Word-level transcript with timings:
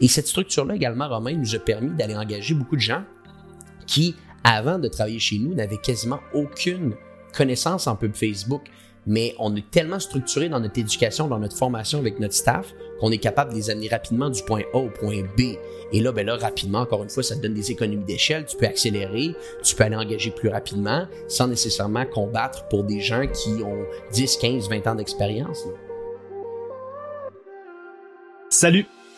Et 0.00 0.08
cette 0.08 0.26
structure-là 0.26 0.74
également, 0.74 1.08
Romain, 1.08 1.34
nous 1.34 1.54
a 1.54 1.58
permis 1.58 1.90
d'aller 1.90 2.16
engager 2.16 2.54
beaucoup 2.54 2.76
de 2.76 2.80
gens 2.80 3.04
qui, 3.86 4.14
avant 4.44 4.78
de 4.78 4.88
travailler 4.88 5.18
chez 5.18 5.38
nous, 5.38 5.54
n'avaient 5.54 5.78
quasiment 5.78 6.20
aucune 6.32 6.94
connaissance 7.36 7.86
en 7.86 7.96
pub 7.96 8.14
Facebook. 8.14 8.62
Mais 9.06 9.34
on 9.38 9.56
est 9.56 9.70
tellement 9.70 9.98
structuré 9.98 10.48
dans 10.48 10.60
notre 10.60 10.78
éducation, 10.78 11.26
dans 11.26 11.38
notre 11.38 11.56
formation 11.56 11.98
avec 11.98 12.20
notre 12.20 12.34
staff, 12.34 12.74
qu'on 13.00 13.10
est 13.10 13.18
capable 13.18 13.50
de 13.50 13.56
les 13.56 13.70
amener 13.70 13.88
rapidement 13.88 14.28
du 14.28 14.42
point 14.42 14.62
A 14.74 14.76
au 14.76 14.90
point 14.90 15.22
B. 15.36 15.56
Et 15.92 16.00
là, 16.00 16.12
ben 16.12 16.26
là, 16.26 16.36
rapidement, 16.36 16.80
encore 16.80 17.02
une 17.02 17.08
fois, 17.08 17.22
ça 17.22 17.34
te 17.34 17.40
donne 17.40 17.54
des 17.54 17.70
économies 17.70 18.04
d'échelle. 18.04 18.44
Tu 18.44 18.56
peux 18.56 18.66
accélérer, 18.66 19.34
tu 19.62 19.74
peux 19.74 19.84
aller 19.84 19.96
engager 19.96 20.30
plus 20.30 20.50
rapidement 20.50 21.06
sans 21.28 21.48
nécessairement 21.48 22.04
combattre 22.04 22.68
pour 22.68 22.84
des 22.84 23.00
gens 23.00 23.26
qui 23.26 23.62
ont 23.62 23.84
10, 24.12 24.36
15, 24.36 24.68
20 24.68 24.86
ans 24.86 24.94
d'expérience. 24.94 25.64
Salut, 28.50 28.86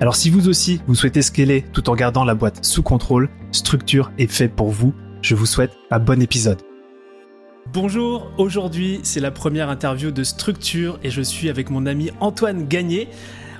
Alors 0.00 0.16
si 0.16 0.30
vous 0.30 0.48
aussi, 0.48 0.80
vous 0.86 0.94
souhaitez 0.94 1.20
scaler 1.20 1.62
tout 1.74 1.90
en 1.90 1.94
gardant 1.94 2.24
la 2.24 2.34
boîte 2.34 2.64
sous 2.64 2.82
contrôle, 2.82 3.28
Structure 3.52 4.10
est 4.16 4.32
fait 4.32 4.48
pour 4.48 4.70
vous. 4.70 4.94
Je 5.20 5.34
vous 5.34 5.44
souhaite 5.44 5.72
un 5.90 5.98
bon 5.98 6.22
épisode. 6.22 6.62
Bonjour, 7.70 8.32
aujourd'hui 8.38 9.00
c'est 9.02 9.20
la 9.20 9.30
première 9.30 9.68
interview 9.68 10.10
de 10.10 10.24
Structure 10.24 10.98
et 11.04 11.10
je 11.10 11.20
suis 11.20 11.50
avec 11.50 11.68
mon 11.68 11.84
ami 11.84 12.10
Antoine 12.20 12.66
Gagné. 12.66 13.08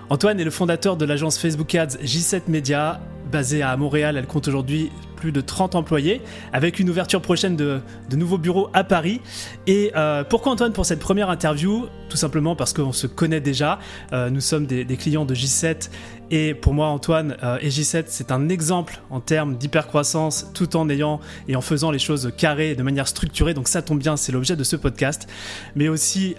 Antoine 0.09 0.41
est 0.41 0.45
le 0.45 0.51
fondateur 0.51 0.97
de 0.97 1.05
l'agence 1.05 1.37
Facebook 1.37 1.75
Ads 1.75 1.99
J7 2.03 2.45
Media, 2.49 3.03
basée 3.31 3.61
à 3.61 3.77
Montréal. 3.77 4.17
Elle 4.17 4.27
compte 4.27 4.49
aujourd'hui 4.49 4.91
plus 5.21 5.31
de 5.33 5.41
30 5.41 5.75
employés, 5.75 6.23
avec 6.53 6.81
une 6.81 6.89
ouverture 6.89 7.21
prochaine 7.21 7.55
de, 7.55 7.81
nouveaux 8.13 8.39
bureaux 8.39 8.71
à 8.73 8.83
Paris. 8.83 9.21
Et 9.67 9.93
euh, 9.95 10.25
pourquoi 10.25 10.53
Antoine 10.53 10.73
pour 10.73 10.87
cette 10.87 10.99
première 10.99 11.31
interview? 11.31 11.87
Tout 12.09 12.17
simplement 12.17 12.57
parce 12.57 12.73
qu'on 12.73 12.93
se 12.93 13.07
connaît 13.07 13.41
déjà. 13.41 13.79
Euh, 14.13 14.31
nous 14.31 14.41
sommes 14.41 14.67
des, 14.67 14.85
clients 14.97 15.25
de 15.25 15.35
J7 15.35 15.91
et 16.33 16.55
pour 16.55 16.75
moi, 16.75 16.87
Antoine, 16.87 17.37
euh, 17.43 17.59
et 17.61 17.69
J7, 17.69 18.05
c'est 18.07 18.31
un 18.33 18.49
exemple 18.49 19.01
en 19.11 19.21
termes 19.21 19.57
d'hypercroissance 19.57 20.51
tout 20.55 20.77
en 20.77 20.89
ayant 20.89 21.21
et 21.49 21.57
en 21.57 21.61
faisant 21.61 21.91
les 21.91 21.99
choses 21.99 22.33
carrées 22.37 22.75
de 22.75 22.83
manière 22.83 23.07
structurée. 23.07 23.53
Donc 23.53 23.69
ça 23.69 23.83
tombe 23.83 23.99
bien, 23.99 24.17
c'est 24.17 24.33
l'objet 24.33 24.57
de 24.57 24.65
ce 24.65 24.77
podcast. 24.77 25.29
Mais 25.77 25.89
aussi, 25.89 26.35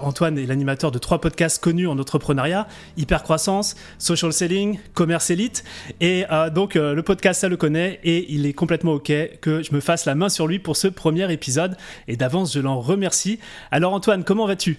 Antoine 0.00 0.38
est 0.38 0.46
l'animateur 0.46 0.90
de 0.90 0.98
trois 0.98 1.20
podcasts 1.20 1.62
connus 1.62 1.86
en 1.86 1.98
entrepreneuriat 1.98 2.66
hypercroissance, 2.96 3.74
social 3.98 4.32
selling, 4.32 4.78
commerce 4.94 5.30
élite. 5.30 5.64
Et 6.00 6.24
donc 6.54 6.74
le 6.74 7.02
podcast, 7.02 7.40
ça 7.40 7.48
le 7.48 7.56
connaît 7.56 8.00
et 8.04 8.21
il 8.28 8.46
est 8.46 8.52
complètement 8.52 8.94
OK 8.94 9.12
que 9.40 9.62
je 9.62 9.74
me 9.74 9.80
fasse 9.80 10.06
la 10.06 10.14
main 10.14 10.28
sur 10.28 10.46
lui 10.46 10.58
pour 10.58 10.76
ce 10.76 10.88
premier 10.88 11.30
épisode. 11.32 11.76
Et 12.08 12.16
d'avance, 12.16 12.54
je 12.54 12.60
l'en 12.60 12.80
remercie. 12.80 13.38
Alors 13.70 13.92
Antoine, 13.92 14.24
comment 14.24 14.46
vas-tu? 14.46 14.78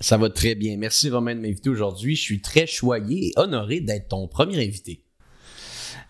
Ça 0.00 0.16
va 0.16 0.30
très 0.30 0.54
bien. 0.54 0.76
Merci 0.76 1.10
Romain 1.10 1.34
de 1.34 1.40
m'inviter 1.40 1.70
aujourd'hui. 1.70 2.16
Je 2.16 2.22
suis 2.22 2.40
très 2.40 2.66
choyé 2.66 3.28
et 3.28 3.32
honoré 3.36 3.80
d'être 3.80 4.08
ton 4.08 4.26
premier 4.26 4.64
invité. 4.64 5.00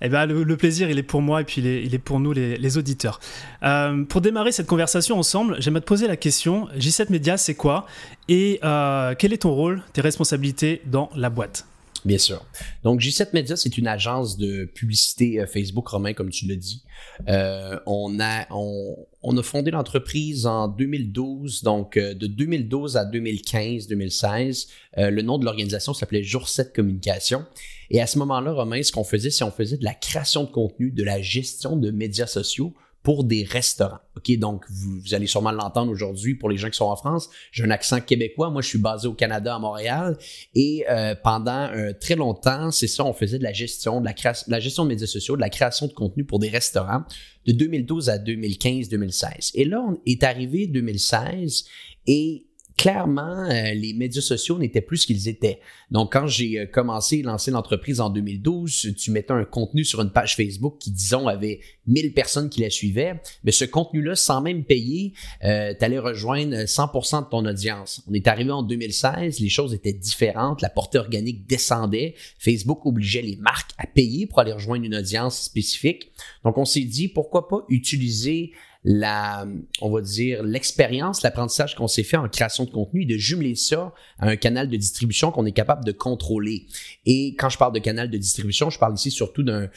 Eh 0.04 0.08
ben, 0.08 0.26
le, 0.26 0.56
plaisir, 0.56 0.90
il 0.90 0.98
est 0.98 1.04
pour 1.04 1.22
moi 1.22 1.42
et 1.42 1.44
puis 1.44 1.60
il 1.60 1.94
est, 1.94 1.98
pour 1.98 2.18
nous, 2.18 2.32
les, 2.32 2.78
auditeurs. 2.78 3.20
Euh, 3.62 4.02
pour 4.04 4.20
démarrer 4.20 4.50
cette 4.50 4.66
conversation 4.66 5.16
ensemble, 5.16 5.56
j'aimerais 5.60 5.80
te 5.80 5.86
poser 5.86 6.08
la 6.08 6.16
question 6.16 6.66
J7 6.76 7.10
Media, 7.10 7.36
c'est 7.36 7.54
quoi? 7.54 7.86
Et 8.28 8.58
euh, 8.64 9.14
quel 9.16 9.32
est 9.32 9.42
ton 9.42 9.52
rôle, 9.52 9.82
tes 9.92 10.00
responsabilités 10.00 10.82
dans 10.86 11.08
la 11.14 11.30
boîte? 11.30 11.66
Bien 12.04 12.18
sûr. 12.18 12.44
Donc, 12.82 13.00
J7 13.00 13.28
Media, 13.32 13.56
c'est 13.56 13.78
une 13.78 13.86
agence 13.86 14.36
de 14.36 14.64
publicité 14.64 15.40
euh, 15.40 15.46
Facebook 15.46 15.86
romain, 15.86 16.14
comme 16.14 16.30
tu 16.30 16.46
l'as 16.46 16.56
dit. 16.56 16.82
Euh, 17.28 17.78
on, 17.86 18.18
a, 18.20 18.46
on, 18.50 19.36
a 19.36 19.42
fondé 19.42 19.70
l'entreprise 19.70 20.46
en 20.46 20.66
2012. 20.66 21.62
Donc, 21.62 21.96
euh, 21.96 22.14
de 22.14 22.26
2012 22.26 22.96
à 22.96 23.04
2015-2016, 23.04 24.68
le 24.96 25.22
nom 25.22 25.38
de 25.38 25.44
l'organisation 25.44 25.94
s'appelait 25.94 26.24
Jour 26.24 26.48
7 26.48 26.74
Communication. 26.74 27.44
Et 27.90 28.00
à 28.00 28.06
ce 28.06 28.18
moment-là, 28.18 28.52
Romain, 28.52 28.82
ce 28.82 28.90
qu'on 28.90 29.04
faisait, 29.04 29.30
c'est 29.30 29.44
on 29.44 29.50
faisait 29.50 29.76
de 29.76 29.84
la 29.84 29.94
création 29.94 30.44
de 30.44 30.50
contenu, 30.50 30.90
de 30.90 31.04
la 31.04 31.20
gestion 31.20 31.76
de 31.76 31.90
médias 31.90 32.26
sociaux 32.26 32.74
pour 33.02 33.24
des 33.24 33.44
restaurants. 33.44 33.98
OK, 34.16 34.36
donc 34.38 34.64
vous, 34.70 35.14
allez 35.14 35.26
sûrement 35.26 35.50
l'entendre 35.50 35.90
aujourd'hui 35.90 36.34
pour 36.34 36.48
les 36.48 36.56
gens 36.56 36.70
qui 36.70 36.76
sont 36.76 36.84
en 36.84 36.96
France. 36.96 37.28
J'ai 37.50 37.64
un 37.64 37.70
accent 37.70 38.00
québécois. 38.00 38.50
Moi, 38.50 38.62
je 38.62 38.68
suis 38.68 38.78
basé 38.78 39.08
au 39.08 39.14
Canada, 39.14 39.56
à 39.56 39.58
Montréal. 39.58 40.16
Et 40.54 40.84
euh, 40.88 41.14
pendant 41.22 41.68
euh, 41.72 41.92
très 41.98 42.14
longtemps, 42.14 42.70
c'est 42.70 42.86
ça, 42.86 43.04
on 43.04 43.12
faisait 43.12 43.38
de 43.38 43.42
la 43.42 43.52
gestion, 43.52 44.00
de 44.00 44.04
la, 44.04 44.12
création, 44.12 44.46
la 44.48 44.60
gestion 44.60 44.84
de 44.84 44.90
médias 44.90 45.06
sociaux, 45.06 45.34
de 45.34 45.40
la 45.40 45.50
création 45.50 45.86
de 45.86 45.92
contenu 45.92 46.24
pour 46.24 46.38
des 46.38 46.48
restaurants 46.48 47.02
de 47.46 47.52
2012 47.52 48.08
à 48.08 48.18
2015-2016. 48.18 49.50
Et 49.54 49.64
là, 49.64 49.80
on 49.80 49.98
est 50.06 50.22
arrivé 50.22 50.68
2016 50.68 51.64
et 52.06 52.46
clairement, 52.82 53.48
euh, 53.48 53.74
les 53.74 53.92
médias 53.92 54.20
sociaux 54.20 54.58
n'étaient 54.58 54.80
plus 54.80 54.98
ce 54.98 55.06
qu'ils 55.06 55.28
étaient. 55.28 55.60
Donc, 55.92 56.12
quand 56.12 56.26
j'ai 56.26 56.58
euh, 56.58 56.66
commencé 56.66 57.20
à 57.20 57.28
lancer 57.28 57.52
l'entreprise 57.52 58.00
en 58.00 58.10
2012, 58.10 58.96
tu 58.98 59.12
mettais 59.12 59.32
un 59.32 59.44
contenu 59.44 59.84
sur 59.84 60.02
une 60.02 60.10
page 60.10 60.34
Facebook 60.34 60.78
qui, 60.80 60.90
disons, 60.90 61.28
avait 61.28 61.60
1000 61.86 62.12
personnes 62.12 62.50
qui 62.50 62.60
la 62.60 62.70
suivaient. 62.70 63.20
Mais 63.44 63.52
ce 63.52 63.64
contenu-là, 63.64 64.16
sans 64.16 64.40
même 64.40 64.64
payer, 64.64 65.12
euh, 65.44 65.72
tu 65.78 65.84
allais 65.84 66.00
rejoindre 66.00 66.64
100% 66.66 67.22
de 67.22 67.28
ton 67.28 67.46
audience. 67.46 68.02
On 68.10 68.14
est 68.14 68.26
arrivé 68.26 68.50
en 68.50 68.64
2016, 68.64 69.38
les 69.38 69.48
choses 69.48 69.74
étaient 69.74 69.92
différentes, 69.92 70.60
la 70.60 70.68
portée 70.68 70.98
organique 70.98 71.46
descendait. 71.46 72.16
Facebook 72.40 72.84
obligeait 72.84 73.22
les 73.22 73.36
marques 73.36 73.70
à 73.78 73.86
payer 73.86 74.26
pour 74.26 74.40
aller 74.40 74.52
rejoindre 74.52 74.84
une 74.84 74.96
audience 74.96 75.40
spécifique. 75.40 76.10
Donc, 76.44 76.58
on 76.58 76.64
s'est 76.64 76.80
dit, 76.80 77.06
pourquoi 77.06 77.46
pas 77.46 77.64
utiliser 77.68 78.50
la, 78.84 79.46
on 79.80 79.90
va 79.90 80.00
dire, 80.00 80.42
l'expérience, 80.42 81.22
l'apprentissage 81.22 81.76
qu'on 81.76 81.86
s'est 81.86 82.02
fait 82.02 82.16
en 82.16 82.28
création 82.28 82.64
de 82.64 82.70
contenu 82.70 83.02
et 83.02 83.06
de 83.06 83.16
jumeler 83.16 83.54
ça 83.54 83.92
à 84.18 84.28
un 84.28 84.36
canal 84.36 84.68
de 84.68 84.76
distribution 84.76 85.30
qu'on 85.30 85.46
est 85.46 85.52
capable 85.52 85.84
de 85.84 85.92
contrôler. 85.92 86.66
Et 87.06 87.36
quand 87.36 87.48
je 87.48 87.58
parle 87.58 87.72
de 87.72 87.78
canal 87.78 88.10
de 88.10 88.18
distribution, 88.18 88.70
je 88.70 88.78
parle 88.78 88.94
ici 88.94 89.10
surtout 89.10 89.44
d'un, 89.44 89.68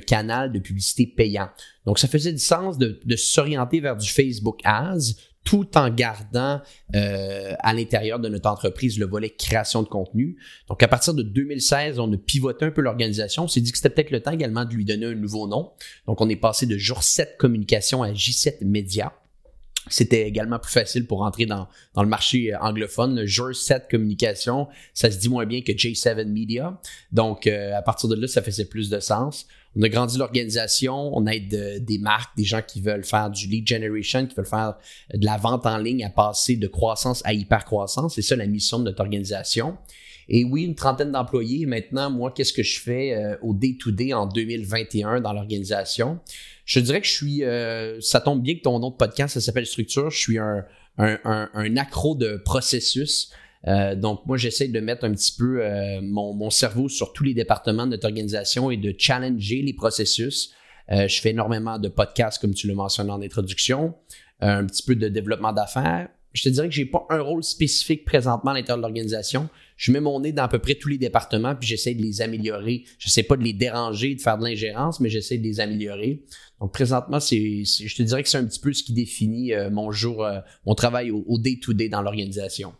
canal 0.00 0.52
de 0.52 0.58
publicité 0.58 1.06
payant. 1.06 1.48
Donc, 1.86 1.98
ça 1.98 2.08
faisait 2.08 2.32
du 2.32 2.38
sens 2.38 2.76
de, 2.76 3.00
de 3.04 3.16
s'orienter 3.16 3.80
vers 3.80 3.96
du 3.96 4.08
Facebook 4.08 4.60
Ads 4.64 5.14
tout 5.44 5.76
en 5.76 5.90
gardant 5.90 6.60
euh, 6.94 7.54
à 7.60 7.72
l'intérieur 7.72 8.20
de 8.20 8.28
notre 8.28 8.48
entreprise 8.48 8.98
le 8.98 9.06
volet 9.06 9.30
création 9.30 9.82
de 9.82 9.88
contenu. 9.88 10.36
Donc, 10.68 10.82
à 10.82 10.88
partir 10.88 11.14
de 11.14 11.22
2016, 11.22 11.98
on 11.98 12.12
a 12.12 12.16
pivoté 12.16 12.66
un 12.66 12.70
peu 12.70 12.82
l'organisation. 12.82 13.44
On 13.44 13.48
s'est 13.48 13.60
dit 13.60 13.72
que 13.72 13.78
c'était 13.78 13.90
peut-être 13.90 14.10
le 14.10 14.20
temps 14.20 14.32
également 14.32 14.64
de 14.64 14.74
lui 14.74 14.84
donner 14.84 15.06
un 15.06 15.14
nouveau 15.14 15.48
nom. 15.48 15.72
Donc, 16.06 16.20
on 16.20 16.28
est 16.28 16.36
passé 16.36 16.66
de 16.66 16.76
Jour 16.76 17.02
7 17.02 17.36
Communication 17.38 18.02
à 18.02 18.12
J7 18.12 18.64
Média. 18.64 19.12
C'était 19.88 20.28
également 20.28 20.58
plus 20.58 20.72
facile 20.72 21.06
pour 21.06 21.22
entrer 21.22 21.46
dans, 21.46 21.66
dans 21.94 22.02
le 22.02 22.08
marché 22.08 22.54
anglophone. 22.54 23.16
Le 23.16 23.26
Jour 23.26 23.54
7 23.54 23.88
Communication, 23.90 24.68
ça 24.92 25.10
se 25.10 25.18
dit 25.18 25.28
moins 25.28 25.46
bien 25.46 25.62
que 25.62 25.72
J7 25.72 26.26
Media. 26.26 26.78
Donc, 27.12 27.46
euh, 27.46 27.74
à 27.74 27.82
partir 27.82 28.08
de 28.08 28.14
là, 28.14 28.28
ça 28.28 28.42
faisait 28.42 28.66
plus 28.66 28.90
de 28.90 29.00
sens. 29.00 29.46
On 29.76 29.82
a 29.82 29.88
grandi 29.88 30.18
l'organisation, 30.18 31.16
on 31.16 31.26
aide 31.26 31.84
des 31.84 31.98
marques, 31.98 32.36
des 32.36 32.44
gens 32.44 32.60
qui 32.60 32.80
veulent 32.80 33.04
faire 33.04 33.30
du 33.30 33.46
lead 33.46 33.66
generation, 33.66 34.26
qui 34.26 34.34
veulent 34.34 34.46
faire 34.46 34.74
de 35.14 35.24
la 35.24 35.36
vente 35.36 35.64
en 35.64 35.78
ligne 35.78 36.04
à 36.04 36.10
passer 36.10 36.56
de 36.56 36.66
croissance 36.66 37.22
à 37.24 37.32
hyper 37.32 37.64
croissance. 37.64 38.16
C'est 38.16 38.22
ça 38.22 38.34
la 38.34 38.46
mission 38.46 38.80
de 38.80 38.84
notre 38.84 39.00
organisation. 39.00 39.78
Et 40.28 40.44
oui, 40.44 40.62
une 40.62 40.74
trentaine 40.74 41.12
d'employés. 41.12 41.66
Maintenant, 41.66 42.10
moi, 42.10 42.32
qu'est-ce 42.32 42.52
que 42.52 42.62
je 42.62 42.80
fais 42.80 43.14
euh, 43.14 43.36
au 43.42 43.52
day-to-day 43.52 44.12
en 44.12 44.26
2021 44.26 45.20
dans 45.20 45.32
l'organisation? 45.32 46.20
Je 46.64 46.78
dirais 46.80 47.00
que 47.00 47.06
je 47.06 47.12
suis, 47.12 47.44
euh, 47.44 48.00
ça 48.00 48.20
tombe 48.20 48.42
bien 48.42 48.54
que 48.54 48.62
ton 48.62 48.78
nom 48.78 48.90
de 48.90 48.96
podcast, 48.96 49.34
ça 49.34 49.40
s'appelle 49.40 49.66
Structure. 49.66 50.10
Je 50.10 50.18
suis 50.18 50.38
un 50.38 51.76
accro 51.76 52.14
de 52.14 52.40
processus. 52.44 53.32
Euh, 53.68 53.94
donc, 53.94 54.24
moi, 54.26 54.36
j'essaie 54.36 54.68
de 54.68 54.80
mettre 54.80 55.04
un 55.04 55.12
petit 55.12 55.34
peu 55.36 55.62
euh, 55.62 56.00
mon, 56.02 56.34
mon, 56.34 56.50
cerveau 56.50 56.88
sur 56.88 57.12
tous 57.12 57.24
les 57.24 57.34
départements 57.34 57.86
de 57.86 57.92
notre 57.92 58.06
organisation 58.06 58.70
et 58.70 58.76
de 58.76 58.94
challenger 58.96 59.62
les 59.62 59.74
processus. 59.74 60.52
Euh, 60.90 61.06
je 61.06 61.20
fais 61.20 61.30
énormément 61.30 61.78
de 61.78 61.88
podcasts, 61.88 62.40
comme 62.40 62.54
tu 62.54 62.66
le 62.66 62.74
mentionné 62.74 63.10
en 63.10 63.22
introduction, 63.22 63.94
un 64.40 64.64
petit 64.64 64.82
peu 64.82 64.94
de 64.94 65.08
développement 65.08 65.52
d'affaires. 65.52 66.08
Je 66.32 66.44
te 66.44 66.48
dirais 66.48 66.68
que 66.68 66.74
j'ai 66.74 66.86
pas 66.86 67.06
un 67.10 67.20
rôle 67.20 67.42
spécifique 67.42 68.04
présentement 68.04 68.52
à 68.52 68.54
l'intérieur 68.54 68.78
de 68.78 68.82
l'organisation. 68.82 69.48
Je 69.76 69.90
mets 69.90 70.00
mon 70.00 70.20
nez 70.20 70.32
dans 70.32 70.44
à 70.44 70.48
peu 70.48 70.60
près 70.60 70.76
tous 70.76 70.88
les 70.88 70.96
départements, 70.96 71.56
puis 71.56 71.68
j'essaie 71.68 71.94
de 71.94 72.02
les 72.02 72.22
améliorer. 72.22 72.84
Je 72.98 73.10
sais 73.10 73.24
pas 73.24 73.36
de 73.36 73.42
les 73.42 73.52
déranger, 73.52 74.14
de 74.14 74.20
faire 74.20 74.38
de 74.38 74.44
l'ingérence, 74.44 75.00
mais 75.00 75.10
j'essaie 75.10 75.38
de 75.38 75.42
les 75.42 75.58
améliorer. 75.58 76.22
Donc 76.60 76.72
présentement, 76.72 77.18
c'est, 77.18 77.64
je 77.64 77.96
te 77.96 78.02
dirais 78.02 78.22
que 78.22 78.28
c'est 78.28 78.38
un 78.38 78.44
petit 78.44 78.60
peu 78.60 78.72
ce 78.72 78.84
qui 78.84 78.92
définit 78.92 79.52
mon 79.72 79.90
jour, 79.90 80.26
mon 80.66 80.74
travail 80.74 81.10
au 81.10 81.38
day-to-day 81.38 81.88
dans 81.88 82.00
l'organisation. 82.00 82.72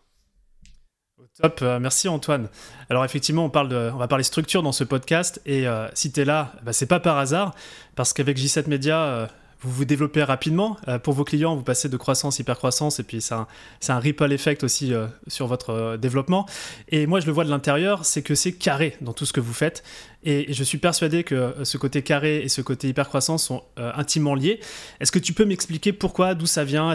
Top, 1.40 1.60
euh, 1.62 1.78
merci 1.78 2.08
Antoine. 2.08 2.48
Alors 2.88 3.04
effectivement, 3.04 3.50
on, 3.52 3.96
va 3.98 4.08
parler 4.08 4.24
structure 4.24 4.62
dans 4.62 4.72
ce 4.72 4.84
podcast 4.84 5.40
et 5.46 5.66
euh, 5.66 5.88
si 5.94 6.12
tu 6.12 6.20
es 6.20 6.24
là, 6.24 6.52
bah, 6.62 6.72
c'est 6.72 6.86
pas 6.86 7.00
par 7.00 7.18
hasard 7.18 7.54
parce 7.96 8.12
qu'avec 8.12 8.38
J7 8.38 8.68
Media, 8.68 9.02
euh, 9.02 9.26
vous 9.62 9.70
vous 9.70 9.84
développez 9.84 10.22
rapidement. 10.22 10.78
pour 11.02 11.12
vos 11.12 11.24
clients, 11.24 11.54
vous 11.54 11.62
passez 11.62 11.90
de 11.90 11.96
croissance, 11.98 12.38
hyper-croissance 12.38 12.98
et 12.98 13.02
puis 13.02 13.20
c'est 13.20 13.34
un, 13.34 13.46
un, 13.88 13.98
ripple 13.98 14.32
effect 14.32 14.64
aussi 14.64 14.94
sur 15.26 15.46
votre 15.48 15.98
développement. 15.98 16.46
Et 16.88 17.06
moi, 17.06 17.20
je 17.20 17.26
le 17.26 17.32
vois 17.32 17.44
de 17.44 17.50
l'intérieur, 17.50 18.06
c'est 18.06 18.22
que 18.22 18.34
c'est 18.34 18.52
carré 18.52 18.96
dans 19.02 19.12
tout 19.12 19.26
ce 19.26 19.34
que 19.34 19.40
vous 19.40 19.52
faites 19.52 19.84
et, 20.22 20.50
je 20.50 20.64
suis 20.64 20.78
persuadé 20.78 21.24
que 21.24 21.54
ce 21.64 21.76
côté 21.76 22.00
carré 22.00 22.38
et 22.38 22.48
ce 22.48 22.62
côté 22.62 22.88
hyper-croissance 22.88 23.44
sont 23.44 23.62
intimement 23.76 24.34
liés. 24.34 24.60
Est-ce 24.98 25.12
que 25.12 25.18
tu 25.18 25.34
peux 25.34 25.44
m'expliquer 25.44 25.92
pourquoi, 25.92 26.34
d'où 26.34 26.46
ça 26.46 26.64
vient? 26.64 26.94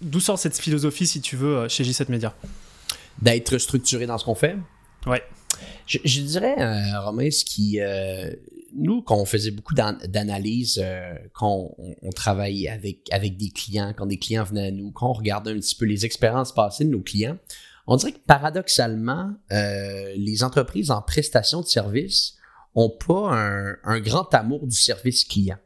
D'où 0.00 0.20
sort 0.20 0.38
cette 0.38 0.58
philosophie, 0.58 1.06
si 1.06 1.20
tu 1.20 1.36
veux, 1.36 1.68
chez 1.68 1.84
J7 1.84 2.10
Media? 2.10 2.34
D'être 3.22 3.58
structuré 3.58 4.06
dans 4.06 4.18
ce 4.18 4.24
qu'on 4.24 4.34
fait. 4.34 4.56
Ouais. 5.06 5.22
Je, 5.86 6.20
dirais, 6.22 6.56
euh, 6.58 7.00
Romain, 7.00 7.30
ce 7.30 7.44
qui. 7.44 7.80
Euh, 7.80 8.32
nous, 8.74 9.00
quand 9.00 9.16
on 9.16 9.24
faisait 9.24 9.52
beaucoup 9.52 9.74
d'analyses, 9.74 10.80
euh, 10.82 11.14
quand 11.32 11.70
on, 11.78 12.10
travaillait 12.10 12.68
avec, 12.68 13.08
avec 13.10 13.36
des 13.36 13.48
clients, 13.48 13.94
quand 13.96 14.06
des 14.06 14.18
clients 14.18 14.44
venaient 14.44 14.66
à 14.66 14.70
nous, 14.70 14.90
quand 14.90 15.08
on 15.08 15.14
regardait 15.14 15.52
un 15.52 15.58
petit 15.58 15.76
peu 15.76 15.86
les 15.86 16.04
expériences 16.04 16.52
passées 16.52 16.84
de 16.84 16.90
nos 16.90 17.00
clients, 17.00 17.38
on 17.86 17.96
dirait 17.96 18.12
que 18.12 18.24
paradoxalement, 18.26 19.32
les 19.50 20.42
entreprises 20.42 20.90
en 20.90 21.00
prestation 21.00 21.60
de 21.60 21.66
services 21.66 22.34
ont 22.74 22.90
pas 22.90 23.32
un, 23.32 23.76
un 23.84 24.00
grand 24.00 24.34
amour 24.34 24.66
du 24.66 24.76
service 24.76 25.24
client. 25.24 25.56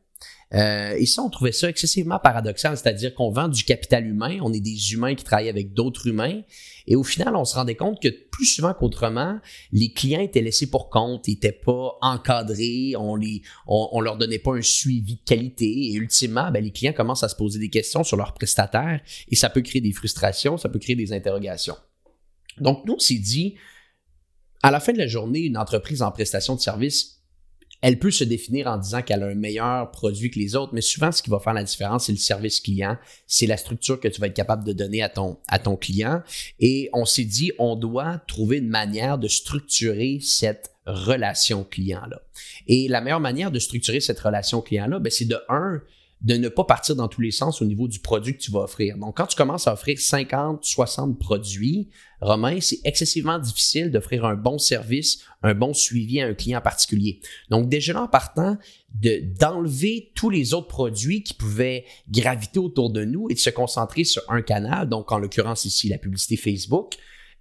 Euh, 0.53 0.97
et 0.99 1.07
ça, 1.07 1.23
on 1.23 1.31
trouvait 1.31 1.53
ça 1.53 1.69
excessivement 1.69 2.19
paradoxal, 2.19 2.77
c'est-à-dire 2.77 3.15
qu'on 3.15 3.31
vend 3.31 3.49
du 3.49 3.63
capital 3.63 4.07
humain, 4.07 4.39
on 4.43 4.53
est 4.53 4.61
des 4.61 4.93
humains 4.93 5.15
qui 5.15 5.23
travaillent 5.23 5.49
avec 5.49 5.75
d'autres 5.75 6.09
humains, 6.09 6.43
et 6.89 6.97
au 6.97 7.05
final, 7.05 7.37
on 7.37 7.45
se 7.45 7.55
rendait 7.55 7.77
compte 7.77 8.03
que 8.03 8.09
plus 8.09 8.47
souvent 8.47 8.75
qu'autrement, 8.75 9.39
les 9.71 9.93
clients 9.93 10.21
étaient 10.21 10.41
laissés 10.41 10.69
pour 10.69 10.91
compte, 10.91 11.29
n'étaient 11.29 11.53
pas 11.53 11.97
encadrés, 12.01 12.95
on 12.99 13.15
les, 13.15 13.43
on, 13.69 14.01
leur 14.01 14.17
donnait 14.17 14.41
pas 14.41 14.57
un 14.57 14.63
suivi 14.63 15.17
de 15.17 15.25
qualité, 15.25 15.67
et 15.67 15.93
ultimement, 15.95 16.51
ben, 16.51 16.65
les 16.65 16.73
clients 16.73 16.95
commencent 16.95 17.23
à 17.23 17.29
se 17.29 17.37
poser 17.37 17.61
des 17.61 17.71
questions 17.71 18.03
sur 18.03 18.17
leurs 18.17 18.35
prestataires, 18.35 19.01
et 19.29 19.37
ça 19.37 19.51
peut 19.51 19.63
créer 19.63 19.81
des 19.81 19.93
frustrations, 19.93 20.57
ça 20.57 20.69
peut 20.69 20.81
créer 20.81 20.97
des 20.97 21.13
interrogations. 21.13 21.77
Donc, 22.59 22.85
nous, 22.87 22.95
on 22.95 22.99
s'est 22.99 23.15
dit, 23.15 23.55
à 24.65 24.73
la 24.73 24.81
fin 24.81 24.93
de 24.93 24.99
la 24.99 25.07
journée, 25.07 25.41
une 25.41 25.57
entreprise 25.57 26.03
en 26.03 26.11
prestation 26.11 26.57
de 26.57 26.61
service 26.61 27.20
elle 27.83 27.99
peut 27.99 28.11
se 28.11 28.25
définir 28.25 28.67
en 28.67 28.77
disant 28.77 29.03
qu'elle 29.03 29.23
a 29.23 29.27
un 29.27 29.35
meilleur 29.35 29.91
produit 29.91 30.31
que 30.31 30.39
les 30.39 30.55
autres, 30.55 30.75
mais 30.75 30.81
souvent, 30.81 31.13
ce 31.13 31.23
qui 31.23 31.31
va 31.31 31.41
faire 31.41 31.55
la 31.55 31.65
différence, 31.65 32.07
c'est 32.07 32.13
le 32.13 32.19
service 32.19 32.61
client, 32.61 32.97
c'est 33.27 33.47
la 33.47 33.57
structure 33.57 33.99
que 33.99 34.09
tu 34.09 34.21
vas 34.21 34.27
être 34.27 34.35
capable 34.35 34.65
de 34.65 34.73
donner 34.73 35.03
à 35.03 35.09
ton, 35.09 35.39
à 35.49 35.59
ton 35.59 35.77
client. 35.77 36.23
Et 36.59 36.91
on 36.93 37.05
s'est 37.05 37.25
dit, 37.25 37.53
on 37.59 37.77
doit 37.77 38.21
trouver 38.27 38.59
une 38.59 38.69
manière 38.69 39.19
de 39.19 39.29
structurer 39.29 40.19
cette 40.21 40.73
relation 40.87 41.65
client-là. 41.65 42.21
Et 42.67 42.89
la 42.89 43.01
meilleure 43.01 43.21
manière 43.21 43.51
de 43.51 43.59
structurer 43.59 44.01
cette 44.01 44.21
relation 44.21 44.61
client-là, 44.61 44.99
ben, 44.99 45.11
c'est 45.11 45.25
de 45.25 45.39
un, 45.49 45.81
de 46.23 46.37
ne 46.37 46.49
pas 46.49 46.65
partir 46.65 46.97
dans 46.97 47.09
tous 47.09 47.23
les 47.23 47.31
sens 47.31 47.63
au 47.63 47.65
niveau 47.65 47.89
du 47.89 47.99
produit 47.99 48.37
que 48.37 48.43
tu 48.43 48.51
vas 48.51 48.61
offrir. 48.61 48.99
Donc, 48.99 49.17
quand 49.17 49.27
tu 49.27 49.37
commences 49.37 49.67
à 49.67 49.73
offrir 49.73 49.99
50, 49.99 50.63
60 50.63 51.19
produits, 51.19 51.89
Romain, 52.21 52.61
c'est 52.61 52.81
excessivement 52.85 53.39
difficile 53.39 53.91
d'offrir 53.91 54.27
un 54.27 54.35
bon 54.35 54.59
service, 54.59 55.25
un 55.43 55.55
bon 55.55 55.73
suivi 55.73 56.21
à 56.21 56.27
un 56.27 56.35
client 56.35 56.61
particulier. 56.61 57.21
Donc, 57.49 57.71
déjà 57.71 58.03
en 58.03 58.09
partant, 58.09 58.59
de, 59.01 59.23
d'enlever 59.39 60.13
tous 60.15 60.29
les 60.29 60.53
autres 60.53 60.69
produits 60.69 61.23
qui 61.23 61.33
pouvaient 61.33 61.87
graviter 62.11 62.59
autour 62.59 62.91
de 62.91 63.05
nous 63.05 63.29
et 63.31 63.35
de 63.35 63.39
se 63.39 63.51
concentrer 63.51 64.05
sur 64.05 64.23
un 64.29 64.43
canal, 64.43 64.89
donc 64.89 65.13
en 65.13 65.19
l'occurrence 65.19 65.65
ici 65.65 65.89
la 65.89 65.97
publicité 65.97 66.37
Facebook, 66.37 66.97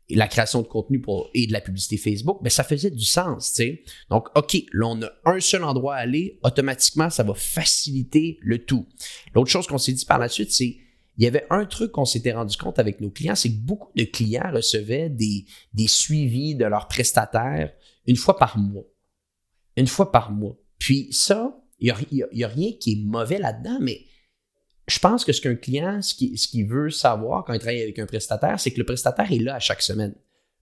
la 0.09 0.27
création 0.27 0.61
de 0.61 0.67
contenu 0.67 1.00
pour, 1.00 1.29
et 1.33 1.47
de 1.47 1.53
la 1.53 1.61
publicité 1.61 1.97
Facebook, 1.97 2.39
ben 2.41 2.50
ça 2.50 2.63
faisait 2.63 2.91
du 2.91 3.06
sens. 3.06 3.61
Donc, 4.09 4.27
OK, 4.35 4.57
là, 4.73 4.88
on 4.88 5.01
a 5.01 5.11
un 5.25 5.39
seul 5.39 5.63
endroit 5.63 5.95
à 5.95 6.00
aller, 6.00 6.39
automatiquement, 6.44 7.09
ça 7.09 7.23
va 7.23 7.33
faciliter 7.33 8.39
le 8.41 8.65
tout. 8.65 8.88
L'autre 9.33 9.50
chose 9.50 9.67
qu'on 9.67 9.77
s'est 9.77 9.94
dit 9.94 10.06
par 10.06 10.19
la 10.19 10.29
suite, 10.29 10.51
c'est 10.51 10.77
il 11.17 11.23
y 11.25 11.27
avait 11.27 11.45
un 11.50 11.65
truc 11.65 11.91
qu'on 11.91 12.06
s'était 12.06 12.31
rendu 12.31 12.56
compte 12.56 12.79
avec 12.79 13.01
nos 13.01 13.09
clients, 13.09 13.35
c'est 13.35 13.50
que 13.50 13.59
beaucoup 13.59 13.91
de 13.94 14.06
clients 14.06 14.51
recevaient 14.53 15.09
des, 15.09 15.45
des 15.73 15.88
suivis 15.88 16.55
de 16.55 16.63
leurs 16.63 16.88
prestataires 16.88 17.73
une 18.07 18.15
fois 18.15 18.38
par 18.38 18.57
mois. 18.57 18.85
Une 19.75 19.88
fois 19.88 20.13
par 20.13 20.31
mois. 20.31 20.57
Puis 20.79 21.09
ça, 21.12 21.59
il 21.79 21.94
n'y 22.33 22.44
a, 22.44 22.47
rien 22.47 22.71
qui 22.79 22.94
est 22.94 23.03
mauvais 23.03 23.38
là-dedans, 23.38 23.79
mais 23.81 24.01
je 24.89 25.00
pense 25.00 25.24
que 25.24 25.31
ce 25.31 25.41
qu'un 25.41 25.56
client, 25.56 26.01
ce 26.01 26.15
qu'il 26.15 26.65
veut 26.65 26.89
savoir 26.89 27.45
quand 27.45 27.53
il 27.53 27.59
travaille 27.59 27.81
avec 27.81 28.00
un 28.00 28.06
prestataire, 28.06 28.59
c'est 28.59 28.71
que 28.71 28.80
le 28.80 28.86
prestataire 28.86 29.31
est 29.31 29.39
là 29.39 29.56
à 29.56 29.59
chaque 29.59 29.81
semaine. 29.81 30.15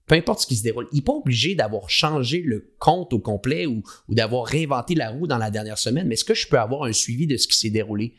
Peu 0.06 0.14
importe 0.14 0.40
ce 0.40 0.46
qui 0.46 0.56
se 0.56 0.62
déroule. 0.62 0.88
Il 0.92 0.96
n'est 0.96 1.02
pas 1.02 1.12
obligé 1.12 1.54
d'avoir 1.54 1.90
changé 1.90 2.40
le 2.40 2.72
compte 2.78 3.12
au 3.12 3.18
complet 3.18 3.66
ou, 3.66 3.82
d'avoir 4.08 4.46
réinventé 4.46 4.94
la 4.94 5.10
roue 5.10 5.26
dans 5.26 5.38
la 5.38 5.50
dernière 5.50 5.78
semaine, 5.78 6.08
mais 6.08 6.14
est-ce 6.14 6.24
que 6.24 6.34
je 6.34 6.48
peux 6.48 6.58
avoir 6.58 6.84
un 6.84 6.92
suivi 6.92 7.26
de 7.26 7.36
ce 7.36 7.46
qui 7.46 7.56
s'est 7.56 7.70
déroulé 7.70 8.14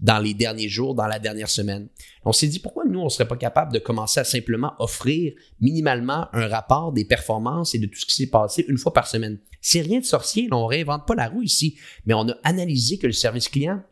dans 0.00 0.18
les 0.18 0.34
derniers 0.34 0.68
jours, 0.68 0.94
dans 0.94 1.06
la 1.06 1.18
dernière 1.18 1.50
semaine? 1.50 1.88
On 2.24 2.32
s'est 2.32 2.48
dit 2.48 2.60
pourquoi 2.60 2.84
nous, 2.86 2.98
on 2.98 3.04
ne 3.04 3.10
serait 3.10 3.28
pas 3.28 3.36
capable 3.36 3.72
de 3.72 3.78
commencer 3.78 4.20
à 4.20 4.24
simplement 4.24 4.72
offrir 4.78 5.34
minimalement 5.60 6.28
un 6.32 6.48
rapport 6.48 6.92
des 6.92 7.04
performances 7.04 7.74
et 7.74 7.78
de 7.78 7.86
tout 7.86 8.00
ce 8.00 8.06
qui 8.06 8.14
s'est 8.14 8.30
passé 8.30 8.64
une 8.66 8.78
fois 8.78 8.94
par 8.94 9.06
semaine? 9.06 9.38
C'est 9.60 9.82
rien 9.82 10.00
de 10.00 10.04
sorcier, 10.04 10.48
on 10.50 10.62
ne 10.62 10.68
réinvente 10.68 11.06
pas 11.06 11.14
la 11.14 11.28
roue 11.28 11.42
ici, 11.42 11.76
mais 12.06 12.14
on 12.14 12.28
a 12.28 12.36
analysé 12.42 12.96
que 12.98 13.06
le 13.06 13.12
service 13.12 13.48
client 13.48 13.82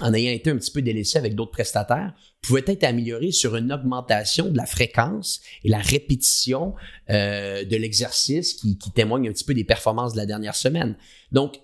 en 0.00 0.14
ayant 0.14 0.32
été 0.32 0.50
un 0.50 0.56
petit 0.56 0.70
peu 0.70 0.82
délaissé 0.82 1.18
avec 1.18 1.34
d'autres 1.34 1.50
prestataires, 1.50 2.14
pouvait 2.40 2.64
être 2.66 2.84
amélioré 2.84 3.30
sur 3.30 3.56
une 3.56 3.72
augmentation 3.72 4.48
de 4.48 4.56
la 4.56 4.66
fréquence 4.66 5.40
et 5.64 5.68
la 5.68 5.78
répétition 5.78 6.74
euh, 7.10 7.64
de 7.64 7.76
l'exercice 7.76 8.54
qui, 8.54 8.76
témoigne 8.94 9.28
un 9.28 9.32
petit 9.32 9.44
peu 9.44 9.54
des 9.54 9.64
performances 9.64 10.12
de 10.12 10.18
la 10.18 10.26
dernière 10.26 10.56
semaine. 10.56 10.96
Donc, 11.30 11.60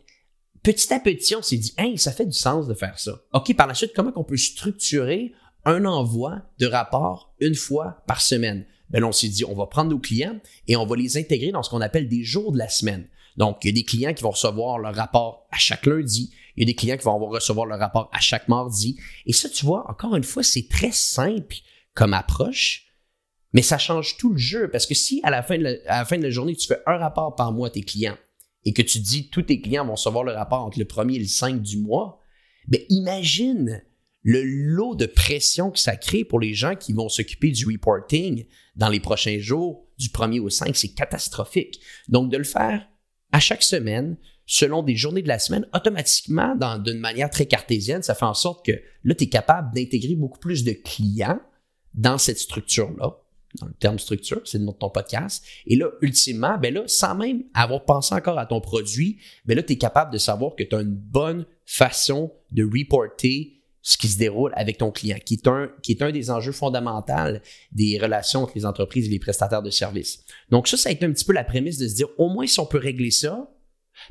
petit 0.62 0.92
à 0.92 1.00
petit, 1.00 1.34
on 1.34 1.42
s'est 1.42 1.56
dit, 1.56 1.74
hey, 1.78 1.98
ça 1.98 2.12
fait 2.12 2.26
du 2.26 2.32
sens 2.32 2.68
de 2.68 2.74
faire 2.74 2.98
ça. 2.98 3.20
OK, 3.32 3.54
par 3.56 3.66
la 3.66 3.74
suite, 3.74 3.92
comment 3.94 4.12
on 4.16 4.24
peut 4.24 4.36
structurer 4.36 5.32
un 5.64 5.84
envoi 5.84 6.42
de 6.58 6.66
rapport 6.66 7.34
une 7.40 7.54
fois 7.54 8.02
par 8.06 8.20
semaine? 8.20 8.64
Ben, 8.90 9.04
on 9.04 9.12
s'est 9.12 9.28
dit, 9.28 9.44
on 9.44 9.54
va 9.54 9.66
prendre 9.66 9.90
nos 9.90 9.98
clients 9.98 10.38
et 10.66 10.76
on 10.76 10.86
va 10.86 10.96
les 10.96 11.18
intégrer 11.18 11.50
dans 11.50 11.62
ce 11.62 11.70
qu'on 11.70 11.80
appelle 11.80 12.08
des 12.08 12.22
jours 12.22 12.52
de 12.52 12.58
la 12.58 12.68
semaine. 12.68 13.06
Donc, 13.38 13.58
il 13.62 13.68
y 13.68 13.70
a 13.70 13.72
des 13.72 13.84
clients 13.84 14.12
qui 14.12 14.24
vont 14.24 14.32
recevoir 14.32 14.78
leur 14.78 14.94
rapport 14.96 15.46
à 15.52 15.58
chaque 15.58 15.86
lundi. 15.86 16.34
Il 16.56 16.60
y 16.60 16.62
a 16.64 16.66
des 16.66 16.74
clients 16.74 16.96
qui 16.96 17.04
vont 17.04 17.18
recevoir 17.28 17.66
leur 17.66 17.78
rapport 17.78 18.10
à 18.12 18.18
chaque 18.18 18.48
mardi. 18.48 18.98
Et 19.26 19.32
ça, 19.32 19.48
tu 19.48 19.64
vois, 19.64 19.88
encore 19.88 20.16
une 20.16 20.24
fois, 20.24 20.42
c'est 20.42 20.68
très 20.68 20.90
simple 20.90 21.54
comme 21.94 22.14
approche, 22.14 22.86
mais 23.52 23.62
ça 23.62 23.78
change 23.78 24.16
tout 24.16 24.32
le 24.32 24.38
jeu. 24.38 24.68
Parce 24.68 24.86
que 24.86 24.94
si 24.94 25.20
à 25.22 25.30
la 25.30 25.44
fin 25.44 25.56
de 25.56 26.22
la, 26.22 26.30
journée, 26.30 26.56
tu 26.56 26.66
fais 26.66 26.80
un 26.86 26.96
rapport 26.96 27.36
par 27.36 27.52
mois 27.52 27.68
à 27.68 27.70
tes 27.70 27.82
clients 27.82 28.18
et 28.64 28.72
que 28.72 28.82
tu 28.82 28.98
dis 28.98 29.30
tous 29.30 29.42
tes 29.42 29.60
clients 29.60 29.86
vont 29.86 29.92
recevoir 29.92 30.24
le 30.24 30.32
rapport 30.32 30.64
entre 30.64 30.80
le 30.80 30.84
premier 30.84 31.14
et 31.14 31.20
le 31.20 31.26
5 31.26 31.62
du 31.62 31.78
mois, 31.78 32.18
ben 32.66 32.80
imagine 32.88 33.84
le 34.22 34.42
lot 34.42 34.96
de 34.96 35.06
pression 35.06 35.70
que 35.70 35.78
ça 35.78 35.96
crée 35.96 36.24
pour 36.24 36.40
les 36.40 36.54
gens 36.54 36.74
qui 36.74 36.92
vont 36.92 37.08
s'occuper 37.08 37.52
du 37.52 37.66
reporting 37.66 38.46
dans 38.74 38.88
les 38.88 38.98
prochains 38.98 39.38
jours, 39.38 39.86
du 39.96 40.10
premier 40.10 40.40
au 40.40 40.50
5, 40.50 40.76
c'est 40.76 40.92
catastrophique. 40.92 41.80
Donc, 42.08 42.32
de 42.32 42.36
le 42.36 42.44
faire 42.44 42.84
à 43.32 43.40
chaque 43.40 43.62
semaine, 43.62 44.16
selon 44.46 44.82
des 44.82 44.96
journées 44.96 45.22
de 45.22 45.28
la 45.28 45.38
semaine, 45.38 45.66
automatiquement, 45.74 46.56
d'une 46.78 46.98
manière 46.98 47.30
très 47.30 47.46
cartésienne, 47.46 48.02
ça 48.02 48.14
fait 48.14 48.24
en 48.24 48.34
sorte 48.34 48.64
que 48.64 48.72
là, 49.04 49.14
tu 49.14 49.24
es 49.24 49.28
capable 49.28 49.74
d'intégrer 49.74 50.14
beaucoup 50.14 50.38
plus 50.38 50.64
de 50.64 50.72
clients 50.72 51.40
dans 51.94 52.18
cette 52.18 52.38
structure-là. 52.38 53.16
Dans 53.60 53.66
le 53.66 53.74
terme 53.74 53.98
structure, 53.98 54.42
c'est 54.44 54.58
le 54.58 54.64
nom 54.64 54.72
de 54.72 54.76
ton 54.76 54.90
podcast. 54.90 55.44
Et 55.66 55.76
là, 55.76 55.90
ultimement, 56.02 56.58
ben 56.58 56.72
là, 56.72 56.82
sans 56.86 57.14
même 57.14 57.44
avoir 57.54 57.84
pensé 57.84 58.14
encore 58.14 58.38
à 58.38 58.46
ton 58.46 58.60
produit, 58.60 59.18
ben 59.46 59.56
là, 59.56 59.62
tu 59.62 59.72
es 59.72 59.76
capable 59.76 60.12
de 60.12 60.18
savoir 60.18 60.54
que 60.54 60.64
tu 60.64 60.76
as 60.76 60.80
une 60.80 60.94
bonne 60.94 61.46
façon 61.64 62.32
de 62.52 62.62
reporter 62.64 63.57
ce 63.82 63.96
qui 63.96 64.08
se 64.08 64.18
déroule 64.18 64.52
avec 64.54 64.78
ton 64.78 64.90
client, 64.90 65.18
qui 65.24 65.34
est 65.34 65.46
un, 65.46 65.70
qui 65.82 65.92
est 65.92 66.02
un 66.02 66.10
des 66.10 66.30
enjeux 66.30 66.52
fondamentaux 66.52 67.38
des 67.72 67.98
relations 67.98 68.42
entre 68.42 68.52
les 68.54 68.66
entreprises 68.66 69.06
et 69.06 69.10
les 69.10 69.18
prestataires 69.18 69.62
de 69.62 69.70
services. 69.70 70.24
Donc 70.50 70.68
ça, 70.68 70.76
ça 70.76 70.88
a 70.88 70.92
été 70.92 71.06
un 71.06 71.12
petit 71.12 71.24
peu 71.24 71.32
la 71.32 71.44
prémisse 71.44 71.78
de 71.78 71.88
se 71.88 71.94
dire, 71.94 72.08
au 72.18 72.28
moins 72.28 72.46
si 72.46 72.60
on 72.60 72.66
peut 72.66 72.78
régler 72.78 73.10
ça, 73.10 73.50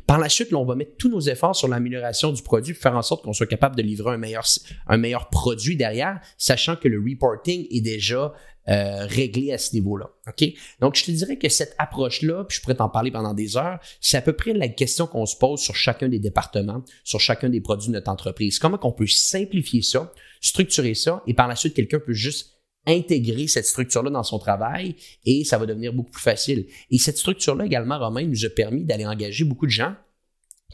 par 0.06 0.20
la 0.20 0.30
suite, 0.30 0.54
on 0.54 0.66
va 0.66 0.75
mettre 0.75 0.96
tous 0.98 1.10
nos 1.10 1.20
efforts 1.20 1.56
sur 1.56 1.68
l'amélioration 1.68 2.32
du 2.32 2.42
produit 2.42 2.75
faire 2.75 2.96
en 2.96 3.01
sorte 3.01 3.24
qu'on 3.24 3.34
soit 3.34 3.48
capable 3.48 3.75
de 3.75 3.82
livrer 3.82 4.13
un 4.13 4.18
meilleur, 4.18 4.46
un 4.88 4.98
meilleur 4.98 5.30
produit 5.30 5.75
derrière, 5.75 6.20
sachant 6.38 6.75
que 6.75 6.88
le 6.88 7.00
reporting 7.00 7.68
est 7.72 7.82
déjà 7.82 8.34
euh, 8.70 9.06
réglé 9.06 9.54
à 9.54 9.58
ce 9.58 9.74
niveau-là. 9.74 10.10
OK? 10.27 10.46
Donc, 10.82 10.96
je 10.96 11.06
te 11.06 11.12
dirais 11.12 11.38
que 11.38 11.48
cette 11.48 11.74
approche-là, 11.77 12.44
puis 12.44 12.58
je 12.58 12.62
pourrais 12.62 12.75
t'en 12.75 12.89
parler 12.89 13.12
pendant 13.12 13.34
des 13.34 13.56
heures, 13.56 13.80
c'est 14.01 14.18
à 14.18 14.22
peu 14.22 14.34
près 14.34 14.54
la 14.54 14.68
question 14.68 15.08
qu'on 15.08 15.25
se 15.25 15.38
pose 15.38 15.62
sur 15.62 15.75
chacun 15.75 16.10
des 16.10 16.20
départements, 16.20 16.84
sur 17.06 17.22
chacun 17.22 17.48
des 17.50 17.62
produits 17.62 17.88
de 17.88 17.94
notre 17.94 18.12
entreprise. 18.12 18.60
Comment 18.60 18.77
qu'on 18.77 18.92
peut 18.92 19.08
simplifier 19.08 19.82
ça, 19.82 20.12
structurer 20.42 20.96
ça, 20.96 21.24
et 21.27 21.34
par 21.34 21.48
la 21.48 21.56
suite, 21.56 21.75
quelqu'un 21.75 22.00
peut 22.00 22.13
juste 22.13 22.57
intégrer 22.88 23.48
cette 23.48 23.65
structure-là 23.65 24.10
dans 24.10 24.24
son 24.24 24.39
travail 24.39 24.96
et 25.25 25.44
ça 25.44 25.58
va 25.58 25.65
devenir 25.65 25.94
beaucoup 25.94 26.12
plus 26.12 26.22
facile. 26.22 26.65
Et 26.89 26.98
cette 26.98 27.17
structure-là 27.17 27.65
également, 27.65 28.00
Romain, 28.00 28.25
nous 28.25 28.46
a 28.46 28.50
permis 28.50 28.86
d'aller 28.86 29.06
engager 29.06 29.44
beaucoup 29.44 29.65
de 29.65 29.72
gens 29.72 29.96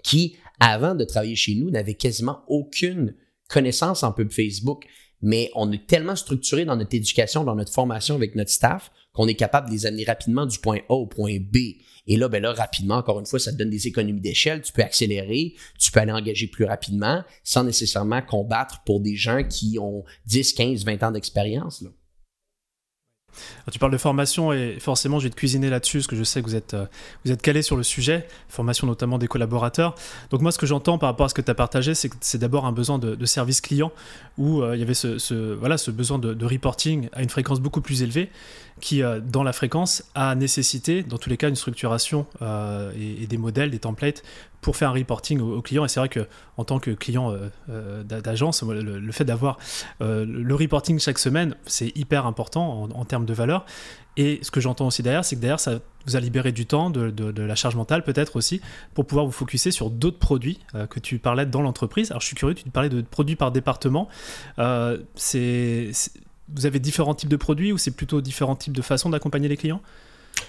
qui, 0.04 0.36
avant 0.60 0.96
de 0.96 1.04
travailler 1.04 1.36
chez 1.36 1.56
nous, 1.56 1.72
n'avaient 1.72 1.96
quasiment 1.96 2.44
aucune 2.48 3.16
connaissance 3.50 4.04
en 4.04 4.12
pub 4.12 4.32
Facebook. 4.32 4.86
Mais 5.22 5.50
on 5.56 5.72
est 5.72 5.88
tellement 5.88 6.16
structuré 6.16 6.66
dans 6.66 6.76
notre 6.76 6.96
éducation, 6.96 7.44
dans 7.44 7.56
notre 7.56 7.72
formation 7.72 8.16
avec 8.16 8.36
notre 8.36 8.52
staff, 8.52 8.92
qu'on 9.14 9.28
est 9.28 9.36
capable 9.36 9.70
de 9.70 9.74
les 9.74 9.86
amener 9.86 10.04
rapidement 10.04 10.46
du 10.46 10.60
point 10.60 10.80
A 10.90 10.94
au 10.94 11.08
point 11.08 11.38
B. 11.40 11.58
Et 12.08 12.18
là, 12.18 12.28
ben 12.28 12.42
là, 12.44 12.52
rapidement, 12.52 12.96
encore 12.96 13.20
une 13.20 13.26
fois, 13.26 13.40
ça 13.40 13.54
te 13.54 13.58
donne 13.58 13.70
des 13.70 13.88
économies 13.88 14.20
d'échelle. 14.20 14.62
Tu 14.62 14.74
peux 14.74 14.82
accélérer, 14.82 15.54
tu 15.80 15.92
peux 15.92 16.02
aller 16.02 16.12
engager 16.12 16.48
plus 16.48 16.66
rapidement 16.66 17.24
sans 17.44 17.64
nécessairement 17.64 18.22
combattre 18.22 18.82
pour 18.86 19.00
des 19.00 19.16
gens 19.16 19.44
qui 19.44 19.78
ont 19.80 20.04
10, 20.26 20.54
15, 20.54 20.84
20 20.84 21.04
ans 21.04 21.12
d'expérience. 21.12 21.86
Tu 23.72 23.80
parles 23.80 23.92
de 23.92 23.98
formation 23.98 24.54
et 24.54 24.78
forcément 24.80 25.20
je 25.20 25.26
vais 25.26 25.30
te 25.30 25.36
cuisiner 25.36 25.70
là-dessus 25.70 26.00
parce 26.00 26.08
que 26.08 26.16
je 26.16 26.24
sais 26.24 26.42
que 26.42 26.48
vous 26.48 26.56
êtes, 26.56 26.74
euh, 26.74 26.86
vous 27.26 27.32
êtes 27.32 27.42
calé 27.42 27.62
sur 27.62 27.76
le 27.76 27.84
sujet, 27.84 28.28
formation 28.50 28.88
notamment 28.88 29.18
des 29.18 29.28
collaborateurs. 29.28 29.96
Donc 30.30 30.42
moi 30.42 30.52
ce 30.52 30.58
que 30.58 30.66
j'entends 30.66 30.98
par 30.98 31.10
rapport 31.10 31.26
à 31.26 31.30
ce 31.30 31.34
que 31.34 31.42
tu 31.42 31.52
as 31.52 31.56
partagé, 31.56 31.96
c'est 31.96 32.10
que 32.10 32.16
c'est 32.22 32.38
d'abord 32.38 32.66
un 32.66 32.72
besoin 32.72 33.00
de, 33.00 33.26
service 33.26 33.62
client 33.62 33.92
où 34.38 34.62
euh, 34.62 34.76
il 34.76 34.80
y 34.80 34.84
avait 34.84 34.94
ce, 34.94 35.54
voilà, 35.54 35.78
ce 35.78 35.92
besoin 35.92 36.20
de, 36.20 36.46
reporting 36.46 37.10
à 37.14 37.24
une 37.24 37.30
fréquence 37.30 37.60
beaucoup 37.60 37.82
plus 37.82 38.04
élevée 38.04 38.30
qui, 38.82 39.02
euh, 39.02 39.20
dans 39.20 39.44
la 39.44 39.54
fréquence, 39.54 40.04
a 40.16 40.36
nécessité, 40.36 41.04
dans 41.04 41.18
tous 41.18 41.30
les 41.30 41.38
cas, 41.38 41.50
une 41.50 41.56
structuration 41.56 42.26
euh, 42.42 42.92
et, 43.00 43.28
des 43.28 43.38
modèles, 43.38 43.72
des 43.72 43.80
templates 43.80 44.24
pour 44.62 44.78
faire 44.78 44.90
un 44.90 44.94
reporting 44.94 45.40
au, 45.42 45.62
client. 45.62 45.86
Et 45.86 45.88
c'est 45.88 46.00
vrai 46.00 46.10
que 46.10 46.28
en 46.58 46.64
tant 46.64 46.80
que 46.80 46.92
client 46.92 47.36
euh, 47.70 48.04
d'agence, 48.04 48.64
le, 48.64 49.12
fait 49.12 49.26
d'avoir 49.26 49.58
le 50.00 50.54
reporting 50.56 51.00
chaque 51.00 51.20
semaine, 51.20 51.56
c'est 51.66 51.96
hyper 51.98 52.26
important 52.26 52.84
en, 52.84 53.06
termes 53.06 53.26
de 53.26 53.34
valeur. 53.34 53.66
Et 54.16 54.40
ce 54.42 54.52
que 54.52 54.62
j'entends 54.62 54.88
aussi 54.88 55.04
derrière, 55.04 55.26
c'est 55.26 55.36
que 55.36 55.42
derrière, 55.42 55.60
ça 55.60 55.80
vous 56.06 56.16
a 56.16 56.20
libéré 56.22 56.54
du 56.54 56.66
temps, 56.66 56.90
de, 56.90 57.42
la 57.42 57.56
charge 57.56 57.76
mentale 57.76 58.04
peut-être 58.04 58.38
aussi, 58.38 58.62
pour 58.94 59.06
pouvoir 59.06 59.26
vous 59.26 59.34
focuser 59.34 59.72
sur 59.72 59.90
d'autres 59.90 60.20
produits 60.20 60.60
que 60.90 61.02
tu 61.02 61.20
parlais 61.20 61.46
dans 61.46 61.62
l'entreprise. 61.62 62.12
Alors 62.12 62.22
je 62.22 62.28
suis 62.28 62.36
curieux, 62.36 62.56
tu 62.56 62.70
parlais 62.70 62.90
de 62.90 63.02
produits 63.02 63.36
par 63.36 63.52
département. 63.52 64.08
c'est 65.16 65.92
vous 66.50 66.66
avez 66.66 66.80
différents 66.80 67.16
types 67.16 67.30
de 67.30 67.38
produits 67.38 67.72
ou 67.72 67.78
c'est 67.78 67.92
plutôt 67.92 68.22
différents 68.22 68.56
types 68.56 68.74
de 68.74 68.82
façons 68.82 69.10
d'accompagner 69.10 69.48
les 69.48 69.58
clients? 69.58 69.82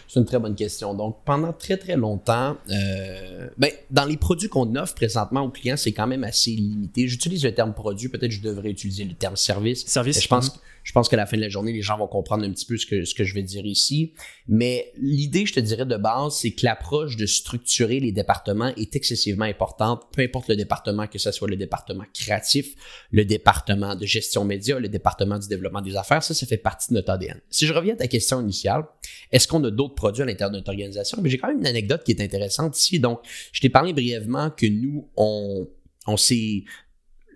C'est 0.09 0.21
une 0.21 0.27
très 0.27 0.39
bonne 0.39 0.55
question. 0.55 0.95
Donc, 0.95 1.19
pendant 1.25 1.53
très, 1.53 1.77
très 1.77 1.97
longtemps, 1.97 2.57
euh, 2.71 3.49
ben, 3.59 3.71
dans 3.91 4.05
les 4.05 4.17
produits 4.17 4.49
qu'on 4.49 4.75
offre 4.77 4.95
présentement 4.95 5.43
aux 5.43 5.51
clients, 5.51 5.77
c'est 5.77 5.93
quand 5.93 6.07
même 6.07 6.25
assez 6.25 6.53
limité. 6.53 7.07
J'utilise 7.07 7.45
le 7.45 7.55
terme 7.55 7.75
produit, 7.75 8.09
peut-être 8.09 8.31
je 8.31 8.41
devrais 8.41 8.71
utiliser 8.71 9.05
le 9.05 9.15
terme 9.15 9.37
service. 9.37 9.85
Service. 9.87 10.23
Je 10.23 10.29
pense, 10.29 10.59
je 10.85 10.93
pense 10.93 11.09
qu'à 11.09 11.17
la 11.17 11.27
fin 11.27 11.37
de 11.37 11.43
la 11.43 11.49
journée, 11.49 11.73
les 11.73 11.83
gens 11.83 11.97
vont 11.97 12.07
comprendre 12.07 12.45
un 12.45 12.51
petit 12.51 12.67
peu 12.67 12.77
ce 12.77 12.87
que, 12.87 13.05
ce 13.05 13.15
que 13.15 13.25
je 13.25 13.35
vais 13.35 13.43
dire 13.43 13.65
ici. 13.65 14.13
Mais 14.47 14.93
l'idée, 14.97 15.47
je 15.47 15.55
te 15.55 15.61
dirais 15.61 15.87
de 15.87 15.97
base, 15.97 16.37
c'est 16.37 16.53
que 16.53 16.65
l'approche 16.65 17.17
de 17.17 17.27
structurer 17.27 18.01
les 18.01 18.13
départements 18.13 18.73
est 18.77 18.95
excessivement 18.95 19.47
importante, 19.47 20.05
peu 20.13 20.23
importe 20.23 20.49
le 20.49 20.57
département, 20.57 21.07
que 21.07 21.19
ce 21.19 21.33
soit 21.33 21.49
le 21.49 21.57
département 21.57 22.05
créatif, 22.13 22.75
le 23.11 23.25
département 23.25 23.97
de 23.97 24.05
gestion 24.05 24.45
média, 24.45 24.79
le 24.79 24.89
département 24.89 25.39
du 25.39 25.49
développement 25.49 25.81
des 25.81 25.97
affaires, 25.97 26.23
ça, 26.23 26.35
ça 26.35 26.47
fait 26.47 26.59
partie 26.59 26.91
de 26.91 26.95
notre 26.95 27.11
ADN. 27.11 27.41
Si 27.49 27.67
je 27.67 27.73
reviens 27.73 27.95
à 27.95 27.97
ta 27.97 28.07
question 28.07 28.41
initiale, 28.43 28.85
est-ce 29.33 29.49
qu'on 29.49 29.65
a 29.65 29.71
d'autres 29.71 29.95
produits 29.95 30.23
à 30.23 30.27
l'intérieur 30.27 30.51
de 30.51 30.59
notre 30.59 30.71
organisation? 30.71 31.19
Mais 31.23 31.31
j'ai 31.31 31.39
quand 31.39 31.49
même 31.49 31.61
une 31.61 31.67
anecdote 31.67 32.05
qui 32.05 32.13
est 32.13 32.21
intéressante 32.21 32.79
ici. 32.79 33.01
Donc, 33.01 33.21
je 33.53 33.61
t'ai 33.61 33.71
parlé 33.71 33.95
brièvement 33.95 34.51
que 34.51 34.67
nous, 34.67 35.09
on, 35.17 35.67
on 36.07 36.17
s'est 36.17 36.65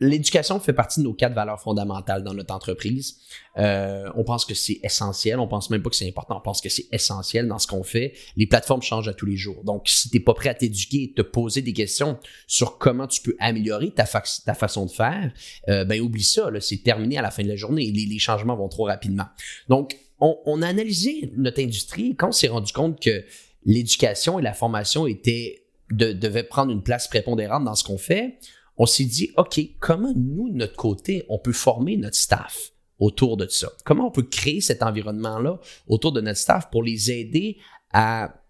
l'éducation 0.01 0.61
fait 0.61 0.73
partie 0.73 1.01
de 1.01 1.05
nos 1.05 1.13
quatre 1.13 1.35
valeurs 1.35 1.61
fondamentales 1.61 2.23
dans 2.23 2.35
notre 2.35 2.55
entreprise. 2.55 3.19
Euh, 3.57 4.11
on 4.15 4.25
pense 4.25 4.45
que 4.45 4.55
c'est 4.55 4.81
essentiel. 4.83 5.39
On 5.39 5.49
pense 5.49 5.71
même 5.71 5.83
pas 5.83 5.91
que 5.91 5.97
c'est 5.97 6.09
important. 6.09 6.39
On 6.39 6.41
pense 6.41 6.61
que 6.61 6.69
c'est 6.69 6.87
essentiel 6.93 7.49
dans 7.49 7.59
ce 7.59 7.67
qu'on 7.67 7.83
fait. 7.83 8.15
Les 8.37 8.47
plateformes 8.47 8.83
changent 8.83 9.09
à 9.09 9.15
tous 9.15 9.27
les 9.27 9.37
jours. 9.37 9.65
Donc, 9.65 9.89
si 9.89 10.11
t'es 10.11 10.21
pas 10.21 10.35
prêt 10.35 10.51
à 10.51 10.55
t'éduquer 10.55 11.05
et 11.05 11.13
te 11.13 11.23
poser 11.23 11.63
des 11.63 11.73
questions 11.73 12.19
sur 12.47 12.79
comment 12.79 13.07
tu 13.07 13.21
peux 13.23 13.37
améliorer 13.41 13.91
ta, 13.91 14.05
ta 14.05 14.55
façon 14.55 14.87
de 14.87 14.91
faire, 14.91 15.33
euh, 15.69 15.85
ben 15.85 16.01
oublie 16.01 16.25
ça. 16.25 16.49
C'est 16.61 16.83
terminé 16.83 17.19
à 17.19 17.23
la 17.23 17.31
fin 17.31 17.43
de 17.43 17.49
la 17.49 17.57
journée. 17.57 17.91
Les, 17.91 18.07
les 18.07 18.19
changements 18.19 18.57
vont 18.57 18.69
trop 18.69 18.85
rapidement. 18.85 19.27
Donc, 19.69 19.97
on, 20.21 20.39
on 20.47 20.63
a 20.63 20.69
analysé 20.69 21.33
notre 21.37 21.61
industrie 21.61 22.15
quand 22.17 22.29
on 22.29 22.33
s'est 22.33 22.49
rendu 22.49 22.73
compte 22.73 23.01
que 23.01 23.25
l'éducation 23.65 24.39
et 24.39 24.43
la 24.43 24.53
formation 24.53 25.07
étaient 25.07 25.65
de, 25.91 26.13
devaient 26.13 26.45
prendre 26.45 26.73
une 26.73 26.83
place 26.83 27.09
prépondérante 27.09 27.65
dans 27.65 27.75
ce 27.75 27.85
qu'on 27.85 27.99
fait 27.99 28.39
on 28.79 28.87
s'est 28.87 29.05
dit, 29.05 29.31
OK, 29.37 29.61
comment 29.81 30.13
nous, 30.15 30.51
de 30.51 30.57
notre 30.57 30.77
côté, 30.77 31.25
on 31.29 31.39
peut 31.39 31.53
former 31.53 31.97
notre 31.97 32.17
staff 32.17 32.73
autour 32.99 33.37
de 33.37 33.47
ça? 33.49 33.71
Comment 33.85 34.07
on 34.07 34.11
peut 34.11 34.23
créer 34.23 34.61
cet 34.61 34.83
environnement-là 34.83 35.61
autour 35.89 36.13
de 36.13 36.21
notre 36.21 36.39
staff 36.39 36.71
pour 36.71 36.83
les 36.83 37.11
aider 37.11 37.59
à 37.93 38.43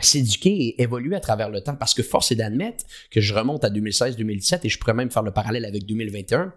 s'éduquer 0.00 0.50
et 0.50 0.82
évoluer 0.82 1.14
à 1.14 1.20
travers 1.20 1.50
le 1.50 1.60
temps? 1.60 1.76
Parce 1.76 1.94
que 1.94 2.02
force 2.02 2.32
est 2.32 2.36
d'admettre 2.36 2.84
que 3.10 3.20
je 3.20 3.34
remonte 3.34 3.64
à 3.64 3.70
2016-2017 3.70 4.60
et 4.64 4.68
je 4.68 4.78
pourrais 4.78 4.94
même 4.94 5.10
faire 5.10 5.22
le 5.22 5.32
parallèle 5.32 5.64
avec 5.64 5.84
2021 5.84 6.52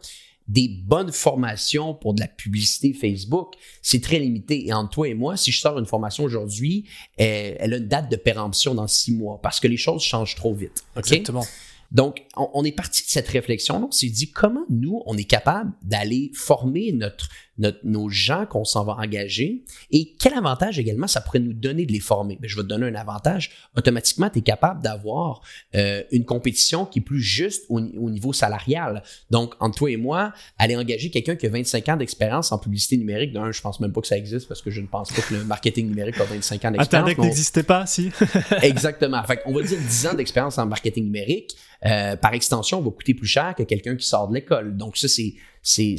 des 0.49 0.67
bonnes 0.67 1.11
formations 1.11 1.93
pour 1.93 2.15
de 2.15 2.21
la 2.21 2.27
publicité 2.27 2.91
Facebook, 2.91 3.53
c'est 3.83 4.01
très 4.01 4.17
limité. 4.17 4.67
Et 4.67 4.73
entre 4.73 4.89
toi 4.89 5.07
et 5.07 5.13
moi, 5.13 5.37
si 5.37 5.51
je 5.51 5.59
sors 5.61 5.77
une 5.77 5.85
formation 5.85 6.23
aujourd'hui, 6.23 6.85
elle, 7.17 7.73
a 7.73 7.77
une 7.77 7.87
date 7.87 8.09
de 8.09 8.15
péremption 8.15 8.73
dans 8.73 8.87
six 8.87 9.13
mois 9.13 9.39
parce 9.43 9.59
que 9.59 9.67
les 9.67 9.77
choses 9.77 10.01
changent 10.01 10.35
trop 10.35 10.55
vite. 10.55 10.83
Exactement. 10.97 11.45
Donc, 11.91 12.23
on, 12.35 12.63
est 12.63 12.71
parti 12.71 13.03
de 13.03 13.09
cette 13.09 13.27
réflexion. 13.27 13.87
On 13.87 13.91
s'est 13.91 14.09
dit 14.09 14.31
comment 14.31 14.65
nous, 14.69 15.01
on 15.07 15.17
est 15.17 15.23
capable 15.23 15.71
d'aller 15.81 16.31
former 16.35 16.91
notre, 16.91 17.29
notre, 17.59 17.79
nos 17.83 18.09
gens 18.09 18.45
qu'on 18.45 18.65
s'en 18.65 18.83
va 18.83 18.93
engager 18.93 19.63
et 19.91 20.15
quel 20.19 20.33
avantage 20.33 20.79
également 20.79 21.07
ça 21.07 21.21
pourrait 21.21 21.39
nous 21.39 21.53
donner 21.53 21.85
de 21.85 21.91
les 21.91 21.99
former. 21.99 22.35
Mais 22.35 22.47
ben, 22.47 22.49
je 22.49 22.55
vais 22.55 22.63
te 22.63 22.67
donner 22.67 22.87
un 22.87 22.95
avantage. 22.95 23.51
Automatiquement, 23.77 24.29
tu 24.29 24.39
es 24.39 24.41
capable 24.41 24.81
d'avoir 24.81 25.41
euh, 25.75 26.03
une 26.11 26.25
compétition 26.25 26.85
qui 26.85 26.99
est 26.99 27.01
plus 27.03 27.21
juste 27.21 27.65
au, 27.69 27.79
niveau 27.79 28.33
salarial. 28.33 29.03
Donc, 29.29 29.53
entre 29.59 29.77
toi 29.77 29.91
et 29.91 29.97
moi, 29.97 30.33
aller 30.57 30.75
engager 30.75 31.09
quelqu'un 31.09 31.35
qui 31.35 31.45
a 31.45 31.49
25 31.49 31.89
ans 31.89 31.97
d'expérience 31.97 32.51
en 32.51 32.57
publicité 32.57 32.97
numérique, 32.97 33.33
d'un, 33.33 33.51
je 33.51 33.61
pense 33.61 33.79
même 33.79 33.91
pas 33.91 34.01
que 34.01 34.07
ça 34.07 34.17
existe 34.17 34.47
parce 34.47 34.61
que 34.61 34.71
je 34.71 34.81
ne 34.81 34.87
pense 34.87 35.11
pas 35.11 35.21
que 35.21 35.33
le 35.33 35.43
marketing 35.43 35.87
numérique 35.89 36.19
a 36.19 36.23
25 36.23 36.65
ans 36.65 36.71
d'expérience. 36.71 36.87
Internet 36.87 37.17
n'existait 37.17 37.63
pas, 37.63 37.85
si? 37.85 38.11
Exactement. 38.61 39.23
Fait 39.23 39.41
on 39.45 39.53
va 39.53 39.61
dire 39.63 39.77
10 39.77 40.07
ans 40.07 40.13
d'expérience 40.13 40.57
en 40.57 40.65
marketing 40.65 41.05
numérique. 41.05 41.55
Euh, 41.85 42.17
par 42.17 42.33
extension, 42.33 42.81
va 42.81 42.91
coûter 42.91 43.13
plus 43.13 43.27
cher 43.27 43.55
que 43.57 43.63
quelqu'un 43.63 43.95
qui 43.95 44.05
sort 44.05 44.27
de 44.27 44.33
l'école. 44.33 44.75
Donc 44.75 44.97
ça, 44.97 45.07
c'est 45.07 45.35
c'est 45.61 45.97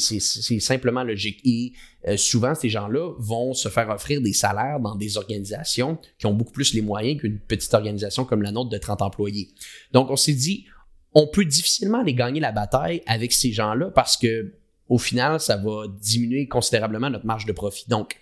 simplement 0.61 1.03
logique. 1.03 1.41
Et 1.45 1.73
euh, 2.09 2.17
souvent, 2.17 2.55
ces 2.55 2.69
gens-là 2.69 3.15
vont 3.19 3.53
se 3.53 3.69
faire 3.69 3.89
offrir 3.91 4.21
des 4.21 4.33
salaires 4.33 4.81
dans 4.81 4.95
des 4.95 5.17
organisations 5.17 5.99
qui 6.19 6.27
ont 6.27 6.33
beaucoup 6.35 6.53
plus 6.53 6.75
les 6.75 6.83
moyens 6.83 7.21
qu'une 7.21 7.39
petite 7.39 7.73
organisation 7.75 8.25
comme 8.25 8.43
la 8.43 8.53
nôtre 8.53 8.71
de 8.71 8.79
30 8.79 9.03
employés. 9.03 9.51
Donc, 9.93 10.11
on 10.11 10.17
s'est 10.17 10.33
dit, 10.33 10.67
on 11.15 11.27
peut 11.27 11.45
difficilement 11.45 12.01
aller 12.01 12.15
gagner 12.15 12.41
la 12.41 12.53
bataille 12.53 13.03
avec 13.07 13.33
ces 13.33 13.53
gens-là 13.53 13.91
parce 13.95 14.17
que 14.17 14.55
au 14.89 14.99
final, 14.99 15.39
ça 15.39 15.57
va 15.57 15.87
diminuer 16.01 16.49
considérablement 16.49 17.11
notre 17.11 17.25
marge 17.25 17.47
de 17.47 17.53
profit. 17.53 17.89
Donc, 17.89 18.17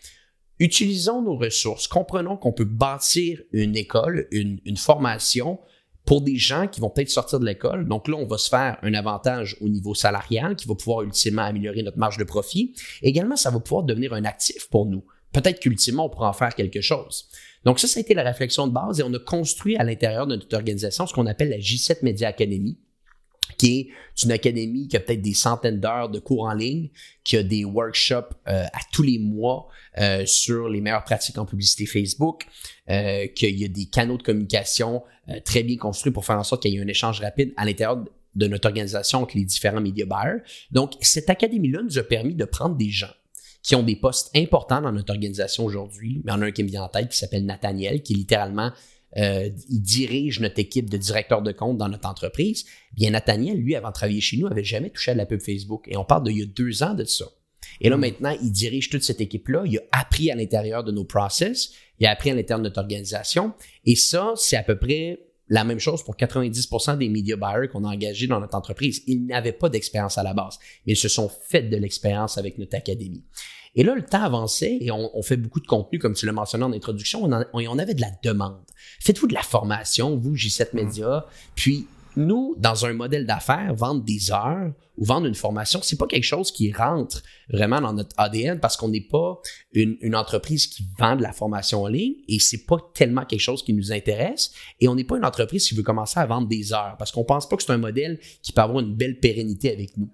utilisons 0.59 1.23
nos 1.23 1.37
ressources, 1.37 1.88
comprenons 1.88 2.37
qu'on 2.37 2.52
peut 2.52 2.66
bâtir 2.66 3.40
une 3.52 3.75
école, 3.75 4.28
une, 4.33 4.61
une 4.66 4.76
formation 4.76 5.59
pour 6.09 6.23
des 6.23 6.37
gens 6.37 6.67
qui 6.69 6.81
vont 6.81 6.88
peut-être 6.88 7.11
sortir 7.11 7.38
de 7.38 7.45
l'école. 7.45 7.87
Donc 7.87 8.09
là, 8.09 8.17
on 8.17 8.25
va 8.25 8.38
se 8.38 8.49
faire 8.49 8.79
un 8.81 8.95
avantage 8.95 9.59
au 9.61 9.69
niveau 9.69 9.93
salarial 9.95 10.57
qui 10.57 10.67
va 10.67 10.75
pouvoir 10.75 11.03
ultimement 11.03 11.43
améliorer 11.43 11.83
notre 11.83 11.99
marge 11.99 12.17
de 12.17 12.25
profit. 12.25 12.75
également, 13.03 13.37
ça 13.37 13.50
va 13.50 13.61
pouvoir 13.61 13.83
devenir 13.83 14.15
un 14.15 14.25
actif 14.25 14.71
pour 14.71 14.87
nous. 14.87 15.05
Peut-être 15.35 15.61
qu'ultimement, 15.61 16.07
on 16.07 16.09
pourra 16.09 16.31
en 16.31 16.33
faire 16.33 16.55
quelque 16.55 16.81
chose. 16.81 17.29
Donc 17.67 17.79
ça, 17.79 17.87
ça 17.87 17.99
a 17.99 18.00
été 18.00 18.15
la 18.15 18.23
réflexion 18.23 18.67
de 18.67 18.73
base 18.73 19.00
et 19.00 19.03
on 19.03 19.12
a 19.12 19.19
construit 19.19 19.77
à 19.77 19.85
l'intérieur 19.85 20.27
de 20.27 20.37
notre 20.37 20.57
organisation 20.57 21.07
ce 21.07 21.12
qu'on 21.12 21.27
appelle 21.27 21.50
la 21.50 21.59
J7 21.59 21.99
Media 22.03 22.29
Academy 22.29 22.79
qui 23.57 23.78
est 23.78 23.88
une 24.25 24.33
académie 24.33 24.88
qui 24.88 24.97
a 24.97 25.00
peut-être 25.00 25.23
des 25.23 25.35
centaines 25.35 25.81
d'heures 25.81 26.09
de 26.09 26.19
cours 26.19 26.45
en 26.45 26.52
ligne, 26.52 26.88
qui 27.25 27.37
a 27.37 27.43
des 27.43 27.64
workshops 27.64 28.35
euh, 28.49 28.64
à 28.64 28.81
tous 28.93 29.02
les 29.02 29.19
mois 29.19 29.69
euh, 29.99 30.26
sur 30.26 30.69
les 30.69 30.81
meilleures 30.81 31.05
pratiques 31.05 31.38
en 31.38 31.47
publicité 31.47 31.87
Facebook, 31.87 32.47
euh, 32.90 33.26
qu'il 33.28 33.59
y 33.59 33.64
a 33.64 33.69
des 33.69 33.87
canaux 33.87 34.17
de 34.17 34.23
communication 34.23 35.02
très 35.45 35.62
bien 35.62 35.76
construits 35.76 36.11
pour 36.11 36.25
faire 36.25 36.38
en 36.38 36.43
sorte 36.43 36.62
qu'il 36.62 36.73
y 36.73 36.78
ait 36.78 36.83
un 36.83 36.88
échange 36.88 37.21
rapide 37.21 37.52
à 37.59 37.67
l'intérieur 37.67 38.02
de 38.35 38.47
notre 38.47 38.67
organisation 38.67 39.23
avec 39.23 39.35
les 39.35 39.45
différents 39.45 39.81
médias 39.81 40.07
buyers. 40.07 40.40
Donc, 40.71 40.93
cette 41.02 41.28
académie-là 41.28 41.83
nous 41.83 41.99
a 41.99 42.02
permis 42.02 42.35
de 42.35 42.47
prendre 42.47 42.76
des 42.76 42.88
gens 42.88 43.12
qui 43.62 43.75
ont 43.75 43.83
des 43.83 43.97
postes 43.97 44.31
importants 44.35 44.81
dans 44.81 44.93
notre 44.93 45.12
organisation 45.12 45.64
aujourd'hui. 45.64 46.23
Il 46.25 46.31
y 46.31 46.33
en 46.33 46.40
a 46.40 46.47
un 46.47 46.50
qui 46.50 46.62
me 46.62 46.69
vient 46.69 46.85
en 46.85 46.88
tête 46.88 47.11
qui 47.11 47.19
s'appelle 47.19 47.45
Nathaniel, 47.45 48.02
qui 48.02 48.14
est 48.14 48.17
littéralement 48.17 48.73
euh, 49.17 49.49
il 49.69 49.81
dirige 49.81 50.41
notre 50.41 50.59
équipe 50.59 50.91
de 50.91 50.97
directeurs 50.97 51.43
de 51.43 51.53
compte 51.53 51.79
dans 51.79 51.88
notre 51.88 52.09
entreprise. 52.09 52.65
Bien, 52.93 53.11
Nathaniel, 53.11 53.57
lui, 53.57 53.75
avant 53.75 53.88
de 53.88 53.95
travailler 53.95 54.21
chez 54.21 54.37
nous, 54.37 54.47
avait 54.47 54.65
jamais 54.65 54.91
touché 54.91 55.12
à 55.12 55.15
la 55.15 55.27
pub 55.27 55.41
Facebook. 55.41 55.85
Et 55.88 55.97
on 55.97 56.05
parle 56.05 56.25
d'il 56.25 56.38
y 56.38 56.43
a 56.43 56.47
deux 56.47 56.83
ans 56.83 56.95
de 56.95 57.05
ça. 57.05 57.27
Et 57.81 57.88
là, 57.88 57.97
hmm. 57.97 58.00
maintenant, 58.00 58.37
il 58.43 58.53
dirige 58.53 58.91
toute 58.91 59.03
cette 59.03 59.21
équipe-là. 59.21 59.62
Il 59.67 59.79
a 59.79 59.83
appris 59.93 60.31
à 60.31 60.35
l'intérieur 60.35 60.85
de 60.85 60.93
nos 60.93 61.05
process. 61.05 61.73
Il 61.99 62.07
a 62.07 62.11
appris 62.11 62.31
à 62.31 62.35
l'intérieur 62.35 62.59
de 62.59 62.69
notre 62.69 62.81
organisation. 62.81 63.53
Et 63.85 63.97
ça, 63.97 64.33
c'est 64.37 64.57
à 64.57 64.62
peu 64.62 64.79
près 64.79 65.21
la 65.49 65.65
même 65.65 65.79
chose 65.79 66.03
pour 66.03 66.17
90% 66.17 66.99
des 66.99 67.09
media 67.09 67.37
buyers 67.37 67.69
qu'on 67.69 67.85
a 67.85 67.88
engagés 67.88 68.27
dans 68.27 68.41
notre 68.41 68.57
entreprise. 68.57 69.03
Ils 69.07 69.25
n'avaient 69.25 69.53
pas 69.53 69.71
d'expérience 69.71 70.19
à 70.19 70.23
la 70.23 70.35
base, 70.35 70.59
mais 70.87 70.93
ils 70.93 70.97
se 70.97 71.09
sont 71.09 71.31
fait 71.49 71.62
de 71.62 71.77
l'expérience 71.77 72.37
avec 72.37 72.59
notre 72.59 72.77
académie. 72.77 73.25
Et 73.78 73.85
là, 73.85 73.94
le 73.94 74.02
temps 74.02 74.23
avançait 74.23 74.76
et 74.80 74.90
on, 74.90 75.23
fait 75.23 75.37
beaucoup 75.37 75.61
de 75.61 75.66
contenu, 75.66 76.00
comme 76.00 76.12
tu 76.12 76.26
l'as 76.26 76.32
mentionné 76.32 76.64
en 76.64 76.73
introduction, 76.73 77.23
on, 77.25 77.44
on, 77.52 77.78
avait 77.78 77.94
de 77.94 78.00
la 78.00 78.11
demande. 78.25 78.58
Faites-vous 78.99 79.28
de 79.28 79.35
la 79.35 79.42
formation, 79.42 80.16
vous, 80.16 80.35
J7 80.35 80.70
Media, 80.73 81.25
puis 81.54 81.87
nous, 82.16 82.56
dans 82.58 82.87
un 82.87 82.92
modèle 82.92 83.25
d'affaires, 83.25 83.73
vendre 83.76 84.02
des 84.02 84.32
heures 84.32 84.73
ou 84.97 85.04
vendre 85.04 85.28
une 85.28 85.37
formation, 85.37 85.78
c'est 85.80 85.97
pas 85.97 86.08
quelque 86.08 86.25
chose 86.25 86.50
qui 86.50 86.73
rentre 86.73 87.23
vraiment 87.50 87.80
dans 87.80 87.92
notre 87.92 88.18
ADN 88.18 88.58
parce 88.58 88.76
qu'on 88.76 88.88
n'est 88.88 89.06
pas 89.08 89.40
une, 89.73 89.97
une, 90.00 90.16
entreprise 90.16 90.66
qui 90.66 90.85
vend 90.99 91.14
de 91.14 91.23
la 91.23 91.32
formation 91.32 91.85
en 91.85 91.87
ligne 91.87 92.14
et 92.26 92.40
c'est 92.40 92.66
pas 92.66 92.78
tellement 92.94 93.25
quelque 93.26 93.38
chose 93.38 93.62
qui 93.62 93.75
nous 93.75 93.92
intéresse 93.92 94.50
et 94.80 94.88
on 94.88 94.97
n'est 94.97 95.04
pas 95.04 95.18
une 95.18 95.25
entreprise 95.25 95.68
qui 95.68 95.76
veut 95.76 95.85
commencer 95.85 96.18
à 96.18 96.26
vendre 96.26 96.49
des 96.49 96.73
heures 96.73 96.97
parce 96.99 97.12
qu'on 97.12 97.23
pense 97.23 97.49
pas 97.49 97.56
que 97.56 97.62
c'est 97.62 97.70
un 97.70 97.78
modèle 97.78 98.18
qui 98.42 98.50
peut 98.50 98.62
avoir 98.62 98.80
une 98.80 98.97
belle 98.97 99.20
pérennité 99.20 99.73
avec 99.73 99.97
nous. 99.97 100.11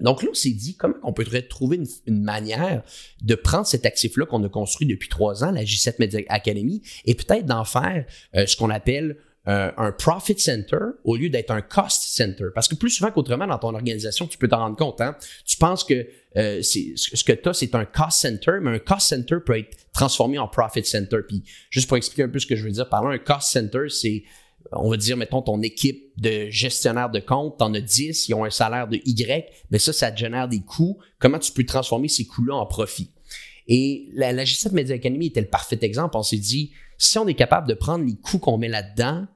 Donc 0.00 0.22
là, 0.22 0.28
on 0.30 0.34
s'est 0.34 0.50
dit 0.50 0.76
comment 0.76 0.94
on 1.02 1.12
peut 1.12 1.24
trouver 1.48 1.80
une, 2.06 2.22
manière 2.22 2.82
de 3.22 3.34
prendre 3.34 3.66
cet 3.66 3.86
actif-là 3.86 4.26
qu'on 4.26 4.42
a 4.44 4.48
construit 4.48 4.86
depuis 4.86 5.08
trois 5.08 5.44
ans, 5.44 5.50
la 5.50 5.64
J7 5.64 5.94
Media 5.98 6.20
Academy, 6.28 6.82
et 7.04 7.14
peut-être 7.14 7.46
d'en 7.46 7.64
faire 7.64 8.04
euh, 8.34 8.46
ce 8.46 8.56
qu'on 8.56 8.70
appelle 8.70 9.16
euh, 9.48 9.70
un 9.76 9.92
profit 9.92 10.36
center 10.38 10.76
au 11.04 11.16
lieu 11.16 11.30
d'être 11.30 11.52
un 11.52 11.62
cost 11.62 12.02
center. 12.02 12.46
Parce 12.52 12.66
que 12.66 12.74
plus 12.74 12.90
souvent 12.90 13.12
qu'autrement 13.12 13.46
dans 13.46 13.58
ton 13.58 13.74
organisation, 13.74 14.26
tu 14.26 14.38
peux 14.38 14.48
t'en 14.48 14.58
rendre 14.58 14.76
compte. 14.76 15.00
Hein? 15.00 15.16
Tu 15.44 15.56
penses 15.56 15.84
que 15.84 16.06
euh, 16.36 16.62
ce 16.62 17.24
que 17.24 17.32
tu 17.32 17.48
as, 17.48 17.54
c'est 17.54 17.74
un 17.76 17.84
cost 17.84 18.20
center, 18.20 18.58
mais 18.60 18.72
un 18.72 18.78
cost 18.80 19.08
center 19.08 19.36
peut 19.44 19.56
être 19.56 19.76
transformé 19.92 20.38
en 20.38 20.48
profit 20.48 20.84
center. 20.84 21.18
Puis 21.26 21.44
juste 21.70 21.86
pour 21.86 21.96
expliquer 21.96 22.24
un 22.24 22.28
peu 22.28 22.40
ce 22.40 22.46
que 22.46 22.56
je 22.56 22.64
veux 22.64 22.72
dire 22.72 22.88
par 22.88 23.04
là, 23.04 23.14
un 23.14 23.18
cost 23.18 23.52
center, 23.52 23.88
c'est 23.88 24.24
on 24.72 24.90
va 24.90 24.96
dire, 24.96 25.16
mettons, 25.16 25.42
ton 25.42 25.62
équipe 25.62 26.12
de 26.18 26.48
gestionnaire 26.50 27.10
de 27.10 27.20
compte, 27.20 27.58
t'en 27.58 27.72
as 27.74 27.80
10, 27.80 28.28
ils 28.28 28.34
ont 28.34 28.44
un 28.44 28.50
salaire 28.50 28.88
de 28.88 29.00
Y, 29.04 29.46
mais 29.70 29.78
ça, 29.78 29.92
ça 29.92 30.10
te 30.10 30.18
génère 30.18 30.48
des 30.48 30.60
coûts. 30.60 30.98
Comment 31.18 31.38
tu 31.38 31.52
peux 31.52 31.64
transformer 31.64 32.08
ces 32.08 32.26
coûts-là 32.26 32.54
en 32.54 32.66
profit? 32.66 33.10
Et 33.68 34.08
la, 34.12 34.32
la 34.32 34.44
G7 34.44 34.72
Media 34.72 34.94
Academy 34.94 35.26
était 35.26 35.40
le 35.40 35.48
parfait 35.48 35.78
exemple. 35.82 36.16
On 36.16 36.22
s'est 36.22 36.36
dit, 36.36 36.72
si 36.98 37.18
on 37.18 37.26
est 37.26 37.34
capable 37.34 37.68
de 37.68 37.74
prendre 37.74 38.04
les 38.04 38.16
coûts 38.16 38.38
qu'on 38.38 38.58
met 38.58 38.68
là-dedans, 38.68 39.26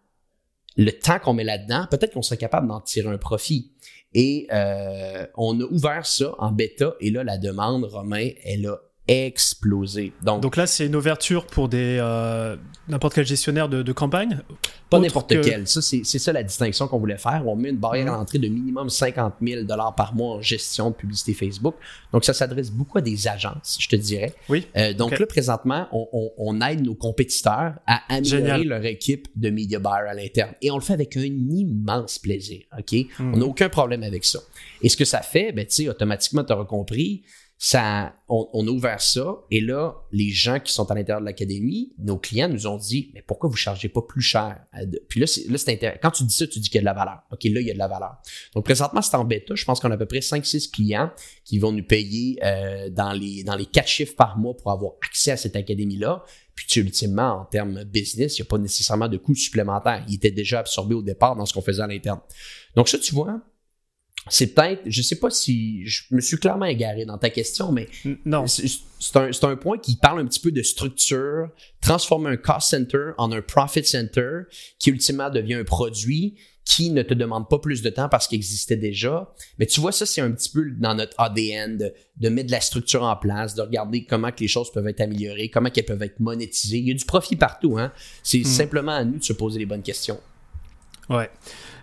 le 0.77 0.93
temps 0.93 1.19
qu'on 1.19 1.35
met 1.35 1.45
là-dedans, 1.45 1.87
peut-être 1.91 2.15
qu'on 2.15 2.23
serait 2.23 2.37
capable 2.37 2.69
d'en 2.69 2.81
tirer 2.81 3.09
un 3.09 3.19
profit. 3.19 3.73
Et 4.13 4.49
euh, 4.53 5.27
on 5.37 5.61
a 5.61 5.65
ouvert 5.65 6.07
ça 6.07 6.35
en 6.39 6.51
bêta 6.51 6.95
et 7.01 7.11
là, 7.11 7.23
la 7.23 7.39
demande, 7.39 7.85
Romain, 7.85 8.29
elle 8.45 8.67
a 8.67 8.77
explosé. 9.09 10.12
Donc, 10.23 10.42
Donc 10.42 10.57
là, 10.57 10.66
c'est 10.66 10.87
une 10.87 10.95
ouverture 10.95 11.47
pour 11.47 11.69
des 11.69 11.99
euh, 12.00 12.57
n'importe 12.90 13.14
quel 13.14 13.26
gestionnaire 13.26 13.69
de, 13.69 13.92
campagne? 13.92 14.40
Pas 14.88 14.99
n'importe 14.99 15.28
quel. 15.42 15.66
Ça, 15.66 15.80
c'est, 15.83 16.04
ça 16.04 16.33
la 16.33 16.42
distinction 16.42 16.87
qu'on 16.88 16.99
voulait 16.99 17.16
faire. 17.16 17.42
On 17.47 17.57
met 17.57 17.71
une 17.71 17.76
barrière 17.76 18.12
à 18.12 18.16
l'entrée 18.16 18.38
de 18.38 18.49
minimum 18.49 18.88
50 18.88 19.35
000 19.42 19.64
par 19.97 20.14
mois 20.14 20.37
en 20.37 20.40
gestion 20.42 20.90
de 20.90 20.95
publicité 20.95 21.35
Facebook. 21.35 21.75
Donc, 22.12 22.25
ça 22.25 22.35
s'adresse 22.35 22.71
beaucoup 22.71 22.99
à 22.99 23.00
des 23.00 23.26
agences, 23.28 23.78
je 23.80 23.88
te 23.88 23.97
dirais. 23.97 24.35
Oui. 24.49 24.66
Euh, 24.76 24.92
donc 24.92 25.19
là, 25.19 25.26
présentement, 25.26 25.88
on, 25.92 26.61
aide 26.61 26.85
nos 26.85 26.95
compétiteurs 26.95 27.75
à 27.87 28.02
améliorer 28.09 28.64
leur 28.64 28.85
équipe 28.85 29.28
de 29.35 29.50
media 29.50 29.78
buyer 29.78 30.09
à 30.09 30.14
l'interne. 30.14 30.52
Et 30.62 30.71
on 30.71 30.76
le 30.76 30.83
fait 30.83 30.92
avec 30.92 31.16
un 31.16 31.23
immense 31.23 32.19
plaisir. 32.19 32.62
OK? 32.78 33.07
Hmm. 33.19 33.35
On 33.35 33.37
n'a 33.38 33.45
aucun 33.45 33.69
problème 33.69 34.02
avec 34.02 34.25
ça. 34.25 34.40
Et 34.83 34.88
ce 34.88 34.97
que 34.97 35.04
ça 35.04 35.23
fait, 35.23 35.52
ben, 35.52 35.64
tu 35.64 35.75
sais, 35.75 35.88
automatiquement, 35.88 36.45
tu 36.45 36.52
auras 36.52 36.64
compris, 36.64 37.23
ça, 37.62 38.14
on, 38.26 38.49
on, 38.55 38.67
a 38.67 38.71
ouvert 38.71 39.02
ça 39.02 39.37
et 39.50 39.61
là, 39.61 39.95
les 40.12 40.31
gens 40.31 40.61
qui 40.61 40.73
sont 40.73 40.90
à 40.90 40.95
l'intérieur 40.95 41.21
de 41.21 41.26
l'académie, 41.26 41.93
nos 41.99 42.17
clients 42.17 42.49
nous 42.49 42.67
ont 42.67 42.79
dit, 42.79 43.11
mais 43.12 43.21
pourquoi 43.21 43.50
vous 43.50 43.57
chargez 43.57 43.90
pas 43.90 44.00
plus 44.00 44.23
cher? 44.23 44.64
Puis 45.11 45.21
là, 45.21 45.26
c'est, 45.26 45.69
intéressant. 45.69 45.99
Quand 46.00 46.11
tu 46.11 46.25
dis 46.25 46.35
ça, 46.35 46.47
tu 46.47 46.59
dis 46.59 46.71
qu'il 46.71 46.76
y 46.76 46.79
a 46.79 46.81
de 46.81 46.87
la 46.87 46.95
valeur. 46.95 47.19
OK, 47.31 47.45
là, 47.45 47.61
il 47.61 47.67
y 47.67 47.71
a 47.71 47.75
de 47.75 47.79
la 47.79 47.87
valeur. 47.87 48.17
Donc, 48.55 48.64
présentement, 48.64 49.02
c'est 49.02 49.14
en 49.14 49.26
bêta. 49.26 49.55
Je 49.55 49.64
pense 49.67 49.79
qu'on 49.79 49.90
a 49.90 49.95
à 49.95 49.99
peu 49.99 50.07
près 50.07 50.21
5-6 50.21 50.71
clients 50.71 51.11
qui 51.45 51.59
vont 51.59 51.71
nous 51.71 51.85
payer 51.85 52.38
euh, 52.43 52.88
dans 52.88 53.12
les 53.12 53.45
dans 53.45 53.57
les 53.57 53.67
quatre 53.67 53.88
chiffres 53.88 54.17
par 54.17 54.38
mois 54.38 54.57
pour 54.57 54.71
avoir 54.73 54.93
accès 55.05 55.33
à 55.33 55.37
cette 55.37 55.55
académie-là. 55.55 56.25
Puis, 56.55 56.81
ultimement, 56.81 57.43
en 57.43 57.45
termes 57.45 57.85
business, 57.85 58.38
il 58.38 58.43
n'y 58.43 58.47
a 58.47 58.49
pas 58.49 58.59
nécessairement 58.59 59.09
de 59.09 59.19
coûts 59.19 59.35
supplémentaires. 59.35 60.02
Il 60.09 60.14
était 60.14 60.31
déjà 60.31 60.61
absorbé 60.61 60.95
au 60.95 61.02
départ 61.02 61.37
dans 61.37 61.45
ce 61.45 61.52
qu'on 61.52 61.61
faisait 61.61 61.83
à 61.83 61.87
l'interne. 61.87 62.21
Donc, 62.75 62.88
ça, 62.88 62.99
tu 62.99 63.14
vois, 63.14 63.43
c'est 64.29 64.55
peut-être, 64.55 64.83
je 64.87 65.03
sais 65.03 65.17
pas 65.17 65.31
si 65.31 65.87
je 65.87 66.03
me 66.11 66.21
suis 66.21 66.37
clairement 66.37 66.67
égaré 66.67 67.05
dans 67.05 67.19
ta 67.19 67.31
question, 67.31 67.73
mais 67.73 67.89
non. 68.25 68.47
C'est 68.47 69.17
un, 69.17 69.31
un, 69.43 69.57
point 69.57 69.79
qui 69.79 69.97
parle 69.97 70.21
un 70.21 70.27
petit 70.27 70.41
peu 70.41 70.53
de 70.53 70.62
structure, 70.62 71.49
transformer 71.81 72.31
un 72.31 72.37
cost 72.37 72.69
center 72.69 73.12
en 73.17 73.33
un 73.33 73.41
profit 73.41 73.85
center 73.85 74.43
qui 74.79 74.91
ultimement 74.91 75.31
devient 75.31 75.55
un 75.55 75.65
produit 75.65 76.37
qui 76.67 76.91
ne 76.91 77.03
te 77.03 77.15
demande 77.15 77.49
pas 77.49 77.59
plus 77.59 77.83
de 77.83 77.91
temps 77.91 78.09
parce 78.09 78.29
qu'il 78.29 78.37
existait 78.37 78.77
déjà. 78.77 79.33
Mais 79.59 79.67
tu 79.67 79.81
vois, 79.81 79.91
ça, 79.91 80.07
c'est 80.07 80.21
un 80.21 80.31
petit 80.31 80.50
peu 80.50 80.71
dans 80.79 80.95
notre 80.95 81.19
ADN 81.19 81.79
de, 81.79 81.93
de, 82.19 82.29
mettre 82.29 82.49
de 82.49 82.53
la 82.53 82.61
structure 82.61 83.03
en 83.03 83.17
place, 83.17 83.55
de 83.55 83.62
regarder 83.62 84.04
comment 84.04 84.30
que 84.30 84.41
les 84.41 84.49
choses 84.49 84.71
peuvent 84.71 84.87
être 84.87 85.00
améliorées, 85.00 85.49
comment 85.49 85.71
qu'elles 85.71 85.87
peuvent 85.87 86.02
être 86.02 86.21
monétisées. 86.21 86.78
Il 86.78 86.89
y 86.89 86.91
a 86.91 86.95
du 86.95 87.04
profit 87.04 87.37
partout. 87.37 87.76
Hein? 87.78 87.93
C'est 88.23 88.41
mm. 88.41 88.45
simplement 88.45 88.93
à 88.93 89.04
nous 89.04 89.19
de 89.19 89.25
se 89.25 89.33
poser 89.33 89.59
les 89.59 89.67
bonnes 89.67 89.83
questions. 89.83 90.21
Ouais, 91.11 91.29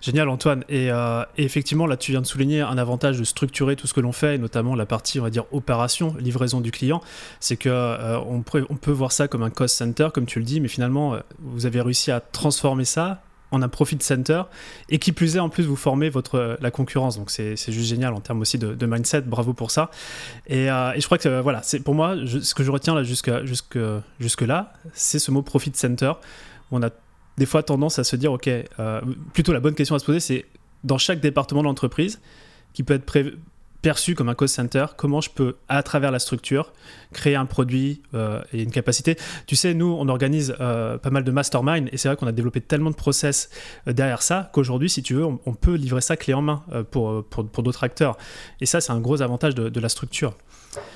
génial 0.01 0.29
Antoine. 0.29 0.63
Euh, 0.71 1.25
et, 1.37 1.43
effectivement, 1.43 1.85
là, 1.85 1.97
tu 1.97 2.11
viens 2.11 2.21
de 2.21 2.25
souligner 2.25 2.61
un 2.61 2.77
avantage 2.77 3.19
de 3.19 3.25
structurer 3.25 3.75
tout 3.75 3.85
ce 3.85 3.93
que 3.93 3.99
l'on 3.99 4.13
fait, 4.13 4.35
et 4.35 4.37
notamment 4.37 4.73
la 4.73 4.85
partie, 4.85 5.19
on 5.19 5.23
va 5.23 5.29
dire, 5.29 5.43
opération, 5.51 6.15
livraison 6.17 6.61
du 6.61 6.71
client. 6.71 7.01
C'est 7.41 7.57
que 7.57 7.67
euh, 7.67 8.17
on, 8.19 8.41
peut, 8.41 8.91
voir 8.91 9.11
ça 9.11 9.27
comme 9.27 9.43
un 9.43 9.49
cost 9.49 9.75
center, 9.75 10.07
comme 10.13 10.25
tu 10.25 10.39
le 10.39 10.45
dis, 10.45 10.61
mais 10.61 10.69
finalement, 10.69 11.13
euh, 11.13 11.19
vous 11.39 11.65
avez 11.65 11.81
réussi 11.81 12.09
à 12.09 12.21
transformer 12.21 12.85
ça 12.85 13.21
en 13.51 13.61
un 13.61 13.67
profit 13.67 13.97
center. 13.99 14.43
Et 14.87 14.97
qui 14.97 15.11
plus 15.11 15.35
est 15.35 15.39
en 15.39 15.49
plus 15.49 15.65
vous 15.65 15.75
formez 15.75 16.09
votre 16.09 16.57
la 16.59 16.71
concurrence. 16.71 17.17
Donc 17.17 17.29
c'est 17.31 17.55
juste 17.55 17.87
génial 17.87 18.13
en 18.13 18.19
termes 18.21 18.41
aussi 18.41 18.57
de, 18.57 18.85
mindset. 18.85 19.21
Bravo 19.21 19.53
pour 19.53 19.71
ça. 19.71 19.89
Et, 20.47 20.67
je 20.67 21.05
crois 21.05 21.17
que 21.17 21.39
voilà 21.39 21.61
c'est 21.63 21.79
pour 21.79 21.95
moi 21.95 22.15
ce 22.25 22.53
que 22.53 22.65
je 22.65 22.71
retiens 22.71 22.93
là 22.93 23.03
jusque 23.03 23.31
jusque 23.45 23.79
jusque 24.19 24.43
c'est 24.91 25.19
ce 25.19 25.31
mot 25.31 25.43
profit 25.43 25.71
center. 25.73 26.11
On 26.71 26.83
a 26.83 26.89
des 27.37 27.45
fois 27.45 27.63
tendance 27.63 27.99
à 27.99 28.03
se 28.03 28.15
dire, 28.15 28.31
ok, 28.31 28.47
euh, 28.47 29.01
plutôt 29.33 29.53
la 29.53 29.59
bonne 29.59 29.75
question 29.75 29.95
à 29.95 29.99
se 29.99 30.05
poser, 30.05 30.19
c'est 30.19 30.45
dans 30.83 30.97
chaque 30.97 31.19
département 31.19 31.61
de 31.61 31.67
l'entreprise, 31.67 32.19
qui 32.73 32.83
peut 32.83 32.93
être 32.93 33.33
perçu 33.81 34.15
comme 34.15 34.29
un 34.29 34.35
cost 34.35 34.55
center, 34.55 34.85
comment 34.97 35.21
je 35.21 35.29
peux, 35.29 35.55
à 35.69 35.81
travers 35.83 36.11
la 36.11 36.19
structure, 36.19 36.73
créer 37.13 37.35
un 37.35 37.45
produit 37.45 38.01
euh, 38.13 38.41
et 38.53 38.63
une 38.63 38.71
capacité. 38.71 39.17
Tu 39.45 39.55
sais, 39.55 39.73
nous, 39.73 39.95
on 39.99 40.07
organise 40.09 40.55
euh, 40.59 40.97
pas 40.97 41.09
mal 41.09 41.23
de 41.23 41.31
mastermind 41.31 41.89
et 41.91 41.97
c'est 41.97 42.07
vrai 42.07 42.17
qu'on 42.17 42.27
a 42.27 42.31
développé 42.31 42.61
tellement 42.61 42.89
de 42.89 42.95
process 42.95 43.49
derrière 43.85 44.21
ça 44.21 44.49
qu'aujourd'hui, 44.53 44.89
si 44.89 45.03
tu 45.03 45.13
veux, 45.13 45.25
on, 45.25 45.53
peut 45.53 45.75
livrer 45.75 46.01
ça 46.01 46.17
clé 46.17 46.33
en 46.33 46.41
main 46.41 46.63
pour, 46.91 47.23
pour, 47.25 47.63
d'autres 47.63 47.83
acteurs. 47.83 48.17
Et 48.61 48.65
ça, 48.65 48.81
c'est 48.81 48.91
un 48.91 48.99
gros 48.99 49.21
avantage 49.21 49.55
de 49.55 49.79
la 49.79 49.89
structure. 49.89 50.35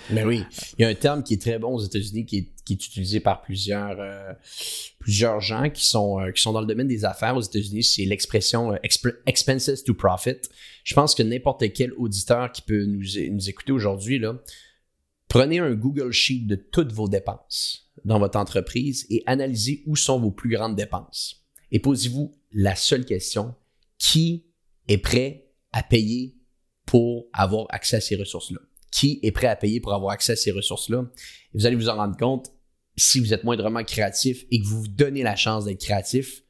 Mais 0.10 0.23
oui, 0.23 0.43
il 0.77 0.81
y 0.81 0.86
a 0.86 0.89
un 0.89 0.95
terme 0.95 1.23
qui 1.23 1.36
est 1.36 1.41
très 1.41 1.57
bon 1.57 1.75
aux 1.75 1.84
États-Unis 1.84 2.25
qui 2.25 2.38
est, 2.38 2.47
utilisé 2.69 3.19
par 3.19 3.41
plusieurs, 3.41 3.99
euh, 3.99 4.31
plusieurs 4.99 5.41
gens 5.41 5.69
qui 5.69 5.86
sont, 5.86 6.21
euh, 6.21 6.31
qui 6.31 6.41
sont 6.41 6.53
dans 6.53 6.62
le 6.62 6.67
domaine 6.67 6.88
des 6.88 7.03
affaires 7.03 7.36
aux 7.36 7.41
États-Unis. 7.41 7.84
C'est 7.84 8.05
l'expression 8.05 8.73
euh, 8.73 8.77
expenses 9.25 9.84
to 9.84 9.93
profit. 9.93 10.38
Je 10.86 10.93
pense 10.93 11.13
que 11.13 11.21
n'importe 11.21 11.63
quel 11.73 11.91
auditeur 11.93 12.49
qui 12.51 12.62
peut 12.62 12.86
nous, 12.86 13.17
écouter 13.17 13.73
aujourd'hui, 13.73 14.21
prenez 15.27 15.60
un 15.60 15.73
Google 15.73 16.12
Sheet 16.12 16.45
de 16.47 16.55
toutes 16.55 16.93
vos 16.93 17.10
dépenses 17.10 17.91
dans 18.05 18.19
votre 18.19 18.39
entreprise 18.39 19.05
et 19.10 19.21
analysez 19.25 19.84
où 19.86 19.97
sont 19.97 20.19
vos 20.19 20.31
plus 20.31 20.49
grandes 20.49 20.77
dépenses. 20.77 21.43
Et 21.71 21.79
posez-vous 21.79 22.38
la 22.53 22.75
seule 22.75 23.05
question, 23.05 23.53
qui 23.97 24.45
est 24.88 24.97
prêt 24.97 25.49
à 25.73 25.84
payer 25.84 26.38
pour 26.86 27.27
avoir 27.34 27.67
accès 27.69 27.97
à 27.97 28.01
ces 28.01 28.15
ressources-là? 28.15 28.60
Qui 28.91 29.19
est 29.23 29.32
prêt 29.32 29.47
à 29.47 29.56
payer 29.56 29.80
pour 29.80 29.93
avoir 29.93 30.12
accès 30.12 30.34
à 30.34 30.36
ces 30.36 30.51
ressources-là. 30.51 31.06
vous 31.54 31.65
allez 31.65 31.75
vous 31.75 31.89
en 31.89 31.95
rendre 31.95 32.17
compte, 32.17 32.51
si 32.97 33.19
vous 33.19 33.34
êtes 33.34 33.43
moindrement 33.43 33.84
créatif 33.84 34.45
et 34.51 34.60
que 34.60 34.65
vous 34.65 34.82
vous 34.82 34.88
donnez 34.88 35.23
la 35.23 35.36
chance 35.36 35.65
d'être 35.65 35.80
créatif, 35.80 36.43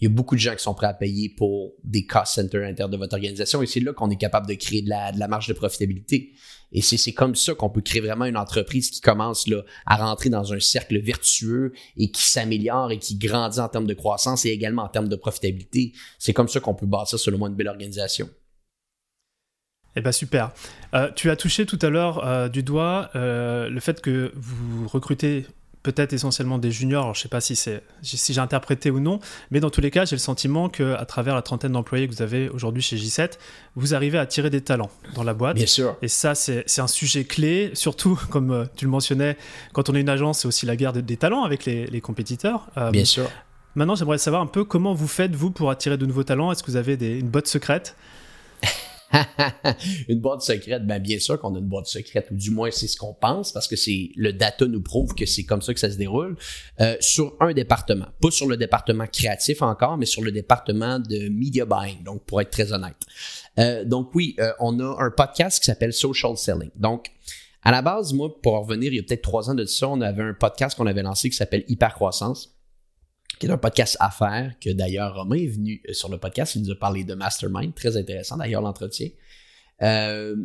il 0.00 0.04
y 0.04 0.06
a 0.06 0.10
beaucoup 0.10 0.34
de 0.34 0.40
gens 0.40 0.54
qui 0.56 0.62
sont 0.62 0.74
prêts 0.74 0.88
à 0.88 0.94
payer 0.94 1.28
pour 1.28 1.74
des 1.84 2.06
cost 2.06 2.34
centers 2.34 2.64
internes 2.64 2.90
de 2.90 2.96
votre 2.96 3.14
organisation 3.14 3.62
et 3.62 3.66
c'est 3.66 3.78
là 3.78 3.92
qu'on 3.92 4.10
est 4.10 4.16
capable 4.16 4.48
de 4.48 4.54
créer 4.54 4.82
de 4.82 4.88
la, 4.88 5.12
de 5.12 5.20
la 5.20 5.28
marge 5.28 5.46
de 5.46 5.52
profitabilité. 5.52 6.32
Et 6.72 6.80
c'est 6.80 7.12
comme 7.12 7.36
ça 7.36 7.54
qu'on 7.54 7.68
peut 7.68 7.82
créer 7.82 8.00
vraiment 8.00 8.24
une 8.24 8.36
entreprise 8.36 8.90
qui 8.90 9.00
commence 9.00 9.46
là, 9.46 9.62
à 9.86 9.96
rentrer 9.96 10.30
dans 10.30 10.52
un 10.52 10.58
cercle 10.58 10.98
vertueux 10.98 11.72
et 11.96 12.10
qui 12.10 12.22
s'améliore 12.22 12.90
et 12.90 12.98
qui 12.98 13.16
grandit 13.16 13.60
en 13.60 13.68
termes 13.68 13.86
de 13.86 13.94
croissance 13.94 14.46
et 14.46 14.48
également 14.48 14.82
en 14.82 14.88
termes 14.88 15.08
de 15.08 15.16
profitabilité. 15.16 15.92
C'est 16.18 16.32
comme 16.32 16.48
ça 16.48 16.60
qu'on 16.60 16.74
peut 16.74 16.86
bâtir 16.86 17.18
moi 17.38 17.48
une 17.48 17.54
belle 17.54 17.68
organisation. 17.68 18.28
Eh 19.96 20.00
bien 20.00 20.12
super. 20.12 20.50
Euh, 20.94 21.10
tu 21.14 21.30
as 21.30 21.36
touché 21.36 21.66
tout 21.66 21.78
à 21.82 21.88
l'heure 21.88 22.24
euh, 22.24 22.48
du 22.48 22.62
doigt 22.62 23.10
euh, 23.14 23.68
le 23.68 23.80
fait 23.80 24.00
que 24.00 24.32
vous 24.36 24.88
recrutez 24.88 25.46
peut-être 25.82 26.12
essentiellement 26.12 26.58
des 26.58 26.70
juniors. 26.70 27.02
Alors, 27.02 27.14
je 27.14 27.20
ne 27.20 27.22
sais 27.22 27.28
pas 27.28 27.40
si, 27.40 27.56
c'est, 27.56 27.82
si 28.02 28.32
j'ai 28.32 28.40
interprété 28.40 28.90
ou 28.90 29.00
non, 29.00 29.18
mais 29.50 29.58
dans 29.58 29.68
tous 29.68 29.80
les 29.80 29.90
cas, 29.90 30.04
j'ai 30.04 30.14
le 30.14 30.20
sentiment 30.20 30.68
qu'à 30.68 31.04
travers 31.06 31.34
la 31.34 31.42
trentaine 31.42 31.72
d'employés 31.72 32.06
que 32.06 32.14
vous 32.14 32.22
avez 32.22 32.48
aujourd'hui 32.48 32.82
chez 32.82 32.96
J7, 32.96 33.32
vous 33.74 33.92
arrivez 33.92 34.16
à 34.16 34.24
tirer 34.24 34.48
des 34.48 34.60
talents 34.60 34.90
dans 35.16 35.24
la 35.24 35.34
boîte. 35.34 35.56
Bien 35.56 35.66
sûr. 35.66 35.96
Et 36.00 36.06
ça, 36.06 36.36
c'est, 36.36 36.64
un 36.78 36.86
sujet 36.86 37.24
clé, 37.24 37.72
surtout, 37.74 38.18
comme 38.30 38.68
tu 38.76 38.84
le 38.84 38.92
mentionnais, 38.92 39.36
quand 39.72 39.90
on 39.90 39.94
est 39.96 40.00
une 40.00 40.08
agence, 40.08 40.40
c'est 40.40 40.48
aussi 40.48 40.66
la 40.66 40.76
guerre 40.76 40.92
des 40.92 41.16
talents 41.16 41.42
avec 41.42 41.64
les, 41.64 42.00
compétiteurs. 42.00 42.68
Bien 42.92 43.04
sûr. 43.04 43.28
Maintenant, 43.74 43.94
j'aimerais 43.94 44.18
savoir 44.18 44.42
un 44.42 44.46
peu 44.46 44.64
comment 44.64 44.94
vous 44.94 45.08
faites, 45.08 45.34
vous, 45.34 45.50
pour 45.50 45.70
attirer 45.70 45.96
de 45.96 46.06
nouveaux 46.06 46.24
talents. 46.24 46.52
Est-ce 46.52 46.62
que 46.62 46.70
vous 46.70 46.76
avez 46.76 46.96
des, 46.96 47.18
une 47.18 47.28
botte 47.28 47.48
secrète? 47.48 47.96
Une 50.08 50.20
boîte 50.20 50.42
secrète, 50.42 50.86
ben 50.86 50.98
bien 50.98 51.18
sûr 51.18 51.40
qu'on 51.40 51.54
a 51.54 51.58
une 51.58 51.68
boîte 51.68 51.86
secrète, 51.86 52.28
ou 52.30 52.34
du 52.34 52.50
moins 52.50 52.70
c'est 52.70 52.88
ce 52.88 52.96
qu'on 52.96 53.14
pense, 53.14 53.52
parce 53.52 53.68
que 53.68 53.76
c'est 53.76 54.10
le 54.16 54.32
data 54.32 54.66
nous 54.66 54.82
prouve 54.82 55.14
que 55.14 55.26
c'est 55.26 55.44
comme 55.44 55.62
ça 55.62 55.74
que 55.74 55.80
ça 55.80 55.90
se 55.90 55.96
déroule, 55.96 56.36
euh, 56.80 56.96
sur 57.00 57.36
un 57.40 57.52
département. 57.52 58.06
Pas 58.20 58.30
sur 58.30 58.46
le 58.46 58.56
département 58.56 59.06
créatif 59.06 59.62
encore, 59.62 59.96
mais 59.96 60.06
sur 60.06 60.22
le 60.22 60.32
département 60.32 60.98
de 60.98 61.28
media 61.28 61.64
buying, 61.64 62.02
donc 62.02 62.24
pour 62.24 62.40
être 62.40 62.50
très 62.50 62.72
honnête. 62.72 62.96
Euh, 63.58 63.84
donc 63.84 64.14
oui, 64.14 64.34
euh, 64.38 64.52
on 64.60 64.78
a 64.80 65.04
un 65.04 65.10
podcast 65.10 65.60
qui 65.60 65.66
s'appelle 65.66 65.92
Social 65.92 66.36
Selling. 66.36 66.70
Donc, 66.76 67.06
à 67.62 67.70
la 67.70 67.82
base, 67.82 68.12
moi, 68.12 68.30
pour 68.42 68.54
revenir, 68.58 68.92
il 68.92 68.96
y 68.96 68.98
a 68.98 69.02
peut-être 69.02 69.22
trois 69.22 69.48
ans 69.48 69.54
de 69.54 69.64
ça, 69.64 69.88
on 69.88 70.00
avait 70.00 70.22
un 70.22 70.34
podcast 70.34 70.76
qu'on 70.76 70.86
avait 70.86 71.02
lancé 71.02 71.30
qui 71.30 71.36
s'appelle 71.36 71.64
Hypercroissance 71.68 72.56
qui 73.42 73.48
est 73.48 73.50
un 73.50 73.58
podcast 73.58 73.96
affaires, 73.98 74.54
que 74.60 74.70
d'ailleurs 74.70 75.16
Romain 75.16 75.34
est 75.34 75.48
venu 75.48 75.82
euh, 75.88 75.92
sur 75.92 76.08
le 76.08 76.16
podcast, 76.16 76.54
il 76.54 76.62
nous 76.62 76.70
a 76.70 76.76
parlé 76.76 77.02
de 77.02 77.14
Mastermind, 77.14 77.74
très 77.74 77.96
intéressant 77.96 78.36
d'ailleurs 78.36 78.62
l'entretien. 78.62 79.08
Euh, 79.82 80.36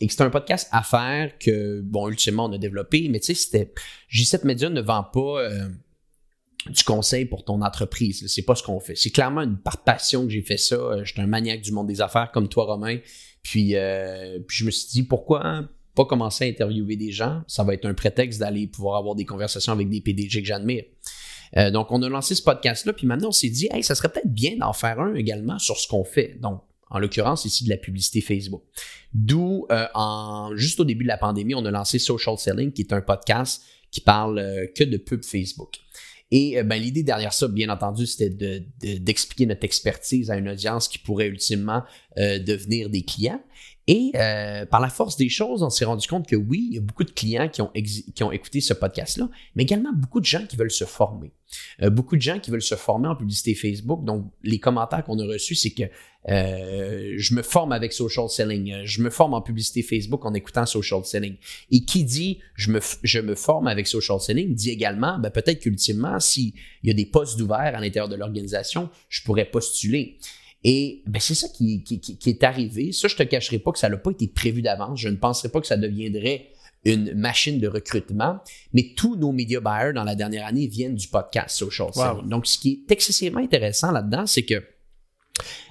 et 0.00 0.06
que 0.06 0.12
c'est 0.12 0.22
un 0.22 0.30
podcast 0.30 0.68
affaires 0.70 1.32
que, 1.40 1.80
bon, 1.80 2.08
ultimement, 2.08 2.44
on 2.44 2.52
a 2.52 2.58
développé, 2.58 3.08
mais 3.08 3.18
tu 3.18 3.26
sais, 3.26 3.34
c'était. 3.34 3.72
J7 4.12 4.46
Media 4.46 4.68
ne 4.68 4.80
vend 4.80 5.02
pas 5.02 5.40
euh, 5.40 5.68
du 6.68 6.84
conseil 6.84 7.24
pour 7.24 7.44
ton 7.44 7.62
entreprise. 7.62 8.24
C'est 8.28 8.42
pas 8.42 8.54
ce 8.54 8.62
qu'on 8.62 8.78
fait. 8.78 8.94
C'est 8.94 9.10
clairement 9.10 9.40
une 9.40 9.58
par 9.58 9.82
passion 9.82 10.24
que 10.24 10.30
j'ai 10.30 10.42
fait 10.42 10.58
ça. 10.58 11.02
J'étais 11.02 11.22
un 11.22 11.26
maniaque 11.26 11.62
du 11.62 11.72
monde 11.72 11.88
des 11.88 12.00
affaires 12.00 12.30
comme 12.30 12.48
toi, 12.48 12.66
Romain. 12.66 12.98
Puis 13.42 13.70
je 13.70 14.64
me 14.64 14.70
suis 14.70 14.88
dit, 14.90 15.02
pourquoi 15.02 15.62
pas 15.96 16.04
commencer 16.04 16.44
à 16.44 16.48
interviewer 16.48 16.94
des 16.94 17.10
gens? 17.10 17.42
Ça 17.48 17.64
va 17.64 17.74
être 17.74 17.86
un 17.86 17.94
prétexte 17.94 18.38
d'aller 18.38 18.68
pouvoir 18.68 18.98
avoir 18.98 19.16
des 19.16 19.24
conversations 19.24 19.72
avec 19.72 19.88
des 19.88 20.00
PDG 20.00 20.42
que 20.42 20.46
j'admire. 20.46 20.84
Euh, 21.56 21.70
donc, 21.70 21.90
on 21.90 22.02
a 22.02 22.08
lancé 22.08 22.34
ce 22.34 22.42
podcast-là, 22.42 22.92
puis 22.92 23.06
maintenant, 23.06 23.28
on 23.28 23.32
s'est 23.32 23.48
dit, 23.48 23.68
hey, 23.72 23.82
ça 23.82 23.94
serait 23.94 24.08
peut-être 24.08 24.32
bien 24.32 24.56
d'en 24.56 24.72
faire 24.72 25.00
un 25.00 25.14
également 25.14 25.58
sur 25.58 25.76
ce 25.76 25.88
qu'on 25.88 26.04
fait. 26.04 26.38
Donc, 26.40 26.62
en 26.88 26.98
l'occurrence, 26.98 27.44
ici, 27.44 27.64
de 27.64 27.70
la 27.70 27.76
publicité 27.76 28.20
Facebook. 28.20 28.62
D'où, 29.12 29.66
euh, 29.70 29.86
en, 29.94 30.54
juste 30.54 30.80
au 30.80 30.84
début 30.84 31.04
de 31.04 31.08
la 31.08 31.18
pandémie, 31.18 31.54
on 31.54 31.64
a 31.64 31.70
lancé 31.70 31.98
Social 31.98 32.38
Selling, 32.38 32.72
qui 32.72 32.82
est 32.82 32.92
un 32.92 33.00
podcast 33.00 33.62
qui 33.90 34.00
parle 34.00 34.38
euh, 34.38 34.66
que 34.74 34.84
de 34.84 34.96
pub 34.96 35.24
Facebook. 35.24 35.76
Et 36.32 36.60
ben, 36.64 36.82
l'idée 36.82 37.04
derrière 37.04 37.32
ça, 37.32 37.46
bien 37.46 37.68
entendu, 37.68 38.04
c'était 38.04 38.58
d'expliquer 38.98 39.46
notre 39.46 39.62
expertise 39.62 40.28
à 40.28 40.36
une 40.36 40.48
audience 40.48 40.88
qui 40.88 40.98
pourrait 40.98 41.28
ultimement 41.28 41.84
devenir 42.16 42.90
des 42.90 43.02
clients. 43.02 43.40
Et 43.88 44.10
euh, 44.16 44.66
par 44.66 44.80
la 44.80 44.88
force 44.88 45.16
des 45.16 45.28
choses, 45.28 45.62
on 45.62 45.70
s'est 45.70 45.84
rendu 45.84 46.08
compte 46.08 46.26
que 46.26 46.34
oui, 46.34 46.66
il 46.70 46.74
y 46.74 46.78
a 46.78 46.80
beaucoup 46.80 47.04
de 47.04 47.10
clients 47.10 47.48
qui 47.48 47.62
ont, 47.62 48.32
écouté 48.32 48.60
ce 48.60 48.74
podcast-là, 48.74 49.28
mais 49.54 49.62
également 49.62 49.92
beaucoup 49.92 50.18
de 50.18 50.24
gens 50.24 50.44
qui 50.44 50.56
veulent 50.56 50.72
se 50.72 50.84
former. 50.84 51.30
Euh, 51.82 51.90
beaucoup 51.90 52.16
de 52.16 52.22
gens 52.22 52.40
qui 52.40 52.50
veulent 52.50 52.62
se 52.62 52.74
former 52.74 53.06
en 53.06 53.14
publicité 53.14 53.54
Facebook. 53.54 54.04
Donc, 54.04 54.32
les 54.42 54.58
commentaires 54.58 55.04
qu'on 55.04 55.20
a 55.20 55.24
reçus, 55.24 55.54
c'est 55.54 55.70
que 55.70 55.84
euh, 56.28 57.14
je 57.16 57.34
me 57.34 57.42
forme 57.42 57.70
avec 57.70 57.92
social 57.92 58.28
selling, 58.28 58.84
je 58.84 59.00
me 59.02 59.10
forme 59.10 59.34
en 59.34 59.40
publicité 59.40 59.84
Facebook 59.84 60.24
en 60.24 60.34
écoutant 60.34 60.66
social 60.66 61.04
selling. 61.04 61.36
Et 61.70 61.84
qui 61.84 62.02
dit 62.02 62.40
je 62.56 62.72
me, 62.72 62.80
je 63.04 63.20
me 63.20 63.36
forme 63.36 63.68
avec 63.68 63.86
social 63.86 64.18
selling 64.18 64.52
dit 64.52 64.70
également, 64.70 65.20
ben, 65.20 65.30
peut-être 65.30 65.60
qu'ultimement, 65.60 66.18
s'il 66.18 66.54
y 66.82 66.90
a 66.90 66.94
des 66.94 67.06
postes 67.06 67.40
ouverts 67.40 67.76
à 67.76 67.80
l'intérieur 67.80 68.08
de 68.08 68.16
l'organisation, 68.16 68.90
je 69.08 69.22
pourrais 69.22 69.44
postuler. 69.44 70.18
Et 70.64 71.02
ben, 71.06 71.20
c'est 71.20 71.34
ça 71.34 71.48
qui, 71.48 71.84
est 72.26 72.44
arrivé. 72.44 72.92
Ça, 72.92 73.08
je 73.08 73.16
te 73.16 73.22
cacherai 73.22 73.58
pas 73.58 73.72
que 73.72 73.78
ça 73.78 73.88
n'a 73.88 73.96
pas 73.96 74.10
été 74.10 74.26
prévu 74.26 74.62
d'avance. 74.62 75.00
Je 75.00 75.08
ne 75.08 75.16
penserais 75.16 75.48
pas 75.48 75.60
que 75.60 75.66
ça 75.66 75.76
deviendrait 75.76 76.48
une 76.84 77.14
machine 77.14 77.58
de 77.58 77.66
recrutement, 77.66 78.38
mais 78.72 78.92
tous 78.96 79.16
nos 79.16 79.32
media 79.32 79.60
buyers 79.60 79.92
dans 79.92 80.04
la 80.04 80.14
dernière 80.14 80.46
année 80.46 80.66
viennent 80.66 80.94
du 80.94 81.08
podcast 81.08 81.56
Social. 81.56 81.94
Donc, 82.28 82.46
ce 82.46 82.58
qui 82.58 82.84
est 82.88 82.92
excessivement 82.92 83.40
intéressant 83.40 83.90
là-dedans, 83.90 84.26
c'est 84.26 84.44
que 84.44 84.62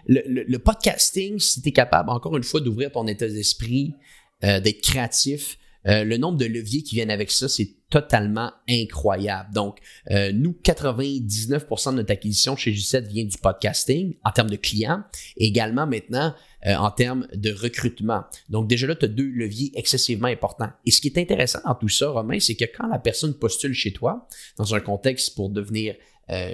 le, 0.07 0.57
podcasting, 0.57 1.39
si 1.39 1.61
tu 1.61 1.69
es 1.69 1.71
capable, 1.71 2.09
encore 2.09 2.35
une 2.37 2.43
fois, 2.43 2.59
d'ouvrir 2.59 2.91
ton 2.91 3.07
état 3.07 3.27
d'esprit, 3.27 3.95
euh, 4.43 4.59
d'être 4.59 4.81
créatif, 4.81 5.57
euh, 5.87 6.03
le 6.03 6.17
nombre 6.17 6.37
de 6.37 6.45
leviers 6.45 6.83
qui 6.83 6.95
viennent 6.95 7.11
avec 7.11 7.31
ça, 7.31 7.47
c'est 7.47 7.69
totalement 7.95 8.51
incroyable. 8.69 9.53
Donc, 9.53 9.79
euh, 10.11 10.33
nous, 10.33 10.53
99% 10.65 11.91
de 11.91 11.95
notre 11.95 12.11
acquisition 12.11 12.57
chez 12.57 12.73
G7 12.73 13.07
vient 13.07 13.23
du 13.23 13.37
podcasting 13.37 14.17
en 14.25 14.31
termes 14.31 14.49
de 14.49 14.57
clients 14.57 15.05
et 15.37 15.47
également 15.47 15.87
maintenant 15.87 16.35
euh, 16.65 16.75
en 16.75 16.91
termes 16.91 17.25
de 17.33 17.53
recrutement. 17.53 18.25
Donc, 18.49 18.67
déjà 18.67 18.85
là, 18.85 18.95
tu 18.95 19.05
as 19.05 19.07
deux 19.07 19.29
leviers 19.29 19.71
excessivement 19.75 20.27
importants. 20.27 20.71
Et 20.85 20.91
ce 20.91 20.99
qui 20.99 21.07
est 21.07 21.17
intéressant 21.17 21.59
dans 21.63 21.75
tout 21.75 21.87
ça, 21.87 22.09
Romain, 22.09 22.41
c'est 22.41 22.55
que 22.55 22.65
quand 22.65 22.87
la 22.87 22.99
personne 22.99 23.33
postule 23.33 23.73
chez 23.73 23.93
toi, 23.93 24.27
dans 24.57 24.75
un 24.75 24.81
contexte 24.81 25.33
pour 25.33 25.49
devenir 25.49 25.95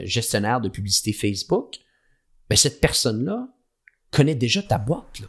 gestionnaire 0.04 0.62
de 0.62 0.70
publicité 0.70 1.12
Facebook, 1.12 1.78
ben, 2.50 2.56
cette 2.56 2.82
personne-là 2.82 3.48
connaît 4.12 4.36
déjà 4.36 4.62
ta 4.62 4.78
boîte. 4.78 5.22
Là 5.22 5.28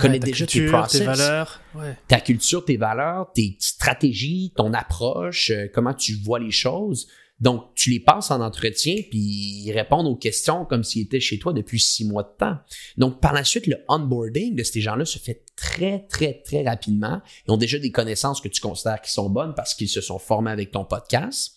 connais 0.00 0.18
déjà 0.18 0.46
tes 0.46 0.66
process, 0.66 1.00
tes 1.00 1.06
valeurs, 1.06 1.60
ta 2.08 2.20
culture, 2.20 2.64
tes 2.64 2.76
valeurs, 2.76 3.32
tes 3.32 3.56
stratégies, 3.60 4.52
ton 4.56 4.72
approche, 4.72 5.50
euh, 5.50 5.66
comment 5.72 5.94
tu 5.94 6.14
vois 6.14 6.38
les 6.38 6.50
choses. 6.50 7.06
Donc, 7.40 7.74
tu 7.74 7.90
les 7.90 8.00
passes 8.00 8.30
en 8.30 8.40
entretien, 8.40 8.94
puis 9.10 9.18
ils 9.18 9.72
répondent 9.72 10.06
aux 10.06 10.16
questions 10.16 10.64
comme 10.64 10.84
s'ils 10.84 11.02
étaient 11.02 11.20
chez 11.20 11.38
toi 11.38 11.52
depuis 11.52 11.80
six 11.80 12.04
mois 12.04 12.22
de 12.22 12.32
temps. 12.38 12.56
Donc, 12.96 13.20
par 13.20 13.32
la 13.32 13.42
suite, 13.42 13.66
le 13.66 13.76
onboarding 13.88 14.54
de 14.54 14.62
ces 14.62 14.80
gens-là 14.80 15.04
se 15.04 15.18
fait 15.18 15.44
très, 15.56 16.06
très, 16.08 16.42
très 16.44 16.62
rapidement. 16.62 17.20
Ils 17.46 17.50
ont 17.50 17.56
déjà 17.56 17.78
des 17.78 17.90
connaissances 17.90 18.40
que 18.40 18.48
tu 18.48 18.60
considères 18.60 19.00
qui 19.00 19.10
sont 19.10 19.28
bonnes 19.30 19.54
parce 19.54 19.74
qu'ils 19.74 19.88
se 19.88 20.00
sont 20.00 20.20
formés 20.20 20.52
avec 20.52 20.70
ton 20.70 20.84
podcast. 20.84 21.56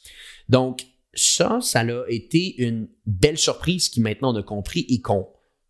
Donc, 0.49 0.83
ça, 1.13 1.59
ça 1.61 1.81
a 1.81 2.09
été 2.09 2.55
une 2.61 2.89
belle 3.05 3.37
surprise 3.37 3.89
qui 3.89 4.01
maintenant 4.01 4.33
on 4.33 4.37
a 4.37 4.43
compris 4.43 4.85
et 4.89 5.01
qu'on 5.01 5.27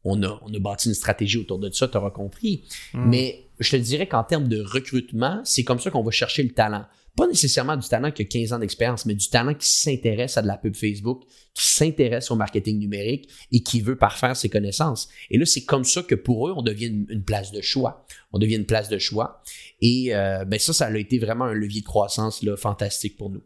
on 0.07 0.23
a, 0.23 0.41
on 0.43 0.53
a 0.53 0.59
bâti 0.59 0.87
une 0.87 0.95
stratégie 0.95 1.37
autour 1.37 1.59
de 1.59 1.69
ça, 1.69 1.87
tu 1.87 1.97
auras 1.97 2.11
compris. 2.11 2.63
Hmm. 2.93 3.09
Mais 3.09 3.47
je 3.59 3.71
te 3.71 3.75
dirais 3.75 4.07
qu'en 4.07 4.23
termes 4.23 4.47
de 4.47 4.61
recrutement, 4.61 5.41
c'est 5.43 5.63
comme 5.63 5.79
ça 5.79 5.91
qu'on 5.91 6.03
va 6.03 6.11
chercher 6.11 6.43
le 6.43 6.51
talent. 6.51 6.85
Pas 7.15 7.27
nécessairement 7.27 7.75
du 7.75 7.87
talent 7.87 8.11
qui 8.11 8.21
a 8.21 8.25
15 8.25 8.53
ans 8.53 8.59
d'expérience, 8.59 9.07
mais 9.07 9.15
du 9.15 9.27
talent 9.27 9.55
qui 9.55 9.67
s'intéresse 9.67 10.37
à 10.37 10.43
de 10.43 10.47
la 10.47 10.55
pub 10.55 10.75
Facebook, 10.75 11.23
qui 11.55 11.65
s'intéresse 11.65 12.29
au 12.29 12.35
marketing 12.35 12.77
numérique 12.77 13.27
et 13.51 13.63
qui 13.63 13.81
veut 13.81 13.95
parfaire 13.95 14.37
ses 14.37 14.49
connaissances. 14.49 15.09
Et 15.31 15.39
là, 15.39 15.45
c'est 15.47 15.65
comme 15.65 15.83
ça 15.83 16.03
que 16.03 16.13
pour 16.13 16.47
eux, 16.47 16.53
on 16.55 16.61
devient 16.61 17.05
une, 17.09 17.23
place 17.23 17.51
de 17.51 17.61
choix. 17.61 18.05
On 18.33 18.37
devient 18.37 18.57
une 18.57 18.67
place 18.67 18.87
de 18.87 18.99
choix. 18.99 19.41
Et 19.81 20.15
euh, 20.15 20.45
ben 20.45 20.59
ça, 20.59 20.73
ça 20.73 20.85
a 20.85 20.95
été 20.95 21.17
vraiment 21.17 21.45
un 21.45 21.53
levier 21.53 21.81
de 21.81 21.87
croissance 21.87 22.43
là, 22.43 22.55
fantastique 22.55 23.17
pour 23.17 23.31
nous. 23.31 23.41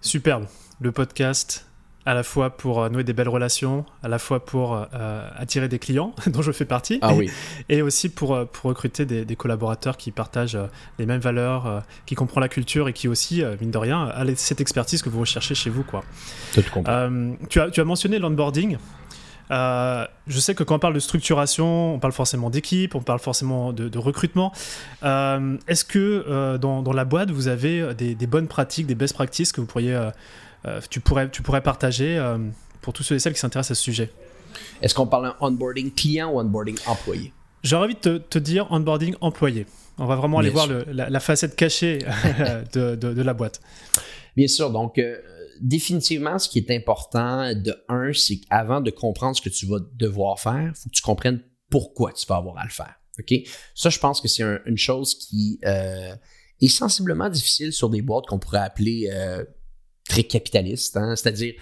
Superbe. 0.00 0.46
Le 0.80 0.92
podcast, 0.92 1.67
à 2.06 2.14
la 2.14 2.22
fois 2.22 2.50
pour 2.50 2.80
euh, 2.80 2.88
nouer 2.88 3.04
des 3.04 3.12
belles 3.12 3.28
relations, 3.28 3.84
à 4.02 4.08
la 4.08 4.18
fois 4.18 4.44
pour 4.44 4.74
euh, 4.74 5.28
attirer 5.36 5.68
des 5.68 5.78
clients, 5.78 6.14
dont 6.26 6.42
je 6.42 6.52
fais 6.52 6.64
partie, 6.64 6.98
ah, 7.02 7.14
oui. 7.14 7.30
et 7.68 7.82
aussi 7.82 8.08
pour, 8.08 8.34
euh, 8.34 8.44
pour 8.44 8.70
recruter 8.70 9.04
des, 9.04 9.36
collaborateurs 9.36 9.96
qui 9.96 10.10
partagent 10.10 10.58
les 10.98 11.06
mêmes 11.06 11.20
valeurs, 11.20 11.84
qui 12.06 12.14
comprennent 12.16 12.42
la 12.42 12.48
culture 12.48 12.88
et 12.88 12.92
qui 12.92 13.06
aussi, 13.06 13.42
mine 13.60 13.70
de 13.70 13.78
rien, 13.78 14.06
a 14.06 14.24
cette 14.34 14.60
expertise 14.60 15.00
que 15.00 15.08
vous 15.08 15.20
recherchez 15.20 15.54
chez 15.54 15.70
vous. 15.70 15.84
Quoi. 15.84 16.02
tu, 17.48 17.60
as, 17.60 17.70
tu 17.70 17.80
as 17.80 17.84
mentionné 17.84 18.18
l'onboarding. 18.18 18.78
je 19.50 20.40
sais 20.40 20.56
que 20.56 20.64
quand 20.64 20.74
on 20.74 20.78
parle 20.80 20.94
de 20.94 20.98
structuration, 20.98 21.94
on 21.94 21.98
parle 22.00 22.12
forcément 22.12 22.50
d'équipe, 22.50 22.96
on 22.96 23.00
parle 23.00 23.20
forcément 23.20 23.72
de, 23.72 23.98
recrutement. 23.98 24.52
Est-ce 25.02 25.84
que 25.84 26.56
dans, 26.56 26.82
dans, 26.82 26.92
la 26.92 27.04
boîte, 27.04 27.30
vous 27.30 27.46
avez 27.46 27.94
des, 27.94 28.16
des, 28.16 28.26
bonnes 28.26 28.48
pratiques, 28.48 28.88
des 28.88 28.96
best 28.96 29.14
practices 29.14 29.52
que 29.52 29.60
vous 29.60 29.68
pourriez 29.68 29.94
euh, 29.94 30.10
tu, 30.90 31.00
pourrais, 31.00 31.30
tu 31.30 31.42
pourrais 31.42 31.62
partager 31.62 32.16
euh, 32.18 32.38
pour 32.80 32.92
tous 32.92 33.02
ceux 33.02 33.14
et 33.14 33.18
celles 33.18 33.34
qui 33.34 33.40
s'intéressent 33.40 33.72
à 33.72 33.74
ce 33.74 33.82
sujet 33.82 34.10
Est-ce 34.82 34.94
qu'on 34.94 35.06
parle 35.06 35.34
onboarding 35.40 35.92
client 35.92 36.32
ou 36.32 36.40
onboarding 36.40 36.78
employé? 36.86 37.32
J'aurais 37.62 37.86
envie 37.86 37.96
de 38.00 38.18
te, 38.18 38.38
dire 38.38 38.70
onboarding 38.70 39.14
employé. 39.20 39.66
On 39.98 40.06
va 40.06 40.16
vraiment 40.16 40.38
aller 40.38 40.50
voir 40.50 40.68
la, 40.68 41.20
facette 41.20 41.56
cachée 41.56 41.98
de, 42.72 42.94
de, 42.94 43.22
la 43.22 43.34
boîte. 43.34 43.60
Bien 44.36 44.46
sûr. 44.46 44.70
Donc, 44.70 44.98
euh, 44.98 45.16
définitivement, 45.60 46.38
ce 46.38 46.48
qui 46.48 46.60
est 46.60 46.70
important 46.70 47.52
de 47.52 47.74
un, 47.88 48.12
c'est 48.12 48.38
qu'avant 48.38 48.80
de 48.80 48.90
comprendre 48.92 49.36
ce 49.36 49.42
que 49.42 49.48
tu 49.48 49.66
vas 49.66 49.78
devoir 49.94 50.38
faire, 50.38 50.70
il 50.72 50.74
faut 50.74 50.88
que 50.88 50.94
tu 50.94 51.02
comprennes 51.02 51.42
pourquoi 51.68 52.12
tu 52.12 52.26
vas 52.26 52.36
avoir 52.36 52.58
à 52.58 52.64
le 52.64 52.70
faire. 52.70 52.94
OK? 53.18 53.34
Ça, 53.74 53.90
je 53.90 53.98
pense 53.98 54.20
que 54.20 54.28
c'est 54.28 54.44
une 54.66 54.78
chose 54.78 55.16
qui 55.16 55.58
est 55.62 56.68
sensiblement 56.68 57.28
difficile 57.28 57.72
sur 57.72 57.90
des 57.90 58.02
boîtes 58.02 58.26
qu'on 58.26 58.38
pourrait 58.38 58.60
appeler 58.60 59.10
très 60.08 60.24
capitaliste. 60.24 60.96
Hein? 60.96 61.14
C'est-à-dire, 61.14 61.54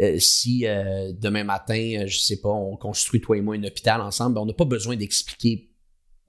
euh, 0.00 0.18
si 0.18 0.66
euh, 0.66 1.12
demain 1.12 1.44
matin, 1.44 2.02
euh, 2.02 2.06
je 2.06 2.18
sais 2.18 2.40
pas, 2.40 2.48
on 2.48 2.76
construit 2.76 3.20
toi 3.20 3.36
et 3.36 3.40
moi 3.40 3.56
un 3.56 3.64
hôpital 3.64 4.00
ensemble, 4.00 4.34
ben, 4.34 4.40
on 4.42 4.46
n'a 4.46 4.52
pas 4.52 4.64
besoin 4.64 4.96
d'expliquer 4.96 5.70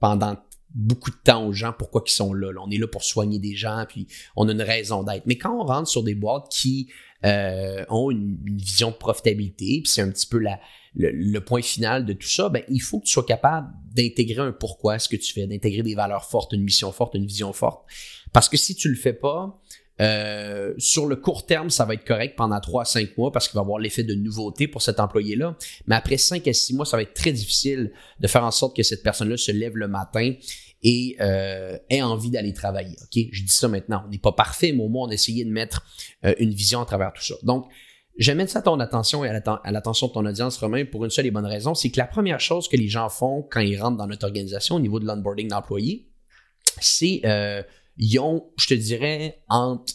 pendant 0.00 0.36
beaucoup 0.74 1.10
de 1.10 1.16
temps 1.22 1.46
aux 1.46 1.52
gens 1.52 1.72
pourquoi 1.78 2.02
ils 2.06 2.10
sont 2.10 2.32
là, 2.32 2.48
On 2.60 2.70
est 2.70 2.78
là 2.78 2.86
pour 2.86 3.04
soigner 3.04 3.38
des 3.38 3.54
gens, 3.54 3.84
puis 3.88 4.06
on 4.36 4.48
a 4.48 4.52
une 4.52 4.62
raison 4.62 5.02
d'être. 5.02 5.26
Mais 5.26 5.36
quand 5.36 5.54
on 5.54 5.64
rentre 5.64 5.88
sur 5.88 6.02
des 6.02 6.14
boîtes 6.14 6.48
qui 6.50 6.88
ont 7.24 8.10
une, 8.10 8.38
vision 8.56 8.90
de 8.90 8.96
profitabilité, 8.96 9.82
puis 9.84 9.92
c'est 9.92 10.02
un 10.02 10.10
petit 10.10 10.26
peu 10.26 10.38
la, 10.38 10.58
le, 10.96 11.38
point 11.38 11.62
final 11.62 12.04
de 12.04 12.14
tout 12.14 12.26
ça, 12.26 12.48
ben, 12.48 12.62
il 12.68 12.80
faut 12.80 13.00
que 13.00 13.04
tu 13.04 13.12
sois 13.12 13.24
capable 13.24 13.68
d'intégrer 13.94 14.40
un 14.40 14.52
pourquoi 14.52 14.98
ce 14.98 15.08
que 15.08 15.16
tu 15.16 15.32
fais, 15.32 15.46
d'intégrer 15.46 15.82
des 15.82 15.94
valeurs 15.94 16.24
fortes, 16.24 16.52
une 16.52 16.64
mission 16.64 16.90
forte, 16.90 17.14
une 17.14 17.26
vision 17.26 17.52
forte. 17.52 17.84
Parce 18.32 18.48
que 18.48 18.56
si 18.56 18.74
tu 18.74 18.88
le 18.88 18.96
fais 18.96 19.12
pas, 19.12 19.60
euh, 20.02 20.74
sur 20.78 21.06
le 21.06 21.16
court 21.16 21.46
terme, 21.46 21.70
ça 21.70 21.84
va 21.84 21.94
être 21.94 22.04
correct 22.04 22.34
pendant 22.36 22.58
3 22.58 22.82
à 22.82 22.84
5 22.84 23.16
mois 23.16 23.30
parce 23.30 23.48
qu'il 23.48 23.54
va 23.54 23.60
avoir 23.60 23.78
l'effet 23.78 24.02
de 24.02 24.14
nouveauté 24.14 24.66
pour 24.66 24.82
cet 24.82 24.98
employé-là. 24.98 25.56
Mais 25.86 25.94
après 25.94 26.16
5 26.16 26.46
à 26.48 26.52
6 26.52 26.74
mois, 26.74 26.84
ça 26.84 26.96
va 26.96 27.02
être 27.02 27.14
très 27.14 27.32
difficile 27.32 27.92
de 28.18 28.26
faire 28.26 28.44
en 28.44 28.50
sorte 28.50 28.76
que 28.76 28.82
cette 28.82 29.02
personne-là 29.02 29.36
se 29.36 29.52
lève 29.52 29.76
le 29.76 29.86
matin 29.86 30.34
et 30.82 31.16
euh, 31.20 31.78
ait 31.88 32.02
envie 32.02 32.30
d'aller 32.30 32.52
travailler. 32.52 32.96
Ok, 33.02 33.22
je 33.30 33.42
dis 33.42 33.52
ça 33.52 33.68
maintenant. 33.68 34.02
On 34.06 34.10
n'est 34.10 34.18
pas 34.18 34.32
parfait, 34.32 34.72
mais 34.72 34.82
au 34.82 34.88
moins 34.88 35.06
on 35.06 35.10
a 35.10 35.14
essayé 35.14 35.44
de 35.44 35.50
mettre 35.50 35.84
euh, 36.24 36.34
une 36.38 36.50
vision 36.50 36.80
à 36.80 36.84
travers 36.84 37.12
tout 37.12 37.22
ça. 37.22 37.34
Donc, 37.44 37.66
j'amène 38.18 38.48
ça 38.48 38.58
à 38.58 38.62
ton 38.62 38.80
attention 38.80 39.24
et 39.24 39.28
à 39.28 39.70
l'attention 39.70 40.08
de 40.08 40.12
ton 40.12 40.26
audience, 40.26 40.56
Romain, 40.56 40.84
pour 40.84 41.04
une 41.04 41.10
seule 41.10 41.26
et 41.26 41.30
bonne 41.30 41.46
raison, 41.46 41.74
c'est 41.74 41.90
que 41.90 41.98
la 41.98 42.06
première 42.06 42.40
chose 42.40 42.66
que 42.66 42.76
les 42.76 42.88
gens 42.88 43.08
font 43.08 43.46
quand 43.48 43.60
ils 43.60 43.80
rentrent 43.80 43.98
dans 43.98 44.08
notre 44.08 44.26
organisation 44.26 44.74
au 44.76 44.80
niveau 44.80 44.98
de 44.98 45.06
l'onboarding 45.06 45.48
d'employés, 45.48 46.08
c'est 46.80 47.20
ils 47.98 48.18
ont, 48.18 48.50
je 48.58 48.68
te 48.68 48.74
dirais, 48.74 49.42
entre 49.48 49.94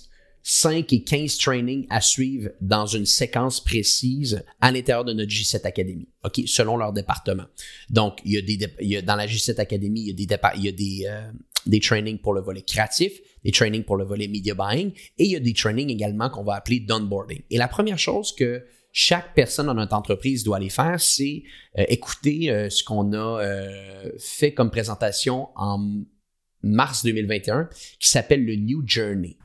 5 0.49 0.93
et 0.93 1.03
15 1.03 1.37
trainings 1.39 1.85
à 1.89 1.99
suivre 1.99 2.51
dans 2.61 2.85
une 2.85 3.05
séquence 3.05 3.61
précise 3.61 4.45
à 4.61 4.71
l'intérieur 4.71 5.03
de 5.03 5.11
notre 5.11 5.29
G7 5.29 5.65
Academy, 5.65 6.07
selon 6.45 6.77
leur 6.77 6.93
département. 6.93 7.43
Donc, 7.89 8.19
il 8.23 8.31
y 8.31 8.37
a 8.37 8.41
des 8.41 8.57
il 8.79 8.87
y 8.87 8.95
a, 8.95 9.01
dans 9.01 9.17
la 9.17 9.27
G7 9.27 9.59
Academy, 9.59 9.99
il 9.99 10.07
y 10.07 10.11
a 10.11 10.13
des 10.13 10.37
il 10.55 10.63
y 10.63 10.69
a 10.69 10.71
des 10.71 11.05
euh, 11.05 11.31
des 11.65 11.81
trainings 11.81 12.19
pour 12.19 12.33
le 12.33 12.39
volet 12.39 12.61
créatif, 12.61 13.19
des 13.43 13.51
trainings 13.51 13.83
pour 13.83 13.97
le 13.97 14.05
volet 14.05 14.29
media 14.29 14.53
buying 14.53 14.93
et 15.17 15.25
il 15.25 15.31
y 15.31 15.35
a 15.35 15.41
des 15.41 15.53
trainings 15.53 15.89
également 15.89 16.29
qu'on 16.29 16.45
va 16.45 16.55
appeler 16.55 16.79
d'onboarding. 16.79 17.41
Et 17.49 17.57
la 17.57 17.67
première 17.67 17.99
chose 17.99 18.33
que 18.33 18.63
chaque 18.93 19.35
personne 19.35 19.65
dans 19.65 19.73
notre 19.73 19.95
entreprise 19.95 20.45
doit 20.45 20.57
aller 20.57 20.69
faire, 20.69 21.01
c'est 21.01 21.43
euh, 21.77 21.83
écouter 21.89 22.49
euh, 22.49 22.69
ce 22.69 22.85
qu'on 22.85 23.11
a 23.13 23.43
fait 24.17 24.53
comme 24.53 24.71
présentation 24.71 25.49
en 25.57 26.05
mars 26.67 27.03
2021 27.03 27.69
qui 27.99 28.09
s'appelle 28.09 28.45
le 28.45 28.55
New 28.55 28.83
Journey. 28.85 29.37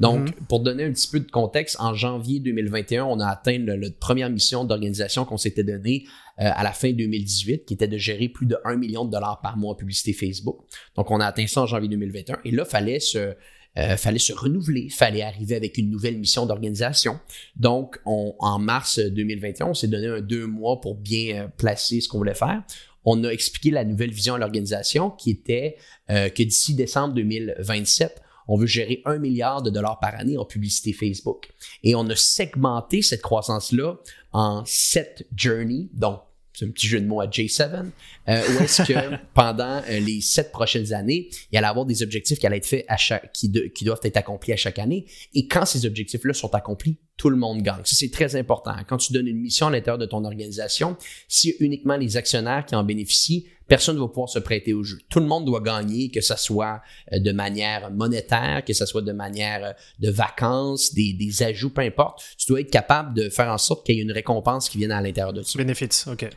Donc, 0.00 0.20
mhm. 0.20 0.46
pour 0.48 0.60
donner 0.60 0.84
un 0.84 0.92
petit 0.92 1.08
peu 1.08 1.20
de 1.20 1.30
contexte, 1.30 1.76
en 1.80 1.94
janvier 1.94 2.40
2021, 2.40 3.04
on 3.04 3.20
a 3.20 3.28
atteint 3.28 3.58
la 3.58 3.76
première 3.98 4.30
mission 4.30 4.64
d'organisation 4.64 5.24
qu'on 5.24 5.38
s'était 5.38 5.64
donnée 5.64 6.04
euh, 6.38 6.50
à 6.52 6.62
la 6.62 6.72
fin 6.72 6.92
2018, 6.92 7.64
qui 7.64 7.74
était 7.74 7.88
de 7.88 7.96
gérer 7.96 8.28
plus 8.28 8.46
de 8.46 8.56
1 8.64 8.76
million 8.76 9.04
de 9.04 9.10
dollars 9.10 9.40
par 9.40 9.56
mois 9.56 9.72
en 9.72 9.74
publicité 9.74 10.12
Facebook. 10.12 10.58
Donc, 10.96 11.10
on 11.10 11.20
a 11.20 11.26
atteint 11.26 11.46
ça 11.46 11.62
en 11.62 11.66
janvier 11.66 11.88
2021. 11.88 12.38
Et 12.44 12.50
là, 12.50 12.64
fallait 12.64 13.00
se, 13.00 13.34
euh, 13.78 13.96
fallait 13.96 14.18
se 14.18 14.34
renouveler, 14.34 14.90
fallait 14.90 15.22
arriver 15.22 15.56
avec 15.56 15.78
une 15.78 15.90
nouvelle 15.90 16.18
mission 16.18 16.44
d'organisation. 16.44 17.18
Donc, 17.56 17.98
en 18.04 18.58
mars 18.58 18.98
2021, 18.98 19.68
on 19.68 19.74
s'est 19.74 19.88
donné 19.88 20.08
un 20.08 20.20
deux 20.20 20.46
mois 20.46 20.80
pour 20.80 20.94
bien 20.94 21.44
euh, 21.44 21.48
placer 21.48 22.00
ce 22.02 22.08
qu'on 22.08 22.18
voulait 22.18 22.34
faire 22.34 22.62
on 23.06 23.22
a 23.24 23.30
expliqué 23.30 23.70
la 23.70 23.84
nouvelle 23.84 24.10
vision 24.10 24.34
à 24.34 24.38
l'organisation 24.38 25.10
qui 25.10 25.30
était 25.30 25.76
euh, 26.10 26.28
que 26.28 26.42
d'ici 26.42 26.74
décembre 26.74 27.14
2027, 27.14 28.20
on 28.48 28.56
veut 28.56 28.66
gérer 28.66 29.00
un 29.04 29.18
milliard 29.18 29.62
de 29.62 29.70
dollars 29.70 29.98
par 30.00 30.14
année 30.16 30.36
en 30.36 30.44
publicité 30.44 30.92
Facebook. 30.92 31.48
Et 31.82 31.94
on 31.94 32.08
a 32.08 32.16
segmenté 32.16 33.02
cette 33.02 33.22
croissance-là 33.22 33.96
en 34.32 34.64
sept 34.66 35.26
journeys, 35.34 35.88
donc 35.94 36.20
c'est 36.56 36.64
un 36.64 36.70
petit 36.70 36.86
jeu 36.86 37.00
de 37.00 37.06
mots 37.06 37.20
à 37.20 37.26
J7, 37.26 37.84
euh, 38.28 38.42
où 38.48 38.62
est-ce 38.62 38.82
que 38.82 39.16
pendant 39.34 39.82
euh, 39.90 40.00
les 40.00 40.22
sept 40.22 40.50
prochaines 40.50 40.94
années, 40.94 41.28
il 41.52 41.58
allait 41.58 41.66
avoir 41.66 41.84
des 41.84 42.02
objectifs 42.02 42.38
qui 42.38 42.46
allaient 42.46 42.56
être 42.56 42.66
faits 42.66 42.86
à 42.88 42.96
chaque, 42.96 43.30
qui, 43.34 43.52
qui 43.74 43.84
doivent 43.84 44.00
être 44.02 44.16
accomplis 44.16 44.54
à 44.54 44.56
chaque 44.56 44.78
année. 44.78 45.04
Et 45.34 45.46
quand 45.48 45.66
ces 45.66 45.84
objectifs-là 45.84 46.32
sont 46.32 46.54
accomplis, 46.54 46.96
tout 47.18 47.28
le 47.28 47.36
monde 47.36 47.60
gagne. 47.62 47.82
Ça, 47.84 47.94
c'est 47.96 48.10
très 48.10 48.36
important. 48.36 48.74
Quand 48.88 48.96
tu 48.96 49.12
donnes 49.12 49.26
une 49.26 49.40
mission 49.40 49.66
à 49.66 49.70
l'intérieur 49.70 49.98
de 49.98 50.06
ton 50.06 50.24
organisation, 50.24 50.96
si 51.28 51.54
uniquement 51.60 51.96
les 51.98 52.16
actionnaires 52.16 52.64
qui 52.64 52.74
en 52.74 52.84
bénéficient, 52.84 53.46
personne 53.68 53.96
ne 53.96 54.00
va 54.00 54.08
pouvoir 54.08 54.28
se 54.28 54.38
prêter 54.38 54.72
au 54.72 54.82
jeu. 54.82 54.98
Tout 55.08 55.20
le 55.20 55.26
monde 55.26 55.44
doit 55.44 55.60
gagner, 55.60 56.10
que 56.10 56.20
ce 56.20 56.36
soit 56.36 56.80
euh, 57.12 57.18
de 57.18 57.32
manière 57.32 57.90
monétaire, 57.90 58.64
que 58.64 58.72
ce 58.72 58.86
soit 58.86 59.02
de 59.02 59.12
manière 59.12 59.64
euh, 59.64 59.72
de 59.98 60.10
vacances, 60.10 60.94
des, 60.94 61.12
des 61.12 61.42
ajouts, 61.42 61.70
peu 61.70 61.82
importe. 61.82 62.22
Tu 62.38 62.46
dois 62.48 62.60
être 62.60 62.70
capable 62.70 63.14
de 63.14 63.28
faire 63.28 63.48
en 63.48 63.58
sorte 63.58 63.84
qu'il 63.84 63.96
y 63.96 63.98
ait 63.98 64.02
une 64.02 64.12
récompense 64.12 64.68
qui 64.68 64.78
vienne 64.78 64.92
à 64.92 65.00
l'intérieur 65.00 65.32
de 65.32 65.42
ça. 65.42 65.58
Bénéfices, 65.58 66.06
OK. 66.06 66.28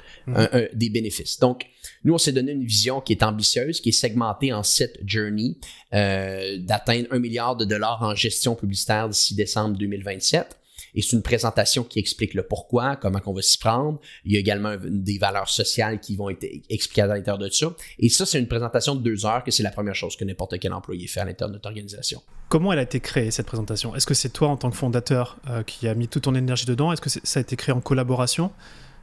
des 0.73 0.89
bénéfices. 0.89 1.39
Donc, 1.39 1.65
nous, 2.03 2.13
on 2.13 2.17
s'est 2.17 2.31
donné 2.31 2.51
une 2.51 2.65
vision 2.65 3.01
qui 3.01 3.13
est 3.13 3.23
ambitieuse, 3.23 3.81
qui 3.81 3.89
est 3.89 3.93
segmentée 3.93 4.53
en 4.53 4.63
sept 4.63 4.99
journeys, 5.05 5.55
euh, 5.93 6.57
d'atteindre 6.59 7.07
un 7.11 7.19
milliard 7.19 7.55
de 7.55 7.65
dollars 7.65 8.01
en 8.01 8.15
gestion 8.15 8.55
publicitaire 8.55 9.09
d'ici 9.09 9.35
décembre 9.35 9.77
2027. 9.77 10.57
Et 10.95 11.01
c'est 11.01 11.15
une 11.15 11.21
présentation 11.21 11.83
qui 11.83 11.99
explique 11.99 12.33
le 12.33 12.43
pourquoi, 12.43 12.95
comment 12.95 13.19
on 13.25 13.33
va 13.33 13.41
s'y 13.41 13.57
prendre. 13.57 13.99
Il 14.25 14.33
y 14.33 14.37
a 14.37 14.39
également 14.39 14.75
des 14.81 15.17
valeurs 15.17 15.49
sociales 15.49 15.99
qui 15.99 16.15
vont 16.15 16.29
être 16.29 16.45
expliquées 16.69 17.01
à 17.01 17.07
l'intérieur 17.07 17.37
de 17.37 17.49
ça. 17.49 17.73
Et 17.99 18.09
ça, 18.09 18.25
c'est 18.25 18.39
une 18.39 18.47
présentation 18.47 18.95
de 18.95 19.01
deux 19.01 19.25
heures 19.25 19.43
que 19.43 19.51
c'est 19.51 19.63
la 19.63 19.71
première 19.71 19.95
chose 19.95 20.15
que 20.15 20.25
n'importe 20.25 20.59
quel 20.59 20.73
employé 20.73 21.07
fait 21.07 21.19
à 21.19 21.25
l'intérieur 21.25 21.49
de 21.49 21.55
notre 21.55 21.67
organisation. 21.67 22.21
Comment 22.49 22.73
elle 22.73 22.79
a 22.79 22.83
été 22.83 22.99
créée, 22.99 23.31
cette 23.31 23.45
présentation? 23.45 23.95
Est-ce 23.95 24.07
que 24.07 24.13
c'est 24.13 24.29
toi, 24.29 24.47
en 24.47 24.57
tant 24.57 24.71
que 24.71 24.75
fondateur, 24.75 25.37
euh, 25.49 25.63
qui 25.63 25.87
a 25.87 25.93
mis 25.93 26.07
toute 26.07 26.23
ton 26.23 26.35
énergie 26.35 26.65
dedans? 26.65 26.91
Est-ce 26.91 27.01
que 27.01 27.09
ça 27.09 27.39
a 27.39 27.41
été 27.41 27.55
créé 27.55 27.73
en 27.73 27.81
collaboration? 27.81 28.51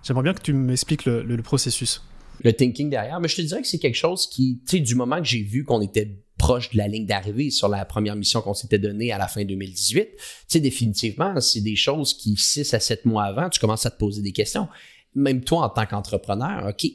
J'aimerais 0.03 0.25
bien 0.25 0.35
que 0.35 0.43
tu 0.43 0.53
m'expliques 0.53 1.05
le 1.05 1.43
processus 1.43 2.03
le 2.43 2.53
thinking 2.53 2.91
derrière. 2.91 3.21
Mais 3.21 3.29
je 3.29 3.37
te 3.37 3.43
dirais 3.43 3.63
que 3.63 3.69
c'est 3.69 3.79
quelque 3.79 3.97
chose 3.97 4.27
qui, 4.27 4.61
tu 4.67 4.77
sais, 4.77 4.81
du 4.81 4.95
moment 4.95 5.19
que 5.19 5.25
j'ai 5.25 5.43
vu 5.43 5.65
qu'on 5.65 5.81
était 5.81 6.17
proche 6.39 6.71
de 6.71 6.79
la 6.79 6.89
ligne 6.89 7.07
d'arrivée 7.07 7.51
sur 7.51 7.69
la 7.69 7.85
première 7.85 8.17
mission 8.17 8.41
qu'on 8.41 8.55
s'était 8.55 8.79
donnée 8.79 9.13
à 9.13 9.19
la 9.19 9.29
fin 9.29 9.45
2018, 9.45 10.11
tu 10.17 10.23
sais, 10.49 10.61
définitivement, 10.61 11.41
c'est 11.41 11.61
des 11.61 11.77
choses 11.77 12.15
qui, 12.15 12.37
6 12.37 12.75
à 12.75 12.81
7 12.81 13.05
mois 13.05 13.25
avant, 13.25 13.49
tu 13.49 13.59
commences 13.59 13.87
à 13.87 13.91
te 13.91 13.99
poser 13.99 14.23
des 14.23 14.33
questions. 14.33 14.69
Même 15.15 15.43
toi, 15.43 15.63
en 15.63 15.69
tant 15.71 15.87
qu'entrepreneur, 15.87 16.67
OK, 16.69 16.87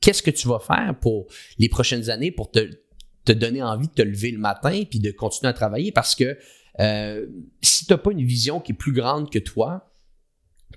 qu'est-ce 0.00 0.22
que 0.22 0.30
tu 0.30 0.48
vas 0.48 0.58
faire 0.58 0.94
pour 1.00 1.26
les 1.58 1.68
prochaines 1.68 2.10
années 2.10 2.30
pour 2.30 2.50
te, 2.50 2.68
te 3.24 3.32
donner 3.32 3.62
envie 3.62 3.88
de 3.88 3.94
te 3.94 4.02
lever 4.02 4.30
le 4.30 4.38
matin 4.38 4.82
puis 4.88 5.00
de 5.00 5.10
continuer 5.10 5.48
à 5.48 5.54
travailler? 5.54 5.92
Parce 5.92 6.14
que 6.14 6.36
euh, 6.80 7.26
si 7.62 7.86
tu 7.86 7.92
n'as 7.92 7.98
pas 7.98 8.12
une 8.12 8.24
vision 8.24 8.60
qui 8.60 8.72
est 8.72 8.76
plus 8.76 8.92
grande 8.92 9.30
que 9.30 9.38
toi, 9.38 9.91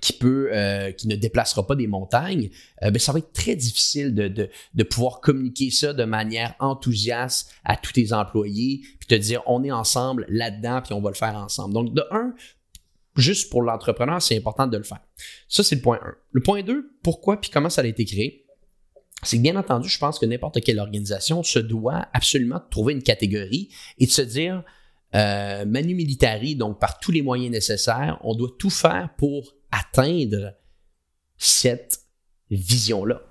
qui 0.00 0.12
peut, 0.12 0.50
euh, 0.52 0.92
qui 0.92 1.08
ne 1.08 1.16
déplacera 1.16 1.66
pas 1.66 1.74
des 1.74 1.86
montagnes, 1.86 2.50
euh, 2.82 2.90
ben, 2.90 2.98
ça 2.98 3.12
va 3.12 3.18
être 3.18 3.32
très 3.32 3.56
difficile 3.56 4.14
de, 4.14 4.28
de, 4.28 4.50
de, 4.74 4.82
pouvoir 4.84 5.20
communiquer 5.20 5.70
ça 5.70 5.92
de 5.92 6.04
manière 6.04 6.54
enthousiaste 6.60 7.50
à 7.64 7.76
tous 7.76 7.92
tes 7.92 8.12
employés, 8.12 8.82
puis 8.98 9.06
te 9.08 9.14
dire 9.14 9.42
on 9.46 9.64
est 9.64 9.72
ensemble 9.72 10.26
là-dedans, 10.28 10.82
puis 10.82 10.94
on 10.94 11.00
va 11.00 11.10
le 11.10 11.16
faire 11.16 11.34
ensemble. 11.36 11.74
Donc, 11.74 11.94
de 11.94 12.04
un, 12.10 12.34
juste 13.16 13.50
pour 13.50 13.62
l'entrepreneur, 13.62 14.20
c'est 14.20 14.36
important 14.36 14.66
de 14.66 14.76
le 14.76 14.84
faire. 14.84 15.00
Ça, 15.48 15.62
c'est 15.62 15.76
le 15.76 15.82
point 15.82 15.98
1. 16.02 16.14
Le 16.32 16.42
point 16.42 16.62
2, 16.62 16.90
pourquoi 17.02 17.40
puis 17.40 17.50
comment 17.50 17.70
ça 17.70 17.82
a 17.82 17.86
été 17.86 18.04
créé? 18.04 18.44
C'est 19.22 19.38
que 19.38 19.42
bien 19.42 19.56
entendu, 19.56 19.88
je 19.88 19.98
pense 19.98 20.18
que 20.18 20.26
n'importe 20.26 20.60
quelle 20.62 20.78
organisation 20.78 21.42
se 21.42 21.58
doit 21.58 22.06
absolument 22.12 22.60
trouver 22.70 22.92
une 22.92 23.02
catégorie 23.02 23.70
et 23.98 24.06
de 24.06 24.10
se 24.10 24.22
dire, 24.22 24.62
euh, 25.14 25.64
Manu 25.64 25.94
Militari, 25.94 26.54
donc 26.54 26.78
par 26.78 27.00
tous 27.00 27.12
les 27.12 27.22
moyens 27.22 27.50
nécessaires, 27.50 28.18
on 28.22 28.34
doit 28.34 28.50
tout 28.58 28.70
faire 28.70 29.10
pour 29.16 29.55
atteindre 29.70 30.54
cette 31.36 32.00
vision-là. 32.50 33.22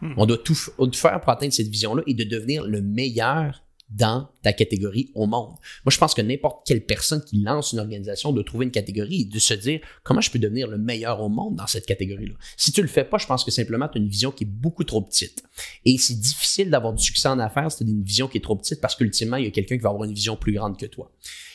Hmm. 0.00 0.14
On 0.16 0.26
doit 0.26 0.38
tout, 0.38 0.54
faire 0.54 1.20
pour 1.20 1.30
atteindre 1.30 1.52
cette 1.52 1.68
vision-là 1.68 2.02
et 2.06 2.14
de 2.14 2.24
devenir 2.24 2.64
le 2.64 2.82
meilleur 2.82 3.64
dans 3.90 4.28
ta 4.42 4.52
catégorie 4.52 5.10
au 5.14 5.26
monde. 5.26 5.54
Moi, 5.84 5.90
je 5.90 5.96
pense 5.96 6.12
que 6.12 6.20
n'importe 6.20 6.66
quelle 6.66 6.84
personne 6.84 7.22
qui 7.24 7.40
lance 7.40 7.72
une 7.72 7.78
organisation 7.78 8.32
doit 8.32 8.44
trouver 8.44 8.66
une 8.66 8.70
catégorie 8.70 9.22
et 9.22 9.24
de 9.24 9.38
se 9.38 9.54
dire 9.54 9.80
comment 10.04 10.20
je 10.20 10.30
peux 10.30 10.38
devenir 10.38 10.68
le 10.68 10.76
meilleur 10.76 11.22
au 11.22 11.30
monde 11.30 11.56
dans 11.56 11.66
cette 11.66 11.86
catégorie-là? 11.86 12.34
Si 12.56 12.70
tu 12.70 12.82
le 12.82 12.88
fais 12.88 13.04
pas, 13.04 13.16
je 13.16 13.26
pense 13.26 13.44
que 13.44 13.50
simplement 13.50 13.88
tu 13.88 13.98
as 13.98 14.02
une 14.02 14.08
vision 14.08 14.30
qui 14.30 14.44
est 14.44 14.48
beaucoup 14.48 14.84
trop 14.84 15.00
petite. 15.00 15.42
Et 15.86 15.96
c'est 15.96 16.20
difficile 16.20 16.70
d'avoir 16.70 16.92
du 16.92 17.02
succès 17.02 17.28
en 17.28 17.38
affaires 17.38 17.72
si 17.72 17.78
tu 17.78 17.84
as 17.84 17.86
une 17.86 18.02
vision 18.02 18.28
qui 18.28 18.38
est 18.38 18.42
trop 18.42 18.56
petite 18.56 18.80
parce 18.80 18.94
qu'ultimement, 18.94 19.38
il 19.38 19.44
y 19.44 19.48
a 19.48 19.50
quelqu'un 19.50 19.76
qui 19.76 19.82
va 19.82 19.88
avoir 19.88 20.04
une 20.04 20.14
vision 20.14 20.36
plus 20.36 20.52
grande 20.52 20.78
que 20.78 20.86
toi. 20.86 21.10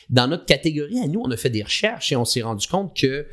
Dans 0.10 0.28
notre 0.28 0.46
catégorie, 0.46 1.00
à 1.00 1.08
nous, 1.08 1.22
on 1.24 1.30
a 1.32 1.38
fait 1.38 1.50
des 1.52 1.64
recherches 1.64 2.12
et 2.12 2.16
on 2.16 2.26
s'est 2.26 2.42
rendu 2.42 2.68
compte 2.68 2.98
que 2.98 3.28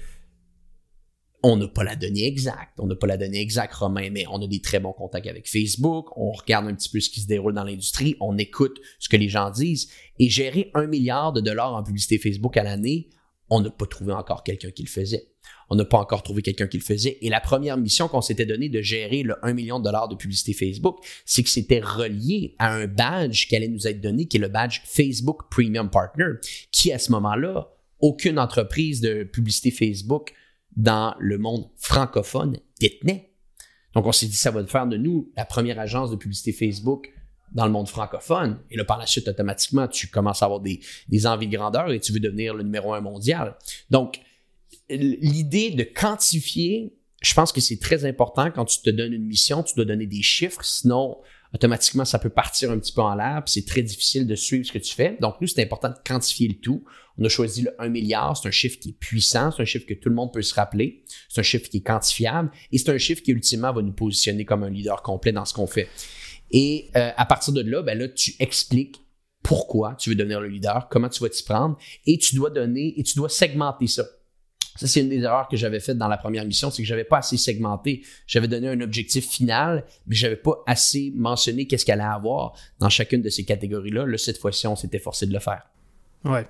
on 1.42 1.56
n'a 1.56 1.68
pas 1.68 1.84
la 1.84 1.96
donnée 1.96 2.26
exacte, 2.26 2.78
on 2.78 2.86
n'a 2.86 2.94
pas 2.94 3.06
la 3.06 3.16
donnée 3.16 3.40
exacte, 3.40 3.74
Romain, 3.74 4.10
mais 4.10 4.24
on 4.30 4.42
a 4.42 4.46
des 4.46 4.60
très 4.60 4.80
bons 4.80 4.92
contacts 4.92 5.26
avec 5.26 5.48
Facebook, 5.48 6.08
on 6.16 6.32
regarde 6.32 6.66
un 6.66 6.74
petit 6.74 6.88
peu 6.88 7.00
ce 7.00 7.08
qui 7.08 7.20
se 7.20 7.26
déroule 7.26 7.54
dans 7.54 7.64
l'industrie, 7.64 8.16
on 8.20 8.36
écoute 8.36 8.78
ce 8.98 9.08
que 9.08 9.16
les 9.16 9.28
gens 9.28 9.50
disent, 9.50 9.90
et 10.18 10.28
gérer 10.28 10.70
un 10.74 10.86
milliard 10.86 11.32
de 11.32 11.40
dollars 11.40 11.74
en 11.74 11.82
publicité 11.82 12.18
Facebook 12.18 12.56
à 12.56 12.62
l'année, 12.62 13.08
on 13.48 13.60
n'a 13.60 13.70
pas 13.70 13.86
trouvé 13.86 14.12
encore 14.12 14.44
quelqu'un 14.44 14.70
qui 14.70 14.82
le 14.82 14.88
faisait. 14.88 15.26
On 15.70 15.76
n'a 15.76 15.84
pas 15.84 15.98
encore 15.98 16.22
trouvé 16.22 16.42
quelqu'un 16.42 16.66
qui 16.66 16.78
le 16.78 16.82
faisait. 16.82 17.18
Et 17.20 17.28
la 17.28 17.40
première 17.40 17.76
mission 17.76 18.08
qu'on 18.08 18.20
s'était 18.20 18.46
donnée 18.46 18.68
de 18.68 18.80
gérer 18.80 19.22
le 19.22 19.36
1 19.44 19.52
million 19.54 19.78
de 19.78 19.84
dollars 19.84 20.08
de 20.08 20.16
publicité 20.16 20.52
Facebook, 20.52 20.98
c'est 21.24 21.42
que 21.42 21.48
c'était 21.48 21.80
relié 21.80 22.54
à 22.58 22.72
un 22.74 22.86
badge 22.86 23.46
qui 23.46 23.56
allait 23.56 23.68
nous 23.68 23.86
être 23.86 24.00
donné, 24.00 24.26
qui 24.26 24.36
est 24.36 24.40
le 24.40 24.48
badge 24.48 24.80
Facebook 24.84 25.42
Premium 25.50 25.90
Partner, 25.90 26.34
qui 26.72 26.92
à 26.92 26.98
ce 26.98 27.12
moment-là, 27.12 27.72
aucune 28.00 28.38
entreprise 28.38 29.00
de 29.00 29.24
publicité 29.24 29.70
Facebook 29.70 30.32
dans 30.76 31.14
le 31.18 31.38
monde 31.38 31.68
francophone 31.76 32.58
détenait. 32.78 33.32
Donc, 33.94 34.06
on 34.06 34.12
s'est 34.12 34.26
dit, 34.26 34.36
ça 34.36 34.50
va 34.50 34.64
faire 34.66 34.86
de 34.86 34.96
nous 34.96 35.32
la 35.36 35.44
première 35.44 35.78
agence 35.80 36.10
de 36.10 36.16
publicité 36.16 36.52
Facebook 36.52 37.10
dans 37.52 37.66
le 37.66 37.72
monde 37.72 37.88
francophone. 37.88 38.60
Et 38.70 38.76
là, 38.76 38.84
par 38.84 38.98
la 38.98 39.06
suite, 39.06 39.26
automatiquement, 39.26 39.88
tu 39.88 40.06
commences 40.06 40.42
à 40.42 40.46
avoir 40.46 40.60
des, 40.60 40.80
des 41.08 41.26
envies 41.26 41.48
de 41.48 41.56
grandeur 41.56 41.90
et 41.90 41.98
tu 41.98 42.12
veux 42.12 42.20
devenir 42.20 42.54
le 42.54 42.62
numéro 42.62 42.94
un 42.94 43.00
mondial. 43.00 43.56
Donc, 43.90 44.20
l'idée 44.88 45.70
de 45.70 45.82
quantifier, 45.82 46.94
je 47.22 47.34
pense 47.34 47.52
que 47.52 47.60
c'est 47.60 47.78
très 47.78 48.04
important 48.04 48.50
quand 48.50 48.64
tu 48.64 48.80
te 48.80 48.90
donnes 48.90 49.12
une 49.12 49.26
mission, 49.26 49.62
tu 49.62 49.74
dois 49.74 49.84
donner 49.84 50.06
des 50.06 50.22
chiffres, 50.22 50.64
sinon 50.64 51.18
automatiquement, 51.54 52.04
ça 52.04 52.18
peut 52.18 52.30
partir 52.30 52.70
un 52.70 52.78
petit 52.78 52.92
peu 52.92 53.00
en 53.00 53.14
l'air, 53.14 53.42
puis 53.44 53.52
c'est 53.54 53.66
très 53.66 53.82
difficile 53.82 54.26
de 54.26 54.34
suivre 54.34 54.64
ce 54.64 54.72
que 54.72 54.78
tu 54.78 54.94
fais. 54.94 55.16
Donc, 55.20 55.36
nous, 55.40 55.46
c'est 55.46 55.62
important 55.62 55.88
de 55.88 55.96
quantifier 56.06 56.48
le 56.48 56.54
tout. 56.54 56.84
On 57.18 57.24
a 57.24 57.28
choisi 57.28 57.62
le 57.62 57.74
1 57.78 57.88
milliard, 57.88 58.36
c'est 58.36 58.48
un 58.48 58.52
chiffre 58.52 58.78
qui 58.78 58.90
est 58.90 58.98
puissant, 58.98 59.50
c'est 59.50 59.62
un 59.62 59.64
chiffre 59.64 59.86
que 59.86 59.94
tout 59.94 60.08
le 60.08 60.14
monde 60.14 60.32
peut 60.32 60.42
se 60.42 60.54
rappeler, 60.54 61.02
c'est 61.28 61.40
un 61.40 61.44
chiffre 61.44 61.68
qui 61.68 61.78
est 61.78 61.82
quantifiable, 61.82 62.50
et 62.72 62.78
c'est 62.78 62.90
un 62.90 62.98
chiffre 62.98 63.22
qui, 63.22 63.32
ultimement, 63.32 63.72
va 63.72 63.82
nous 63.82 63.92
positionner 63.92 64.44
comme 64.44 64.62
un 64.62 64.70
leader 64.70 65.02
complet 65.02 65.32
dans 65.32 65.44
ce 65.44 65.52
qu'on 65.52 65.66
fait. 65.66 65.88
Et 66.50 66.90
euh, 66.96 67.10
à 67.16 67.26
partir 67.26 67.52
de 67.52 67.62
là, 67.62 67.82
ben 67.82 67.98
là, 67.98 68.08
tu 68.08 68.34
expliques 68.38 69.00
pourquoi 69.42 69.94
tu 69.96 70.10
veux 70.10 70.16
devenir 70.16 70.40
le 70.40 70.48
leader, 70.48 70.88
comment 70.90 71.08
tu 71.08 71.22
vas 71.22 71.28
t'y 71.28 71.42
prendre, 71.42 71.76
et 72.06 72.18
tu 72.18 72.36
dois 72.36 72.50
donner, 72.50 72.94
et 72.98 73.02
tu 73.02 73.16
dois 73.16 73.28
segmenter 73.28 73.86
ça. 73.86 74.04
Ça, 74.76 74.86
c'est 74.86 75.00
une 75.00 75.08
des 75.08 75.20
erreurs 75.20 75.48
que 75.48 75.56
j'avais 75.56 75.80
faites 75.80 75.98
dans 75.98 76.08
la 76.08 76.16
première 76.16 76.44
mission, 76.44 76.70
c'est 76.70 76.82
que 76.82 76.88
j'avais 76.88 77.04
pas 77.04 77.18
assez 77.18 77.36
segmenté. 77.36 78.02
J'avais 78.26 78.48
donné 78.48 78.68
un 78.68 78.80
objectif 78.80 79.28
final, 79.28 79.84
mais 80.06 80.14
j'avais 80.14 80.36
pas 80.36 80.62
assez 80.66 81.12
mentionné 81.14 81.66
qu'est-ce 81.66 81.84
qu'elle 81.84 82.00
allait 82.00 82.14
avoir 82.14 82.54
dans 82.78 82.88
chacune 82.88 83.22
de 83.22 83.30
ces 83.30 83.44
catégories-là. 83.44 84.06
Là, 84.06 84.18
cette 84.18 84.38
fois-ci, 84.38 84.66
on 84.66 84.76
s'était 84.76 84.98
forcé 84.98 85.26
de 85.26 85.32
le 85.32 85.40
faire. 85.40 85.62
Ouais. 86.24 86.46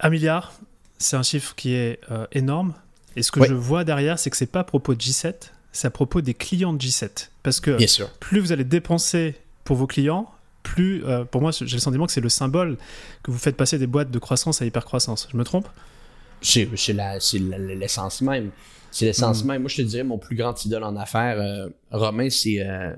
Un 0.00 0.10
milliard, 0.10 0.52
c'est 0.98 1.16
un 1.16 1.22
chiffre 1.22 1.54
qui 1.54 1.74
est 1.74 2.00
euh, 2.10 2.26
énorme. 2.32 2.74
Et 3.16 3.22
ce 3.22 3.30
que 3.32 3.44
je 3.44 3.54
vois 3.54 3.84
derrière, 3.84 4.18
c'est 4.18 4.30
que 4.30 4.36
c'est 4.36 4.46
pas 4.46 4.60
à 4.60 4.64
propos 4.64 4.94
de 4.94 5.00
G7, 5.00 5.34
c'est 5.72 5.86
à 5.86 5.90
propos 5.90 6.20
des 6.20 6.34
clients 6.34 6.72
de 6.72 6.80
G7. 6.80 7.28
Parce 7.42 7.60
que 7.60 7.76
plus 8.20 8.40
vous 8.40 8.52
allez 8.52 8.64
dépenser 8.64 9.34
pour 9.64 9.76
vos 9.76 9.86
clients, 9.86 10.30
plus, 10.62 11.04
euh, 11.04 11.24
pour 11.24 11.40
moi, 11.40 11.50
j'ai 11.52 11.64
le 11.64 11.80
sentiment 11.80 12.06
que 12.06 12.12
c'est 12.12 12.20
le 12.20 12.28
symbole 12.28 12.76
que 13.22 13.30
vous 13.30 13.38
faites 13.38 13.56
passer 13.56 13.78
des 13.78 13.86
boîtes 13.86 14.10
de 14.10 14.18
croissance 14.18 14.62
à 14.62 14.66
hyper-croissance. 14.66 15.28
Je 15.32 15.36
me 15.36 15.44
trompe? 15.44 15.68
C'est 16.40 16.68
l'essence 17.38 18.22
même. 18.22 18.50
C'est 18.90 19.06
l'essence 19.06 19.44
hmm. 19.44 19.48
même. 19.48 19.62
Moi, 19.62 19.68
je 19.68 19.76
te 19.76 19.82
dirais, 19.82 20.04
mon 20.04 20.18
plus 20.18 20.36
grand 20.36 20.64
idole 20.64 20.84
en 20.84 20.96
affaires, 20.96 21.40
euh, 21.40 21.68
Romain, 21.90 22.30
c'est. 22.30 22.60
Euh, 22.60 22.94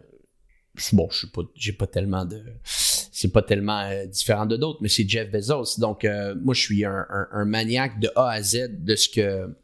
bon, 0.92 1.08
je 1.10 1.26
pas, 1.26 1.42
j'ai 1.54 1.72
pas 1.72 1.86
tellement 1.86 2.24
de. 2.24 2.42
C'est 2.64 3.32
pas 3.32 3.42
tellement 3.42 3.88
différent 4.06 4.46
de 4.46 4.56
d'autres, 4.56 4.78
mais 4.80 4.88
c'est 4.88 5.08
Jeff 5.08 5.30
Bezos. 5.30 5.78
Donc, 5.78 6.06
moi, 6.42 6.54
je 6.54 6.60
suis 6.60 6.84
un, 6.84 7.06
un, 7.30 7.44
maniaque 7.44 8.00
de 8.00 8.10
A 8.16 8.30
à 8.30 8.42
Z 8.42 8.82
de 8.82 8.96
ce 8.96 9.08
que 9.08 9.54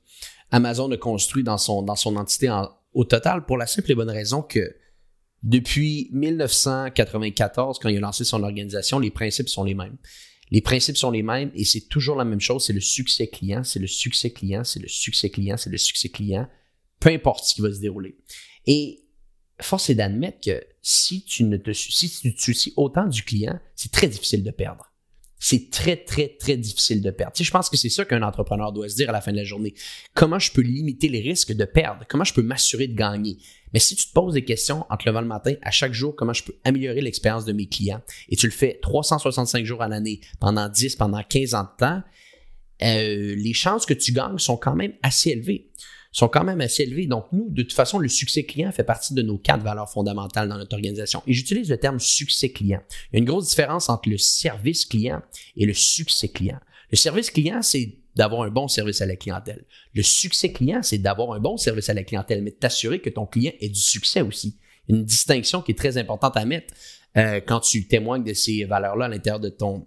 Amazon 0.51 0.91
a 0.93 0.97
construit 0.97 1.43
dans 1.43 1.59
son, 1.59 1.83
dans 1.83 1.97
son 1.97 2.17
entité 2.17 2.51
au 2.95 3.05
total, 3.05 3.45
pour 3.47 3.57
la 3.57 3.67
simple 3.67 3.93
et 3.93 3.95
bonne 3.95 4.11
raison 4.11 4.43
que 4.43 4.77
depuis 5.43 6.09
1994, 6.13 7.79
quand 7.79 7.89
il 7.89 7.99
a 7.99 8.01
lancé 8.01 8.25
son 8.25 8.43
organisation, 8.43 8.99
les 8.99 9.11
principes 9.11 9.49
sont 9.49 9.65
les 9.65 9.75
mêmes. 9.75 9.97
Les 10.51 10.61
principes 10.61 10.97
sont 10.97 11.11
les 11.11 11.23
mêmes 11.23 11.51
et 11.55 11.65
c'est 11.65 11.89
toujours 11.89 12.17
la 12.17 12.25
même 12.25 12.41
chose, 12.41 12.65
c'est 12.65 12.73
le 12.73 12.81
succès 12.81 13.29
client, 13.29 13.65
c'est 13.65 13.79
le 13.79 13.87
succès 13.87 14.31
client, 14.31 14.65
c'est 14.65 14.81
le 14.81 14.89
succès 14.89 15.31
client, 15.31 15.57
c'est 15.57 15.71
le 15.71 15.79
succès 15.79 16.09
client, 16.09 16.49
peu 17.01 17.11
importe 17.11 17.45
ce 17.45 17.55
qui 17.55 17.61
va 17.61 17.73
se 17.73 17.81
dérouler. 17.81 18.17
Et 18.67 19.05
force 19.61 19.91
est 19.91 19.95
d'admettre 19.95 20.41
que 20.45 20.63
si 20.83 21.25
tu 21.25 21.45
ne 21.45 21.57
te 21.57 21.73
si 21.73 22.11
tu 22.11 22.35
te 22.35 22.41
soucies 22.41 22.73
autant 22.77 23.07
du 23.07 23.23
client, 23.23 23.59
c'est 23.75 23.93
très 23.93 24.09
difficile 24.09 24.43
de 24.43 24.51
perdre 24.51 24.88
c'est 25.39 25.71
très, 25.71 25.97
très, 25.97 26.37
très 26.39 26.57
difficile 26.57 27.01
de 27.01 27.11
perdre. 27.11 27.35
Je 27.39 27.51
pense 27.51 27.69
que 27.71 27.77
c'est 27.77 27.89
ça 27.89 28.05
qu'un 28.05 28.23
entrepreneur 28.23 28.73
doit 28.73 28.89
se 28.89 28.97
dire 28.97 29.11
à 29.11 29.13
la 29.13 29.21
fin 29.21 29.31
de 29.31 29.37
la 29.37 29.45
journée. 29.45 29.75
Comment 30.15 30.39
je 30.39 30.51
peux 30.53 30.63
limiter 30.63 31.09
les 31.09 31.21
risques 31.21 31.53
de 31.53 31.65
perdre? 31.65 32.05
Comment 32.09 32.25
je 32.25 32.35
peux 32.35 32.43
m'assurer 32.43 32.89
de 32.89 32.95
gagner? 32.95 33.39
Mais 33.73 33.79
si 33.79 33.95
tu 33.95 34.07
te 34.07 34.13
poses 34.13 34.35
des 34.35 34.45
questions 34.45 34.85
en 34.91 34.97
te 34.97 35.09
levant 35.09 35.21
le 35.21 35.27
matin, 35.27 35.55
à 35.63 35.71
chaque 35.71 35.93
jour, 35.93 36.17
comment 36.17 36.33
je 36.33 36.43
peux 36.43 36.55
améliorer 36.65 37.01
l'expérience 37.01 37.45
de 37.45 37.53
mes 37.53 37.67
clients, 37.67 38.01
et 38.29 38.37
tu 38.37 38.47
le 38.47 38.53
fais 38.53 38.79
365 38.83 39.65
jours 39.65 39.83
à 39.83 39.89
l'année, 39.89 40.21
pendant 40.41 40.69
10, 40.69 40.97
pendant 40.97 41.23
15 41.23 41.55
ans 41.55 41.65
de 41.65 41.77
temps, 41.79 42.03
euh, 42.83 43.35
les 43.37 43.53
chances 43.53 43.87
que 43.87 43.95
tu 43.95 44.13
gagnes 44.13 44.39
sont 44.39 44.57
quand 44.57 44.75
même 44.75 44.93
assez 45.03 45.31
élevées 45.31 45.71
sont 46.19 46.29
quand 46.29 46.43
même 46.43 46.61
assez 46.61 46.83
élevés. 46.83 47.07
Donc, 47.07 47.27
nous, 47.33 47.49
de 47.49 47.63
toute 47.63 47.73
façon, 47.73 47.99
le 47.99 48.09
succès 48.09 48.43
client 48.43 48.73
fait 48.73 48.83
partie 48.83 49.15
de 49.15 49.23
nos 49.23 49.39
quatre 49.39 49.63
valeurs 49.63 49.89
fondamentales 49.89 50.49
dans 50.49 50.59
notre 50.59 50.75
organisation. 50.75 51.23
Et 51.27 51.33
j'utilise 51.33 51.71
le 51.71 51.77
terme 51.77 52.01
succès 52.01 52.51
client. 52.51 52.81
Il 53.13 53.17
y 53.17 53.17
a 53.17 53.19
une 53.21 53.25
grosse 53.25 53.49
différence 53.49 53.89
entre 53.89 54.09
le 54.09 54.19
service 54.19 54.85
client 54.85 55.23
et 55.57 55.65
le 55.65 55.75
succès 55.75 56.29
client. 56.29 56.59
Le 56.91 56.97
service 56.97 57.31
client, 57.31 57.63
c'est 57.63 57.99
d'avoir 58.17 58.43
un 58.43 58.51
bon 58.51 58.67
service 58.67 59.01
à 59.01 59.07
la 59.07 59.15
clientèle. 59.15 59.65
Le 59.95 60.03
succès 60.03 60.51
client, 60.51 60.81
c'est 60.83 60.99
d'avoir 60.99 61.33
un 61.33 61.39
bon 61.39 61.57
service 61.57 61.89
à 61.89 61.95
la 61.95 62.03
clientèle, 62.03 62.43
mais 62.43 62.51
t'assurer 62.51 62.99
que 62.99 63.11
ton 63.11 63.27
client 63.27 63.53
ait 63.61 63.69
du 63.69 63.81
succès 63.81 64.21
aussi. 64.21 64.57
Une 64.89 65.05
distinction 65.05 65.63
qui 65.63 65.71
est 65.71 65.79
très 65.79 65.99
importante 65.99 66.37
à 66.37 66.45
mettre 66.45 66.75
euh, 67.17 67.41
quand 67.47 67.61
tu 67.61 67.87
témoignes 67.87 68.25
de 68.25 68.33
ces 68.33 68.65
valeurs-là 68.65 69.05
à 69.05 69.09
l'intérieur 69.09 69.39
de 69.39 69.51
ton, 69.51 69.87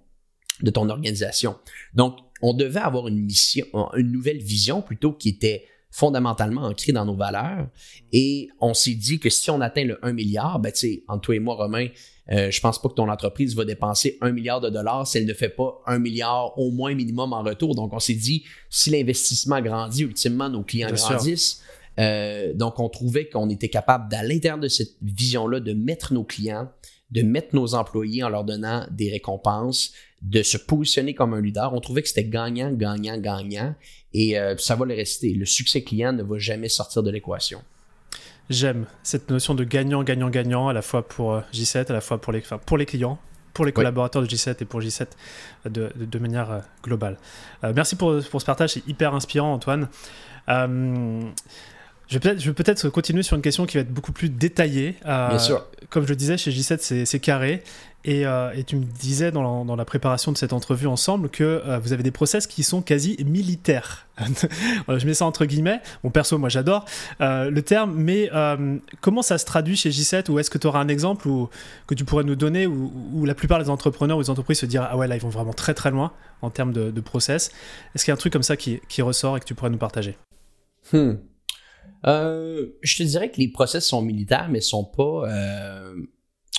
de 0.62 0.72
ton 0.72 0.88
organisation. 0.90 1.58
Donc, 1.94 2.18
on 2.42 2.54
devait 2.54 2.80
avoir 2.80 3.10
une 3.10 3.20
mission, 3.20 3.66
une 3.98 4.12
nouvelle 4.12 4.42
vision 4.42 4.82
plutôt 4.82 5.12
qui 5.12 5.30
était 5.30 5.66
fondamentalement 5.92 6.64
ancré 6.64 6.94
dans 6.94 7.06
nos 7.06 7.16
valeurs. 7.16 7.68
Et 8.12 8.50
on 8.60 8.74
s'est 8.74 8.96
dit 8.96 9.20
que 9.20 9.30
si 9.30 9.52
on 9.52 9.62
atteint 9.62 9.84
le 9.84 10.04
1 10.04 10.14
milliard, 10.14 10.60
ben, 10.60 10.72
tu 10.72 10.80
sais, 10.80 11.04
entre 11.08 11.22
toi 11.22 11.36
et 11.36 11.40
moi, 11.40 11.56
Romain, 11.56 11.88
euh, 12.32 12.50
je 12.50 12.62
pense 12.62 12.82
pas 12.82 12.88
que 12.88 12.94
ton 12.94 13.10
entreprise 13.10 13.56
va 13.56 13.66
dépenser 13.66 14.18
1 14.22 14.32
milliard 14.32 14.62
de 14.62 14.70
dollars 14.70 15.06
si 15.06 15.18
elle 15.18 15.26
ne 15.26 15.34
fait 15.34 15.50
pas 15.50 15.82
1 15.86 16.00
milliard 16.00 16.58
au 16.58 16.72
moins 16.72 16.96
minimum 16.96 17.34
en 17.34 17.44
retour. 17.44 17.76
Donc, 17.76 17.94
on 17.94 18.00
s'est 18.00 18.14
dit, 18.14 18.46
si 18.70 18.90
l'investissement 18.90 19.62
grandit, 19.62 20.04
ultimement, 20.04 20.50
nos 20.50 20.64
clients 20.64 20.92
grandissent. 20.92 21.62
Euh, 22.00 22.54
donc, 22.54 22.80
on 22.80 22.88
trouvait 22.88 23.28
qu'on 23.28 23.50
était 23.50 23.70
capable, 23.70 24.14
à 24.16 24.24
l'intérieur 24.24 24.60
de 24.60 24.70
cette 24.70 24.96
vision-là, 25.02 25.60
de 25.60 25.74
mettre 25.74 26.14
nos 26.14 26.24
clients, 26.24 26.70
de 27.12 27.22
mettre 27.22 27.54
nos 27.54 27.76
employés 27.76 28.24
en 28.24 28.30
leur 28.30 28.46
donnant 28.46 28.88
des 28.92 29.12
récompenses, 29.12 29.92
de 30.22 30.44
se 30.44 30.58
positionner 30.58 31.14
comme 31.14 31.34
un 31.34 31.42
leader. 31.42 31.74
On 31.74 31.80
trouvait 31.80 32.02
que 32.02 32.08
c'était 32.08 32.26
gagnant, 32.26 32.72
gagnant, 32.72 33.18
gagnant. 33.18 33.76
Et 34.14 34.38
euh, 34.38 34.56
ça 34.58 34.76
va 34.76 34.86
le 34.86 34.94
rester. 34.94 35.34
Le 35.34 35.46
succès 35.46 35.82
client 35.82 36.14
ne 36.14 36.24
va 36.24 36.38
jamais 36.38 36.70
sortir 36.70 37.04
de 37.04 37.12
l'équation. 37.12 37.62
J'aime 38.50 38.86
cette 39.04 39.30
notion 39.30 39.56
de 39.56 39.64
gagnant, 39.64 40.04
gagnant, 40.04 40.30
gagnant, 40.30 40.68
à 40.68 40.74
la 40.74 40.82
fois 40.82 41.08
pour 41.08 41.34
euh, 41.34 41.42
J7, 41.54 41.90
à 41.90 41.94
la 41.94 42.02
fois 42.02 42.20
pour 42.20 42.34
les, 42.34 42.44
pour 42.66 42.78
les 42.78 42.86
clients, 42.86 43.18
pour 43.54 43.66
les 43.66 43.72
collaborateurs 43.72 44.22
de 44.22 44.28
J7 44.28 44.58
et 44.62 44.66
pour 44.66 44.82
J7 44.82 45.08
de, 45.66 45.92
de, 45.96 46.20
manière 46.20 46.52
euh, 46.52 46.60
globale. 46.84 47.18
merci 47.64 47.96
pour, 47.96 48.20
pour, 48.30 48.42
ce 48.42 48.46
partage, 48.46 48.72
c'est 48.72 48.88
hyper 48.88 49.14
inspirant, 49.14 49.54
Antoine. 49.54 49.88
Je 52.12 52.18
vais 52.20 52.54
peut-être 52.54 52.82
peut 52.82 52.92
continuer 52.92 53.24
sur 53.24 53.36
une 53.38 53.42
question 53.42 53.66
qui 53.66 53.78
va 53.78 53.82
être 53.82 53.94
beaucoup 53.94 54.12
plus 54.12 54.30
détaillée. 54.30 54.96
Bien 55.06 55.40
sûr. 55.40 55.66
Comme 55.90 56.04
je 56.04 56.10
le 56.10 56.16
disais, 56.16 56.38
chez 56.38 56.52
J7, 56.52 57.06
c'est 57.06 57.20
carré. 57.20 57.64
Euh, 58.08 58.52
et, 58.54 58.64
tu 58.64 58.78
me 58.78 58.84
disais 58.84 59.32
dans 59.32 59.76
la, 59.76 59.86
préparation 59.86 60.32
de 60.32 60.38
cette 60.38 60.54
entrevue 60.54 60.88
ensemble 60.88 61.30
que 61.30 61.44
euh, 61.44 61.80
vous 61.80 61.94
avez 61.94 62.02
des 62.02 62.12
process 62.12 62.48
qui 62.48 62.64
sont 62.64 62.82
quasi 62.82 63.18
militaires. 63.26 64.08
je 64.88 65.06
mets 65.06 65.14
ça 65.14 65.26
entre 65.26 65.46
guillemets. 65.46 65.82
Bon, 66.04 66.10
perso, 66.10 66.38
moi 66.38 66.50
j'adore 66.50 66.86
euh, 67.22 67.50
le 67.50 67.62
terme, 67.62 67.94
mais 67.96 68.30
comment 69.02 69.22
ça 69.22 69.38
se 69.38 69.46
traduit 69.46 69.76
chez 69.76 69.90
J7 69.90 70.32
Ou 70.32 70.40
est-ce 70.40 70.50
que 70.50 70.58
tu 70.58 70.68
auras 70.68 70.80
un 70.80 70.88
exemple 70.88 71.28
que 71.88 71.96
tu 71.96 72.06
pourrais 72.06 72.24
nous 72.24 72.36
donner 72.36 72.66
où, 72.66 73.26
la 73.26 73.36
plupart 73.36 73.60
des 73.60 73.70
entrepreneurs 73.70 74.18
ou 74.18 74.24
des 74.24 74.30
entreprises 74.30 74.60
se 74.60 74.66
disent 74.66 74.82
Ah 74.82 74.98
ouais, 74.98 75.08
là 75.08 75.16
ils 75.16 75.22
vont 75.22 75.30
vraiment 75.30 75.54
très 75.54 75.74
très 75.74 75.92
loin 75.92 76.12
en 76.42 76.50
termes 76.50 76.74
de, 76.74 77.02
process 77.02 77.52
Est-ce 77.94 78.06
qu'il 78.06 78.12
y 78.12 78.14
a 78.14 78.16
un 78.16 78.18
truc 78.18 78.34
comme 78.34 78.44
ça 78.44 78.58
qui, 78.58 78.80
ressort 79.00 79.38
et 79.38 79.40
que 79.40 79.46
tu 79.46 79.56
pourrais 79.56 79.72
nous 79.72 79.78
partager? 79.78 80.18
Hmm. 80.92 81.14
Je 82.04 82.98
te 82.98 83.04
dirais 83.04 83.30
que 83.32 83.38
les 83.38 83.50
process 83.50 83.86
sont 83.88 84.02
militaires, 84.02 84.50
mais 84.50 84.62
sont 84.62 84.86
pas 84.86 85.28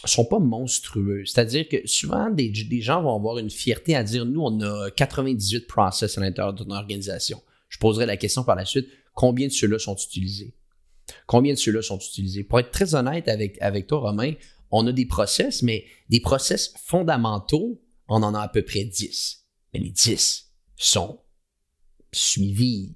sont 0.04 0.24
pas 0.24 0.38
monstrueux. 0.38 1.24
C'est-à-dire 1.24 1.68
que 1.68 1.86
souvent, 1.86 2.30
des, 2.30 2.48
des, 2.48 2.80
gens 2.80 3.02
vont 3.02 3.14
avoir 3.14 3.38
une 3.38 3.50
fierté 3.50 3.94
à 3.94 4.02
dire, 4.02 4.24
nous, 4.24 4.40
on 4.40 4.60
a 4.60 4.90
98 4.90 5.66
process 5.66 6.18
à 6.18 6.20
l'intérieur 6.20 6.54
notre 6.54 6.72
organisation. 6.72 7.40
Je 7.68 7.78
poserai 7.78 8.06
la 8.06 8.16
question 8.16 8.44
par 8.44 8.56
la 8.56 8.64
suite, 8.64 8.88
combien 9.14 9.46
de 9.46 9.52
ceux-là 9.52 9.78
sont 9.78 9.96
utilisés? 9.96 10.54
Combien 11.26 11.54
de 11.54 11.58
ceux-là 11.58 11.82
sont 11.82 11.98
utilisés? 11.98 12.44
Pour 12.44 12.60
être 12.60 12.70
très 12.70 12.94
honnête 12.94 13.28
avec, 13.28 13.60
avec 13.60 13.86
toi, 13.86 14.00
Romain, 14.00 14.34
on 14.70 14.86
a 14.86 14.92
des 14.92 15.06
process, 15.06 15.62
mais 15.62 15.84
des 16.08 16.20
process 16.20 16.74
fondamentaux, 16.84 17.80
on 18.08 18.22
en 18.22 18.34
a 18.34 18.40
à 18.40 18.48
peu 18.48 18.62
près 18.62 18.84
10. 18.84 19.46
Mais 19.72 19.80
les 19.80 19.90
10 19.90 20.50
sont 20.76 21.20
suivis 22.12 22.94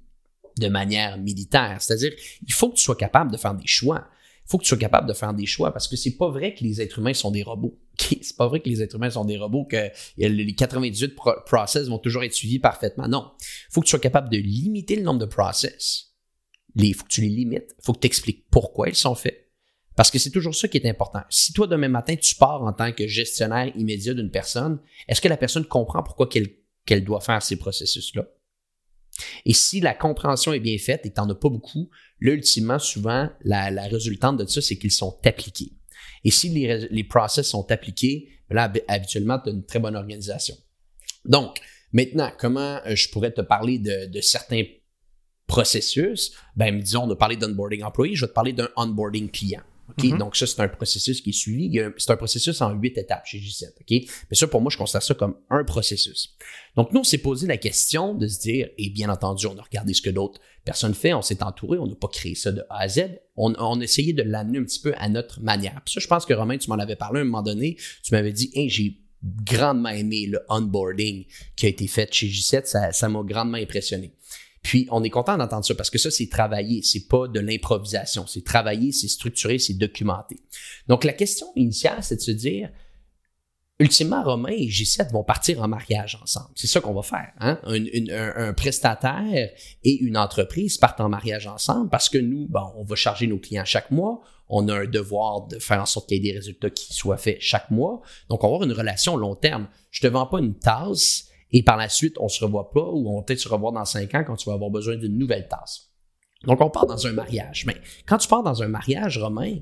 de 0.59 0.67
manière 0.67 1.17
militaire. 1.17 1.77
C'est-à-dire, 1.79 2.13
il 2.45 2.53
faut 2.53 2.69
que 2.69 2.75
tu 2.75 2.83
sois 2.83 2.95
capable 2.95 3.31
de 3.31 3.37
faire 3.37 3.53
des 3.53 3.67
choix 3.67 4.07
faut 4.47 4.57
que 4.57 4.63
tu 4.63 4.69
sois 4.69 4.77
capable 4.77 5.07
de 5.07 5.13
faire 5.13 5.33
des 5.33 5.45
choix 5.45 5.73
parce 5.73 5.87
que 5.87 5.97
c'est 5.97 6.15
pas 6.15 6.29
vrai 6.29 6.53
que 6.53 6.63
les 6.63 6.81
êtres 6.81 6.99
humains 6.99 7.13
sont 7.13 7.31
des 7.31 7.43
robots. 7.43 7.77
c'est 7.99 8.37
pas 8.37 8.47
vrai 8.47 8.61
que 8.61 8.69
les 8.69 8.81
êtres 8.81 8.95
humains 8.95 9.09
sont 9.09 9.25
des 9.25 9.37
robots, 9.37 9.65
que 9.65 9.89
les 10.17 10.55
98 10.55 11.15
process 11.45 11.87
vont 11.87 11.99
toujours 11.99 12.23
être 12.23 12.33
suivis 12.33 12.59
parfaitement. 12.59 13.07
Non. 13.07 13.31
faut 13.69 13.81
que 13.81 13.85
tu 13.85 13.91
sois 13.91 13.99
capable 13.99 14.29
de 14.29 14.37
limiter 14.37 14.95
le 14.95 15.03
nombre 15.03 15.19
de 15.19 15.25
process. 15.25 16.13
Il 16.75 16.93
faut 16.93 17.03
que 17.03 17.09
tu 17.09 17.21
les 17.21 17.29
limites. 17.29 17.75
faut 17.81 17.93
que 17.93 17.99
tu 17.99 18.07
expliques 18.07 18.45
pourquoi 18.49 18.87
ils 18.87 18.95
sont 18.95 19.15
faits. 19.15 19.49
Parce 19.95 20.11
que 20.11 20.19
c'est 20.19 20.29
toujours 20.29 20.55
ça 20.55 20.67
qui 20.67 20.77
est 20.77 20.87
important. 20.87 21.23
Si 21.29 21.51
toi, 21.53 21.65
demain 21.65 21.89
matin, 21.89 22.15
tu 22.15 22.35
pars 22.35 22.61
en 22.61 22.71
tant 22.71 22.91
que 22.91 23.07
gestionnaire 23.07 23.75
immédiat 23.75 24.13
d'une 24.13 24.29
personne, 24.29 24.79
est-ce 25.07 25.19
que 25.19 25.27
la 25.27 25.37
personne 25.37 25.65
comprend 25.65 26.03
pourquoi 26.03 26.29
qu'elle 26.29 27.03
doit 27.03 27.19
faire 27.19 27.41
ces 27.41 27.55
processus-là? 27.57 28.27
Et 29.45 29.53
si 29.53 29.79
la 29.79 29.93
compréhension 29.93 30.53
est 30.53 30.59
bien 30.59 30.77
faite 30.77 31.05
et 31.05 31.09
que 31.09 31.15
tu 31.15 31.21
n'en 31.21 31.29
as 31.29 31.35
pas 31.35 31.49
beaucoup, 31.49 31.89
là, 32.19 32.33
ultimement, 32.33 32.79
souvent, 32.79 33.29
la, 33.43 33.69
résultante 33.87 34.37
de 34.37 34.45
ça, 34.45 34.61
c'est 34.61 34.77
qu'ils 34.77 34.91
sont 34.91 35.17
appliqués. 35.25 35.73
Et 36.23 36.31
si 36.31 36.49
les, 36.49 37.03
process 37.03 37.47
sont 37.47 37.71
appliqués, 37.71 38.29
ben 38.49 38.55
là, 38.55 38.73
habituellement, 38.87 39.39
tu 39.39 39.49
as 39.49 39.53
une 39.53 39.65
très 39.65 39.79
bonne 39.79 39.95
organisation. 39.95 40.55
Donc, 41.25 41.59
maintenant, 41.91 42.31
comment 42.37 42.79
euh, 42.85 42.95
je 42.95 43.09
pourrais 43.09 43.31
te 43.31 43.41
parler 43.41 43.79
de, 43.79 44.21
certains 44.21 44.63
processus? 45.45 46.33
Ben, 46.55 46.79
disons, 46.79 47.03
on 47.03 47.11
a 47.11 47.15
parlé 47.15 47.35
d'onboarding 47.35 47.83
employé, 47.83 48.15
je 48.15 48.21
vais 48.21 48.29
te 48.29 48.33
parler 48.33 48.53
d'un 48.53 48.69
onboarding 48.75 49.29
client. 49.29 49.61
OK? 49.89 50.03
Mhm. 50.03 50.17
Donc, 50.17 50.35
ça, 50.35 50.45
c'est 50.45 50.59
un 50.61 50.67
processus 50.67 51.21
qui 51.21 51.29
est 51.29 51.33
suivi. 51.33 51.79
C'est 51.97 52.11
un 52.11 52.17
processus 52.17 52.61
en 52.61 52.71
huit 52.71 52.97
étapes 52.97 53.25
chez 53.25 53.39
J7. 53.39 53.69
OK? 53.79 54.09
Mais 54.29 54.35
ça, 54.35 54.47
pour 54.47 54.61
moi, 54.61 54.69
je 54.71 54.77
considère 54.77 55.03
ça 55.03 55.13
comme 55.13 55.35
un 55.49 55.63
processus. 55.63 56.35
Donc, 56.75 56.91
nous, 56.91 56.99
on 56.99 57.03
s'est 57.03 57.17
posé 57.17 57.47
la 57.47 57.57
question 57.57 58.13
de 58.13 58.27
se 58.27 58.39
dire, 58.39 58.69
et 58.77 58.89
bien 58.89 59.09
entendu, 59.09 59.47
on 59.47 59.57
a 59.57 59.61
regardé 59.61 59.93
ce 59.93 60.01
que 60.01 60.09
d'autres 60.09 60.39
personnes 60.65 60.93
font, 60.93 61.15
on 61.15 61.21
s'est 61.21 61.41
entouré, 61.41 61.77
on 61.77 61.87
n'a 61.87 61.95
pas 61.95 62.09
créé 62.09 62.35
ça 62.35 62.51
de 62.51 62.61
A 62.69 62.81
à 62.81 62.87
Z. 62.87 63.19
On, 63.37 63.53
on 63.57 63.79
a 63.79 63.83
essayé 63.83 64.13
de 64.13 64.23
l'amener 64.23 64.59
un 64.59 64.63
petit 64.63 64.81
peu 64.81 64.93
à 64.97 65.07
notre 65.07 65.41
manière. 65.41 65.81
Puis 65.85 65.93
ça, 65.93 65.99
je 65.99 66.07
pense 66.07 66.25
que 66.25 66.33
Romain, 66.33 66.57
tu 66.57 66.69
m'en 66.69 66.77
avais 66.77 66.95
parlé 66.95 67.19
à 67.19 67.21
un 67.21 67.25
moment 67.25 67.43
donné. 67.43 67.77
Tu 68.03 68.13
m'avais 68.13 68.33
dit, 68.33 68.51
hey, 68.53 68.69
j'ai 68.69 68.97
grandement 69.23 69.89
aimé 69.89 70.27
le 70.27 70.41
onboarding 70.49 71.25
qui 71.55 71.65
a 71.65 71.69
été 71.69 71.87
fait 71.87 72.13
chez 72.13 72.27
J7. 72.27 72.65
Ça, 72.65 72.91
ça 72.91 73.09
m'a 73.09 73.21
grandement 73.23 73.57
impressionné. 73.57 74.13
Puis, 74.67 74.85
on 74.91 75.01
est 75.01 75.09
content 75.09 75.37
d'entendre 75.37 75.63
ça 75.63 75.75
parce 75.75 75.89
que 75.89 75.97
ça, 75.97 76.11
c'est 76.11 76.27
travaillé. 76.27 76.81
C'est 76.83 77.07
pas 77.07 77.29
de 77.29 77.39
l'improvisation. 77.39 78.27
C'est 78.27 78.43
travaillé, 78.43 78.91
c'est 78.91 79.07
structuré, 79.07 79.59
c'est 79.59 79.75
documenté. 79.75 80.41
Donc, 80.89 81.05
la 81.05 81.13
question 81.13 81.47
initiale, 81.55 81.99
c'est 82.01 82.17
de 82.17 82.21
se 82.21 82.31
dire, 82.31 82.69
ultimement, 83.79 84.21
Romain 84.23 84.51
et 84.51 84.67
J7 84.67 85.13
vont 85.13 85.23
partir 85.23 85.61
en 85.61 85.69
mariage 85.69 86.19
ensemble. 86.21 86.49
C'est 86.55 86.67
ça 86.67 86.81
qu'on 86.81 86.93
va 86.93 87.01
faire. 87.01 87.31
Hein? 87.39 87.61
Un 87.65 88.51
prestataire 88.51 89.51
et 89.85 89.97
une 90.01 90.17
entreprise 90.17 90.77
partent 90.77 90.99
en 90.99 91.07
mariage 91.07 91.47
ensemble 91.47 91.89
parce 91.89 92.09
que 92.09 92.17
nous, 92.17 92.47
bon, 92.49 92.73
on 92.75 92.83
va 92.83 92.97
charger 92.97 93.25
nos 93.27 93.39
clients 93.39 93.63
chaque 93.63 93.89
mois. 93.89 94.19
On 94.49 94.67
a 94.67 94.81
un 94.81 94.85
devoir 94.85 95.47
de 95.47 95.59
faire 95.59 95.81
en 95.81 95.85
sorte 95.85 96.09
qu'il 96.09 96.21
y 96.21 96.27
ait 96.27 96.33
des 96.33 96.37
résultats 96.37 96.71
qui 96.71 96.93
soient 96.93 97.15
faits 97.15 97.37
chaque 97.39 97.71
mois. 97.71 98.01
Donc, 98.27 98.43
on 98.43 98.49
va 98.49 98.55
avoir 98.55 98.69
une 98.69 98.75
relation 98.75 99.15
long 99.15 99.35
terme. 99.35 99.69
Je 99.91 100.01
te 100.01 100.07
vends 100.07 100.25
pas 100.25 100.39
une 100.39 100.59
tasse 100.59 101.26
et 101.51 101.63
par 101.63 101.77
la 101.77 101.89
suite, 101.89 102.15
on 102.19 102.27
se 102.27 102.43
revoit 102.43 102.71
pas 102.71 102.83
ou 102.91 103.09
on 103.09 103.17
va 103.17 103.23
peut-être 103.23 103.39
se 103.39 103.47
revoir 103.49 103.71
dans 103.71 103.85
cinq 103.85 104.13
ans 104.15 104.23
quand 104.25 104.35
tu 104.35 104.49
vas 104.49 104.55
avoir 104.55 104.69
besoin 104.69 104.95
d'une 104.97 105.17
nouvelle 105.17 105.47
tasse. 105.47 105.89
Donc, 106.43 106.61
on 106.61 106.69
part 106.69 106.85
dans 106.85 107.07
un 107.07 107.13
mariage. 107.13 107.65
Mais 107.65 107.75
quand 108.05 108.17
tu 108.17 108.27
pars 108.27 108.43
dans 108.43 108.61
un 108.61 108.67
mariage, 108.67 109.17
Romain, 109.17 109.55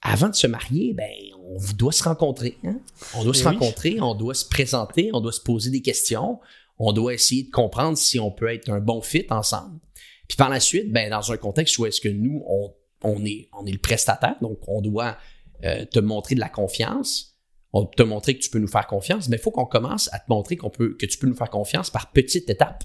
avant 0.00 0.28
de 0.28 0.34
se 0.34 0.46
marier, 0.46 0.94
ben, 0.94 1.10
on 1.44 1.56
doit 1.76 1.92
se 1.92 2.04
rencontrer. 2.04 2.58
hein? 2.64 2.78
On 3.14 3.24
doit 3.24 3.32
Eh 3.34 3.38
se 3.38 3.48
oui. 3.48 3.54
rencontrer, 3.54 4.00
on 4.00 4.14
doit 4.14 4.34
se 4.34 4.44
présenter, 4.48 5.10
on 5.12 5.20
doit 5.20 5.32
se 5.32 5.40
poser 5.40 5.70
des 5.70 5.82
questions, 5.82 6.38
on 6.78 6.92
doit 6.92 7.14
essayer 7.14 7.44
de 7.44 7.50
comprendre 7.50 7.96
si 7.96 8.18
on 8.20 8.30
peut 8.30 8.52
être 8.52 8.68
un 8.70 8.80
bon 8.80 9.00
fit 9.00 9.26
ensemble. 9.30 9.78
Puis 10.28 10.36
par 10.36 10.48
la 10.50 10.60
suite, 10.60 10.92
ben, 10.92 11.10
dans 11.10 11.30
un 11.32 11.36
contexte 11.36 11.78
où 11.78 11.86
est-ce 11.86 12.00
que 12.00 12.08
nous, 12.08 12.42
on, 12.46 12.74
on, 13.02 13.24
est, 13.24 13.48
on 13.58 13.66
est 13.66 13.72
le 13.72 13.78
prestataire, 13.78 14.36
donc 14.40 14.58
on 14.68 14.80
doit 14.82 15.16
euh, 15.64 15.84
te 15.84 15.98
montrer 16.00 16.34
de 16.34 16.40
la 16.40 16.48
confiance, 16.48 17.31
on 17.72 17.86
te 17.86 18.02
montrer 18.02 18.36
que 18.36 18.42
tu 18.42 18.50
peux 18.50 18.58
nous 18.58 18.68
faire 18.68 18.86
confiance, 18.86 19.28
mais 19.28 19.36
il 19.36 19.42
faut 19.42 19.50
qu'on 19.50 19.66
commence 19.66 20.12
à 20.12 20.18
te 20.18 20.26
montrer 20.28 20.56
qu'on 20.56 20.70
peut, 20.70 20.94
que 20.98 21.06
tu 21.06 21.18
peux 21.18 21.26
nous 21.26 21.34
faire 21.34 21.50
confiance 21.50 21.90
par 21.90 22.12
petites 22.12 22.48
étapes. 22.50 22.84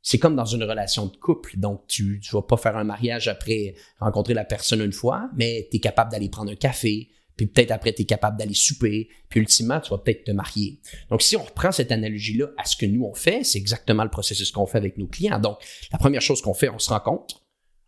C'est 0.00 0.18
comme 0.18 0.36
dans 0.36 0.44
une 0.44 0.62
relation 0.62 1.06
de 1.06 1.16
couple. 1.16 1.58
Donc, 1.58 1.86
tu 1.88 2.20
ne 2.24 2.32
vas 2.32 2.42
pas 2.42 2.56
faire 2.56 2.76
un 2.76 2.84
mariage 2.84 3.26
après 3.26 3.74
rencontrer 3.98 4.34
la 4.34 4.44
personne 4.44 4.80
une 4.80 4.92
fois, 4.92 5.28
mais 5.34 5.66
tu 5.70 5.78
es 5.78 5.80
capable 5.80 6.12
d'aller 6.12 6.28
prendre 6.28 6.52
un 6.52 6.56
café, 6.56 7.08
puis 7.36 7.46
peut-être 7.46 7.72
après, 7.72 7.92
tu 7.92 8.02
es 8.02 8.04
capable 8.04 8.38
d'aller 8.38 8.54
souper, 8.54 9.08
puis 9.28 9.40
ultimement, 9.40 9.80
tu 9.80 9.90
vas 9.90 9.98
peut-être 9.98 10.24
te 10.24 10.30
marier. 10.30 10.80
Donc, 11.10 11.22
si 11.22 11.36
on 11.36 11.42
reprend 11.42 11.72
cette 11.72 11.90
analogie-là 11.90 12.46
à 12.58 12.64
ce 12.64 12.76
que 12.76 12.86
nous, 12.86 13.04
on 13.04 13.14
fait, 13.14 13.44
c'est 13.44 13.58
exactement 13.58 14.04
le 14.04 14.10
processus 14.10 14.52
qu'on 14.52 14.66
fait 14.66 14.78
avec 14.78 14.98
nos 14.98 15.08
clients. 15.08 15.40
Donc, 15.40 15.58
la 15.92 15.98
première 15.98 16.22
chose 16.22 16.42
qu'on 16.42 16.54
fait, 16.54 16.68
on 16.68 16.78
se 16.78 16.90
rencontre, 16.90 17.44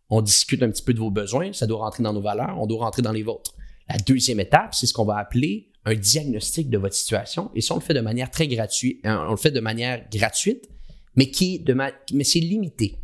on 0.09 0.21
discute 0.21 0.61
un 0.63 0.69
petit 0.69 0.83
peu 0.83 0.93
de 0.93 0.99
vos 0.99 1.11
besoins, 1.11 1.53
ça 1.53 1.65
doit 1.65 1.79
rentrer 1.79 2.03
dans 2.03 2.13
nos 2.13 2.21
valeurs, 2.21 2.57
on 2.59 2.67
doit 2.67 2.83
rentrer 2.83 3.01
dans 3.01 3.13
les 3.13 3.23
vôtres. 3.23 3.53
La 3.87 3.97
deuxième 3.97 4.39
étape, 4.39 4.75
c'est 4.75 4.85
ce 4.85 4.93
qu'on 4.93 5.05
va 5.05 5.17
appeler 5.17 5.70
un 5.85 5.95
diagnostic 5.95 6.69
de 6.69 6.77
votre 6.77 6.95
situation, 6.95 7.49
et 7.55 7.61
ça, 7.61 7.73
on 7.73 7.77
le 7.77 7.83
fait 7.83 7.93
de 7.93 8.01
manière 8.01 8.29
très 8.29 8.47
gratuite, 8.47 8.99
hein, 9.03 9.25
on 9.27 9.31
le 9.31 9.37
fait 9.37 9.51
de 9.51 9.59
manière 9.59 10.07
gratuite, 10.11 10.69
mais 11.15 11.31
qui 11.31 11.55
est 11.55 11.59
de 11.59 11.73
ma- 11.73 11.91
mais 12.13 12.23
c'est 12.23 12.39
limité. 12.39 12.97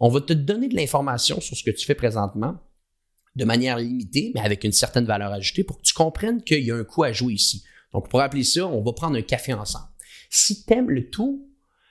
On 0.00 0.08
va 0.08 0.20
te 0.20 0.32
donner 0.32 0.68
de 0.68 0.76
l'information 0.76 1.40
sur 1.40 1.56
ce 1.56 1.64
que 1.64 1.70
tu 1.70 1.84
fais 1.84 1.94
présentement 1.94 2.58
de 3.34 3.44
manière 3.44 3.78
limitée, 3.78 4.32
mais 4.34 4.40
avec 4.40 4.64
une 4.64 4.72
certaine 4.72 5.04
valeur 5.04 5.32
ajoutée 5.32 5.64
pour 5.64 5.78
que 5.78 5.82
tu 5.82 5.94
comprennes 5.94 6.42
qu'il 6.42 6.64
y 6.64 6.70
a 6.70 6.76
un 6.76 6.84
coup 6.84 7.02
à 7.02 7.12
jouer 7.12 7.34
ici. 7.34 7.64
Donc, 7.92 8.08
pour 8.10 8.20
appeler 8.20 8.44
ça, 8.44 8.66
on 8.66 8.82
va 8.82 8.92
prendre 8.92 9.16
un 9.16 9.22
café 9.22 9.52
ensemble. 9.54 9.86
Si 10.30 10.64
tu 10.64 10.72
aimes 10.74 10.90
le 10.90 11.08
tout, 11.08 11.48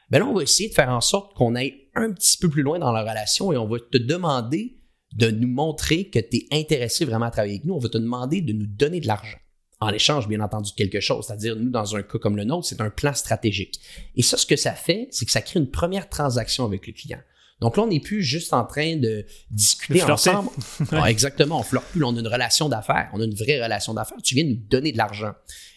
ben 0.09 0.19
là, 0.19 0.25
on 0.25 0.33
va 0.33 0.43
essayer 0.43 0.69
de 0.69 0.73
faire 0.73 0.89
en 0.89 1.01
sorte 1.01 1.35
qu'on 1.35 1.55
aille 1.55 1.89
un 1.95 2.11
petit 2.11 2.37
peu 2.37 2.49
plus 2.49 2.61
loin 2.61 2.79
dans 2.79 2.91
la 2.91 3.01
relation 3.01 3.51
et 3.51 3.57
on 3.57 3.67
va 3.67 3.77
te 3.79 3.97
demander 3.97 4.77
de 5.13 5.31
nous 5.31 5.47
montrer 5.47 6.09
que 6.09 6.19
tu 6.19 6.37
es 6.37 6.47
intéressé 6.51 7.05
vraiment 7.05 7.25
à 7.25 7.31
travailler 7.31 7.55
avec 7.55 7.65
nous. 7.65 7.73
On 7.73 7.79
va 7.79 7.89
te 7.89 7.97
demander 7.97 8.41
de 8.41 8.53
nous 8.53 8.67
donner 8.67 8.99
de 8.99 9.07
l'argent. 9.07 9.37
En 9.79 9.89
échange, 9.89 10.27
bien 10.27 10.39
entendu, 10.39 10.71
de 10.71 10.75
quelque 10.75 10.99
chose. 10.99 11.25
C'est-à-dire, 11.27 11.55
nous, 11.55 11.69
dans 11.69 11.95
un 11.95 12.01
cas 12.01 12.17
comme 12.17 12.35
le 12.35 12.43
nôtre, 12.43 12.67
c'est 12.67 12.81
un 12.81 12.89
plan 12.89 13.13
stratégique. 13.13 13.79
Et 14.15 14.23
ça, 14.23 14.37
ce 14.37 14.45
que 14.45 14.55
ça 14.55 14.73
fait, 14.73 15.07
c'est 15.11 15.25
que 15.25 15.31
ça 15.31 15.41
crée 15.41 15.59
une 15.59 15.69
première 15.69 16.09
transaction 16.09 16.65
avec 16.65 16.87
le 16.87 16.93
client. 16.93 17.19
Donc 17.59 17.77
là, 17.77 17.83
on 17.83 17.87
n'est 17.87 17.99
plus 17.99 18.23
juste 18.23 18.53
en 18.53 18.65
train 18.65 18.97
de 18.97 19.25
discuter 19.49 19.99
De 19.99 20.11
ensemble. 20.11 20.49
Ah, 20.91 21.09
exactement, 21.09 21.59
on 21.59 21.63
flirte 21.63 21.85
plus. 21.87 21.99
Là, 22.01 22.07
on 22.07 22.15
a 22.15 22.19
une 22.19 22.27
relation 22.27 22.69
d'affaires. 22.69 23.09
On 23.13 23.21
a 23.21 23.23
une 23.23 23.33
vraie 23.33 23.61
relation 23.61 23.93
d'affaires. 23.93 24.17
Tu 24.23 24.35
viens 24.35 24.45
nous 24.45 24.55
donner 24.55 24.91
de 24.91 24.97
l'argent. 24.97 25.33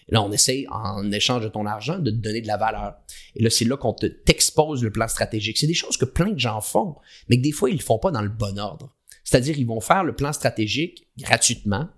Là, 0.09 0.23
on 0.23 0.33
essaye, 0.33 0.67
en 0.71 1.11
échange 1.13 1.43
de 1.43 1.49
ton 1.49 1.67
argent, 1.67 1.99
de 1.99 2.11
te 2.11 2.17
donner 2.17 2.41
de 2.41 2.49
la 2.49 2.57
valeur. 2.57 2.95
Et 3.37 3.43
là, 3.43 3.49
c'est 3.49 3.65
là 3.65 3.77
qu'on 3.77 3.93
te 3.93 4.07
t'expose 4.07 4.83
le 4.83 4.91
plan 4.91 5.09
stratégique. 5.09 5.57
C'est 5.59 5.67
des 5.67 5.75
choses 5.75 5.97
que 5.97 6.05
plein 6.05 6.31
de 6.31 6.39
gens 6.39 6.61
font, 6.61 6.97
mais 7.29 7.39
que 7.39 7.43
des 7.43 7.53
fois, 7.53 7.71
ils 7.71 7.77
le 7.77 7.83
font 7.83 7.99
pas 7.99 8.11
dans 8.11 8.23
le 8.23 8.29
bon 8.29 8.59
ordre. 8.59 8.95
C'est-à-dire, 9.25 9.59
ils 9.59 9.67
vont 9.67 9.81
faire 9.81 10.05
le 10.05 10.15
plan 10.15 10.33
stratégique 10.33 11.07
gratuitement 11.17 11.89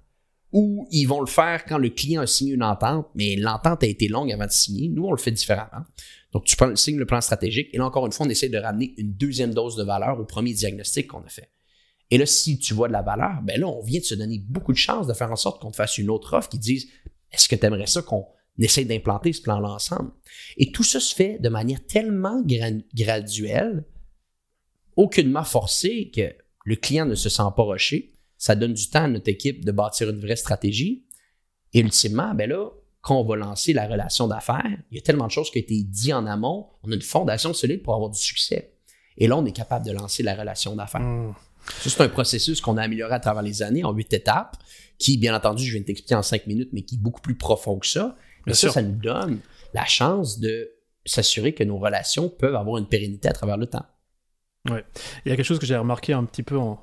ou 0.53 0.87
ils 0.91 1.07
vont 1.07 1.21
le 1.21 1.27
faire 1.27 1.65
quand 1.65 1.79
le 1.79 1.89
client 1.89 2.23
a 2.23 2.27
signé 2.27 2.53
une 2.53 2.63
entente, 2.63 3.07
mais 3.15 3.37
l'entente 3.37 3.83
a 3.83 3.87
été 3.87 4.07
longue 4.09 4.31
avant 4.31 4.47
de 4.47 4.51
signer. 4.51 4.89
Nous, 4.89 5.05
on 5.05 5.13
le 5.13 5.19
fait 5.19 5.31
différemment. 5.31 5.85
Donc, 6.33 6.45
tu 6.45 6.55
signes 6.77 6.99
le 6.99 7.07
plan 7.07 7.21
stratégique 7.21 7.69
et 7.73 7.79
là, 7.79 7.87
encore 7.87 8.07
une 8.07 8.13
fois, 8.13 8.27
on 8.27 8.29
essaie 8.29 8.49
de 8.49 8.59
ramener 8.59 8.95
une 8.99 9.15
deuxième 9.15 9.55
dose 9.55 9.77
de 9.77 9.83
valeur 9.83 10.21
au 10.21 10.25
premier 10.25 10.53
diagnostic 10.53 11.09
qu'on 11.09 11.23
a 11.23 11.29
fait. 11.29 11.51
Et 12.11 12.19
là, 12.19 12.27
si 12.27 12.59
tu 12.59 12.75
vois 12.75 12.89
de 12.89 12.93
la 12.93 13.01
valeur, 13.01 13.41
ben 13.43 13.59
là, 13.59 13.67
on 13.67 13.83
vient 13.83 14.01
de 14.01 14.05
se 14.05 14.15
donner 14.15 14.39
beaucoup 14.39 14.73
de 14.73 14.79
chances 14.79 15.07
de 15.07 15.15
faire 15.15 15.33
en 15.33 15.37
sorte 15.37 15.63
qu'on 15.63 15.71
te 15.71 15.77
fasse 15.77 15.97
une 15.97 16.11
autre 16.11 16.37
offre 16.37 16.51
qui 16.51 16.59
dise 16.59 16.89
Est-ce 17.31 17.49
que 17.49 17.57
tu 17.57 17.65
aimerais 17.65 17.87
ça 17.87 18.03
qu'on 18.03 18.27
essaie 18.59 18.85
d'implanter 18.85 19.33
ce 19.33 19.41
plan-là 19.41 19.71
ensemble? 19.71 20.11
Et 20.59 20.73
tout 20.73 20.85
ça 20.85 21.01
se 21.01 21.15
fait 21.15 21.39
de 21.39 21.49
manière 21.49 21.85
tellement 21.87 22.43
gra- 22.43 22.85
graduelle, 22.95 23.85
aucunement 24.97 25.45
forcée, 25.45 26.11
que 26.15 26.35
le 26.67 26.77
client 26.77 27.07
ne 27.07 27.15
se 27.15 27.31
sent 27.31 27.43
pas 27.57 27.63
rushé. 27.63 28.12
Ça 28.43 28.57
donne 28.57 28.75
du 28.75 28.91
temps 28.91 29.05
à 29.05 29.07
notre 29.07 29.29
équipe 29.29 29.65
de 29.65 29.71
bâtir 29.71 30.11
une 30.11 30.19
vraie 30.19 30.35
stratégie. 30.35 31.05
Et 31.75 31.79
ultimement, 31.79 32.35
ben 32.35 32.51
là, 32.51 32.71
quand 33.01 33.21
on 33.21 33.25
va 33.25 33.37
lancer 33.37 33.73
la 33.73 33.87
relation 33.87 34.27
d'affaires, 34.27 34.67
il 34.91 34.97
y 34.97 34.99
a 34.99 35.01
tellement 35.01 35.29
de 35.29 35.31
choses 35.31 35.49
qui 35.49 35.59
ont 35.59 35.61
été 35.61 35.81
dites 35.85 36.13
en 36.13 36.27
amont. 36.27 36.67
On 36.83 36.91
a 36.91 36.95
une 36.97 37.03
fondation 37.03 37.55
solide 37.55 37.85
pour 37.85 37.95
avoir 37.95 38.11
du 38.11 38.19
succès. 38.19 38.73
Et 39.17 39.29
là, 39.29 39.37
on 39.37 39.47
est 39.47 39.53
capable 39.53 39.87
de 39.87 39.93
lancer 39.93 40.25
la 40.25 40.35
relation 40.35 40.75
d'affaires. 40.75 41.03
Ça, 41.69 41.89
c'est 41.91 42.01
un 42.01 42.09
processus 42.09 42.61
qu'on 42.61 42.77
a 42.79 42.83
amélioré 42.83 43.15
à 43.15 43.21
travers 43.21 43.45
les 43.45 43.63
années 43.63 43.85
en 43.85 43.93
huit 43.93 44.13
étapes, 44.13 44.57
qui, 44.99 45.19
bien 45.19 45.37
entendu, 45.37 45.65
je 45.65 45.71
viens 45.71 45.81
de 45.83 45.87
t'expliquer 45.87 46.17
en 46.17 46.23
cinq 46.23 46.49
minutes, 46.49 46.71
mais 46.73 46.83
qui 46.83 46.97
est 46.97 47.01
beaucoup 47.01 47.21
plus 47.21 47.37
profond 47.37 47.79
que 47.79 47.87
ça. 47.87 48.17
Mais 48.39 48.51
Bien 48.51 48.55
ça, 48.55 48.61
sûr. 48.61 48.73
ça 48.73 48.83
nous 48.83 48.99
donne 49.01 49.39
la 49.73 49.85
chance 49.85 50.41
de 50.41 50.69
s'assurer 51.05 51.55
que 51.55 51.63
nos 51.63 51.79
relations 51.79 52.29
peuvent 52.29 52.57
avoir 52.57 52.79
une 52.79 52.89
pérennité 52.89 53.29
à 53.29 53.33
travers 53.35 53.57
le 53.57 53.67
temps. 53.67 53.87
Il 54.69 54.75
y 55.27 55.31
a 55.31 55.37
quelque 55.37 55.45
chose 55.45 55.61
que 55.61 55.67
j'ai 55.67 55.77
remarqué 55.77 56.13
un 56.13 56.25
petit 56.25 56.43
peu 56.43 56.59
en, 56.59 56.83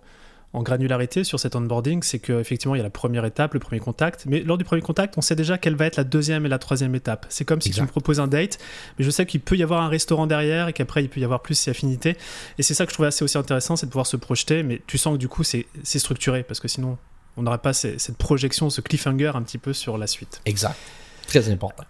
en 0.54 0.64
granularité 0.64 1.24
sur 1.24 1.40
cet 1.40 1.56
onboarding, 1.56 2.02
c'est 2.02 2.18
qu'effectivement, 2.18 2.74
il 2.74 2.80
y 2.80 2.82
a 2.82 2.84
la 2.84 2.90
première 2.90 3.24
étape, 3.26 3.54
le 3.54 3.60
premier 3.60 3.80
contact, 3.80 4.26
mais 4.26 4.40
lors 4.42 4.58
du 4.58 4.64
premier 4.64 4.82
contact, 4.82 5.16
on 5.18 5.22
sait 5.22 5.36
déjà 5.36 5.60
quelle 5.60 5.76
va 5.76 5.86
être 5.86 5.98
la 5.98 6.04
deuxième 6.04 6.46
et 6.46 6.50
la 6.50 6.58
troisième 6.58 6.96
étape. 6.96 7.28
C'est 7.30 7.46
comme 7.46 7.62
si 7.62 7.70
tu 7.70 7.74
Exact. 7.76 7.84
me 7.84 7.88
proposes 7.90 8.20
un 8.20 8.28
date, 8.28 8.58
mais 8.98 9.06
je 9.06 9.12
sais 9.12 9.28
qu'il 9.28 9.42
peut 9.42 9.56
y 9.56 9.62
avoir 9.64 9.82
un 9.84 9.90
restaurant 9.90 10.26
derrière 10.26 10.68
et 10.68 10.74
qu'après, 10.74 11.04
il 11.04 11.10
peut 11.10 11.20
y 11.20 11.24
avoir 11.24 11.42
plus 11.44 11.54
ces 11.54 11.70
affinités. 11.70 12.18
Et 12.58 12.64
c'est 12.64 12.74
ça 12.74 12.86
que 12.86 12.90
je 12.92 12.96
trouvais 12.96 13.10
assez 13.10 13.24
aussi 13.24 13.38
intéressant, 13.38 13.76
c'est 13.76 13.86
de 13.86 13.92
pouvoir 13.92 14.08
se 14.08 14.18
projeter, 14.18 14.64
mais 14.64 14.82
tu 14.88 14.98
sens 14.98 15.14
que 15.14 15.20
du 15.20 15.28
coup, 15.28 15.44
c'est 15.44 15.68
c'est 15.84 16.00
structuré, 16.00 16.42
parce 16.42 16.60
que 16.60 16.68
sinon, 16.68 16.98
on 17.38 17.44
n'aurait 17.44 17.60
pas 17.60 17.74
ces- 17.74 18.00
cette 18.00 18.18
projection, 18.18 18.72
ce 18.72 18.82
cliffhanger 18.82 19.32
un 19.36 19.44
petit 19.44 19.60
peu 19.60 19.72
sur 19.74 20.00
la 20.00 20.08
suite. 20.08 20.42
Exact. 20.46 20.76
Très 21.28 21.48
important. 21.52 21.84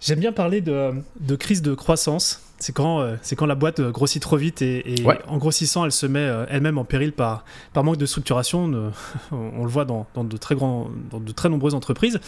J'aime 0.00 0.20
bien 0.20 0.32
parler 0.32 0.60
de, 0.62 0.92
de 1.20 1.36
crise 1.36 1.60
de 1.60 1.74
croissance. 1.74 2.40
C'est 2.60 2.72
quand, 2.74 3.00
euh, 3.00 3.14
c'est 3.22 3.36
quand 3.36 3.46
la 3.46 3.54
boîte 3.54 3.78
euh, 3.78 3.90
grossit 3.92 4.20
trop 4.20 4.36
vite 4.36 4.62
et, 4.62 5.00
et 5.00 5.04
Ouais. 5.04 5.18
en 5.28 5.38
grossissant, 5.38 5.84
elle 5.84 5.92
se 5.92 6.06
met 6.06 6.18
euh, 6.18 6.44
elle-même 6.48 6.76
en 6.78 6.84
péril 6.84 7.12
par, 7.12 7.44
par 7.72 7.84
manque 7.84 7.98
de 7.98 8.06
structuration. 8.06 8.92
On 9.30 9.62
le 9.64 9.70
voit 9.70 9.84
dans, 9.84 10.06
dans 10.14 10.24
de 10.24 10.36
très 10.36 10.54
grands, 10.56 10.88
dans 11.10 11.20
de 11.20 11.32
très 11.32 11.48
nombreuses 11.48 11.74
entreprises. 11.74 12.18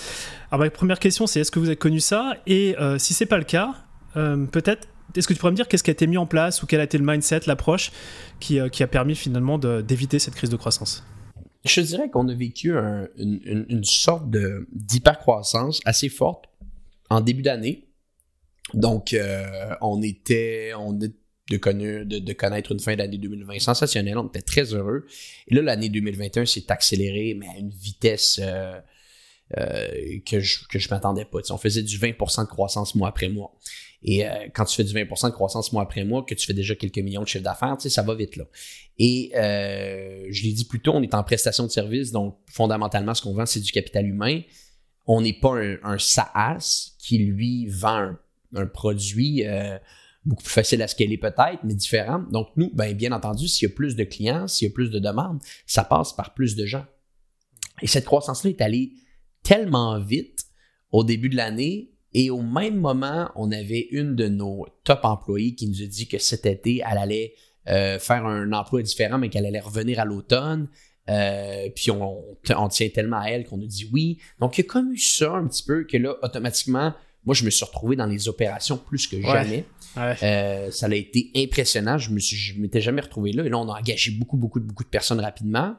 Alors, 0.52 0.64
ma 0.64 0.70
première 0.70 0.98
question, 1.00 1.26
c'est 1.26 1.40
est-ce 1.40 1.50
que 1.50 1.58
vous 1.58 1.66
avez 1.66 1.76
connu 1.76 1.98
ça? 2.00 2.34
Et 2.46 2.76
euh, 2.80 2.96
si 2.98 3.12
c'est 3.14 3.26
pas 3.26 3.38
le 3.38 3.44
cas, 3.44 3.74
peut-être, 4.14 4.86
est-ce 5.16 5.26
que 5.26 5.32
tu 5.34 5.40
pourrais 5.40 5.50
me 5.52 5.56
dire 5.56 5.66
qu'est-ce 5.66 5.82
qui 5.82 5.90
a 5.90 5.92
été 5.92 6.06
mis 6.06 6.16
en 6.16 6.26
place 6.26 6.62
ou 6.62 6.66
quel 6.66 6.78
a 6.80 6.84
été 6.84 6.96
le 6.98 7.04
mindset, 7.04 7.40
l'approche 7.46 7.90
qui, 8.38 8.58
qui 8.70 8.82
a 8.84 8.86
permis 8.86 9.16
finalement 9.16 9.58
d'éviter 9.58 10.18
cette 10.20 10.34
crise 10.36 10.50
de 10.50 10.56
croissance? 10.56 11.04
Je 11.64 11.80
dirais 11.80 12.08
qu'on 12.08 12.28
a 12.28 12.34
vécu 12.34 12.76
un- 12.76 13.08
une, 13.18 13.66
une- 13.68 13.84
sorte 13.84 14.30
d'hypercroissance 14.72 15.80
assez 15.84 16.08
forte 16.08 16.44
en 17.10 17.20
début 17.20 17.42
d'année. 17.42 17.86
Donc, 18.74 19.12
euh, 19.12 19.74
on 19.80 20.02
était, 20.02 20.72
on 20.78 20.98
est 21.00 21.12
de, 21.50 22.32
connaître 22.32 22.72
une 22.72 22.80
fin 22.80 22.94
d'année 22.96 23.18
2020 23.18 23.58
sensationnelle. 23.58 24.18
On 24.18 24.28
était 24.28 24.42
très 24.42 24.74
heureux. 24.74 25.06
Et 25.48 25.54
là, 25.54 25.62
l'année 25.62 25.88
2021 25.88 26.46
s'est 26.46 26.70
accélérée, 26.70 27.34
mais 27.34 27.48
à 27.48 27.58
une 27.58 27.70
vitesse 27.70 28.40
euh, 29.58 30.20
que 30.26 30.38
je 30.38 30.64
que 30.68 30.78
je 30.78 30.88
m'attendais 30.90 31.24
pas. 31.24 31.40
on 31.50 31.58
faisait 31.58 31.82
du 31.82 31.98
20% 31.98 32.42
de 32.42 32.48
croissance 32.48 32.94
mois 32.94 33.08
après 33.08 33.28
mois. 33.28 33.52
Et 34.02 34.24
euh, 34.24 34.30
quand 34.54 34.64
tu 34.64 34.76
fais 34.76 34.84
du 34.84 34.94
20% 34.94 35.26
de 35.26 35.34
croissance 35.34 35.72
mois 35.72 35.82
après 35.82 36.04
mois, 36.04 36.24
que 36.24 36.34
tu 36.34 36.46
fais 36.46 36.54
déjà 36.54 36.76
quelques 36.76 36.98
millions 36.98 37.22
de 37.22 37.26
chiffre 37.26 37.42
d'affaires, 37.42 37.76
tu 37.76 37.90
ça 37.90 38.02
va 38.02 38.14
vite 38.14 38.36
là. 38.36 38.44
Et 38.98 39.32
euh, 39.34 40.26
je 40.30 40.42
l'ai 40.44 40.52
dit 40.52 40.64
plus 40.64 40.80
tôt, 40.80 40.92
on 40.94 41.02
est 41.02 41.14
en 41.14 41.24
prestation 41.24 41.64
de 41.64 41.70
service, 41.70 42.12
donc 42.12 42.38
fondamentalement, 42.48 43.12
ce 43.12 43.22
qu'on 43.22 43.34
vend, 43.34 43.44
c'est 43.44 43.60
du 43.60 43.72
capital 43.72 44.06
humain. 44.06 44.40
On 45.06 45.20
n'est 45.20 45.38
pas 45.38 45.56
un, 45.82 45.98
SaaS 45.98 46.92
qui, 46.98 47.18
lui, 47.18 47.66
vend 47.66 47.96
un, 47.96 48.18
produit 48.72 49.46
euh, 49.46 49.78
beaucoup 50.24 50.42
plus 50.42 50.52
facile 50.52 50.82
à 50.82 50.88
scaler 50.88 51.18
peut-être, 51.18 51.60
mais 51.64 51.74
différent. 51.74 52.24
Donc 52.30 52.48
nous, 52.56 52.70
ben, 52.74 52.94
bien 52.94 53.12
entendu, 53.12 53.48
s'il 53.48 53.68
y 53.68 53.72
a 53.72 53.74
plus 53.74 53.96
de 53.96 54.04
clients, 54.04 54.46
s'il 54.48 54.68
y 54.68 54.70
a 54.70 54.74
plus 54.74 54.90
de 54.90 54.98
demandes, 54.98 55.40
ça 55.66 55.84
passe 55.84 56.12
par 56.12 56.34
plus 56.34 56.56
de 56.56 56.66
gens. 56.66 56.84
Et 57.82 57.86
cette 57.86 58.04
croissance-là 58.04 58.50
est 58.50 58.60
allée 58.60 58.92
tellement 59.42 59.98
vite 59.98 60.44
au 60.92 61.04
début 61.04 61.28
de 61.28 61.36
l'année 61.36 61.90
et 62.12 62.30
au 62.30 62.42
même 62.42 62.76
moment, 62.76 63.30
on 63.36 63.52
avait 63.52 63.86
une 63.90 64.16
de 64.16 64.26
nos 64.28 64.66
top 64.84 65.00
employés 65.04 65.54
qui 65.54 65.68
nous 65.68 65.82
a 65.82 65.86
dit 65.86 66.08
que 66.08 66.18
cet 66.18 66.44
été, 66.44 66.82
elle 66.88 66.98
allait 66.98 67.34
euh, 67.68 67.98
faire 67.98 68.26
un 68.26 68.52
emploi 68.52 68.82
différent, 68.82 69.18
mais 69.18 69.28
qu'elle 69.28 69.46
allait 69.46 69.60
revenir 69.60 70.00
à 70.00 70.04
l'automne. 70.04 70.68
Euh, 71.08 71.68
puis 71.74 71.90
on, 71.90 72.24
on, 72.56 72.68
tient 72.68 72.88
tellement 72.88 73.20
à 73.20 73.26
elle 73.26 73.44
qu'on 73.44 73.58
nous 73.58 73.66
dit 73.66 73.88
oui. 73.92 74.18
Donc 74.38 74.58
il 74.58 74.62
y 74.62 74.64
a 74.64 74.68
comme 74.68 74.92
eu 74.92 74.98
ça 74.98 75.32
un 75.32 75.46
petit 75.46 75.62
peu 75.62 75.84
que 75.84 75.96
là, 75.96 76.16
automatiquement, 76.22 76.94
moi 77.24 77.34
je 77.34 77.44
me 77.44 77.50
suis 77.50 77.64
retrouvé 77.64 77.96
dans 77.96 78.06
les 78.06 78.28
opérations 78.28 78.76
plus 78.76 79.06
que 79.06 79.20
jamais. 79.20 79.64
Euh, 79.96 80.70
ça 80.70 80.86
a 80.86 80.94
été 80.94 81.30
impressionnant. 81.36 81.98
Je 81.98 82.10
me 82.10 82.18
je 82.18 82.58
m'étais 82.58 82.80
jamais 82.80 83.00
retrouvé 83.00 83.32
là. 83.32 83.44
Et 83.44 83.48
là, 83.48 83.58
on 83.58 83.68
a 83.68 83.78
engagé 83.78 84.12
beaucoup, 84.12 84.36
beaucoup, 84.36 84.60
beaucoup 84.60 84.84
de 84.84 84.88
personnes 84.88 85.20
rapidement. 85.20 85.76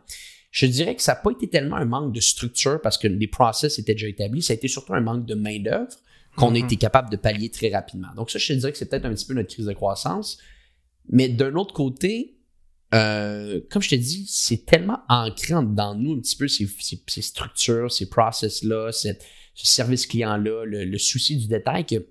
Je 0.52 0.66
dirais 0.66 0.96
que 0.96 1.02
ça 1.02 1.14
n'a 1.14 1.20
pas 1.22 1.32
été 1.32 1.50
tellement 1.50 1.78
un 1.78 1.86
manque 1.86 2.14
de 2.14 2.20
structure 2.20 2.82
parce 2.82 2.98
que 2.98 3.08
les 3.08 3.28
process 3.28 3.80
étaient 3.80 3.94
déjà 3.94 4.08
établis. 4.08 4.42
Ça 4.42 4.52
a 4.52 4.56
été 4.56 4.68
surtout 4.68 4.94
un 4.94 5.02
manque 5.02 5.26
de 5.26 5.34
main-d'œuvre 5.34 5.96
qu'on 6.36 6.50
a 6.50 6.60
mhm. 6.60 6.66
été 6.66 6.76
capable 6.76 7.10
de 7.10 7.18
pallier 7.18 7.50
très 7.50 7.70
rapidement. 7.70 8.10
Donc 8.16 8.32
ça, 8.32 8.40
je 8.40 8.48
te 8.48 8.54
dirais 8.54 8.72
que 8.72 8.78
c'est 8.78 8.90
peut-être 8.90 9.06
un 9.06 9.14
petit 9.14 9.26
peu 9.26 9.34
notre 9.34 9.54
crise 9.54 9.66
de 9.66 9.74
croissance. 9.74 10.38
Mais 11.10 11.30
d'un 11.30 11.56
autre 11.56 11.74
côté, 11.74 12.38
euh, 12.94 13.62
comme 13.70 13.82
je 13.82 13.90
te 13.90 13.96
dis, 13.96 14.26
c'est 14.28 14.66
tellement 14.66 15.00
ancré 15.08 15.54
dans 15.64 15.96
nous 15.96 16.14
un 16.14 16.20
petit 16.20 16.36
peu 16.36 16.48
ces, 16.48 16.68
structures, 17.22 17.92
ces 17.92 18.10
process-là, 18.10 18.92
ce 19.66 19.74
service 19.74 20.08
client-là, 20.08 20.66
le, 20.66 20.98
souci 20.98 21.38
du 21.38 21.48
détail 21.48 21.86
que 21.86 22.08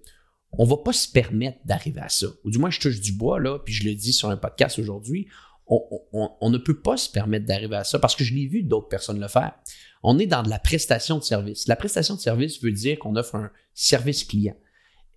on 0.53 0.65
va 0.65 0.79
pas 0.79 0.93
se 0.93 1.09
permettre 1.09 1.59
d'arriver 1.65 2.01
à 2.01 2.09
ça. 2.09 2.27
Ou 2.45 2.51
du 2.51 2.59
moins, 2.59 2.71
je 2.71 2.81
touche 2.81 3.01
du 3.01 3.13
bois, 3.13 3.39
là, 3.39 3.61
puis 3.61 3.73
je 3.73 3.85
le 3.85 3.95
dis 3.95 4.13
sur 4.13 4.31
un 4.31 4.37
podcast 4.37 4.79
aujourd'hui, 4.79 5.29
on, 5.69 6.51
ne 6.51 6.59
peut 6.59 6.81
pas 6.81 6.97
se 6.97 7.09
permettre 7.09 7.47
d'arriver 7.47 7.77
à 7.77 7.85
ça 7.85 8.01
parce 8.01 8.17
que 8.17 8.25
je 8.25 8.35
l'ai 8.35 8.47
vu 8.47 8.65
d'autres 8.65 8.89
personnes 8.89 9.21
le 9.21 9.29
faire. 9.29 9.53
On 10.03 10.19
est 10.19 10.27
dans 10.27 10.43
de 10.43 10.51
la 10.51 10.59
prestation 10.59 11.19
de 11.19 11.23
service. 11.23 11.69
La 11.69 11.77
prestation 11.77 12.17
de 12.17 12.21
service 12.21 12.61
veut 12.61 12.73
dire 12.73 12.99
qu'on 12.99 13.15
offre 13.15 13.37
un 13.37 13.53
service 13.73 14.25
client. 14.25 14.57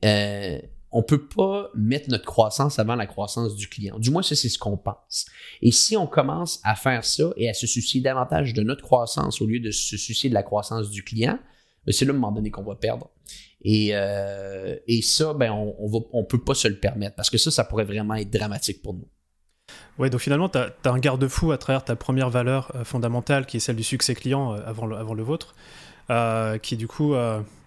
Euh, 0.06 0.60
on 0.92 1.02
peut 1.02 1.28
pas 1.28 1.72
mettre 1.74 2.10
notre 2.12 2.26
croissance 2.26 2.78
avant 2.78 2.96
la 2.96 3.08
croissance 3.08 3.56
du 3.56 3.68
client. 3.68 3.98
Du 3.98 4.12
moins, 4.12 4.22
ça, 4.22 4.36
c'est 4.36 4.50
ce 4.50 4.60
qu'on 4.60 4.78
pense. 4.78 5.26
Et 5.64 5.72
si 5.72 5.98
on 5.98 6.06
commence 6.06 6.60
à 6.64 6.76
faire 6.76 7.04
ça 7.04 7.32
et 7.36 7.50
à 7.50 7.56
se 7.56 7.66
soucier 7.66 8.00
davantage 8.00 8.54
de 8.54 8.62
notre 8.62 8.84
croissance 8.84 9.42
au 9.42 9.48
lieu 9.48 9.60
de 9.60 9.72
se 9.72 9.98
soucier 9.98 10.30
de 10.30 10.36
la 10.36 10.44
croissance 10.44 10.92
du 10.92 11.04
client, 11.04 11.40
c'est 11.92 12.06
là, 12.06 12.12
à 12.12 12.16
un 12.16 12.20
moment 12.20 12.32
donné, 12.32 12.52
qu'on 12.52 12.64
va 12.64 12.76
perdre. 12.76 13.10
Et, 13.62 13.90
euh, 13.94 14.76
et 14.88 15.02
ça, 15.02 15.34
ben, 15.34 15.52
on, 15.52 15.76
on, 15.80 15.88
va, 15.88 16.00
on 16.12 16.24
peut 16.24 16.42
pas 16.42 16.54
se 16.54 16.68
le 16.68 16.78
permettre 16.78 17.16
parce 17.16 17.30
que 17.30 17.38
ça, 17.38 17.52
ça 17.52 17.64
pourrait 17.64 17.86
vraiment 17.86 18.16
être 18.16 18.30
dramatique 18.30 18.82
pour 18.82 18.94
nous. 18.94 19.08
Ouais, 19.98 20.10
donc 20.10 20.22
finalement, 20.22 20.50
tu 20.50 20.58
as, 20.58 20.74
un 20.86 21.00
garde-fou 21.00 21.52
à 21.52 21.58
travers 21.58 21.84
ta 21.84 21.96
première 21.96 22.30
valeur 22.30 22.72
euh, 22.76 22.84
fondamentale, 22.84 23.46
qui 23.46 23.58
est 23.58 23.60
celle 23.60 23.76
du 23.76 23.84
succès 23.84 24.16
client 24.16 24.54
euh, 24.54 24.62
avant, 24.66 24.86
le, 24.86 24.98
avant 24.98 25.14
le 25.14 25.24
vôtre, 25.24 25.56
qui 26.62 26.76
du 26.76 26.88
coup 26.88 27.16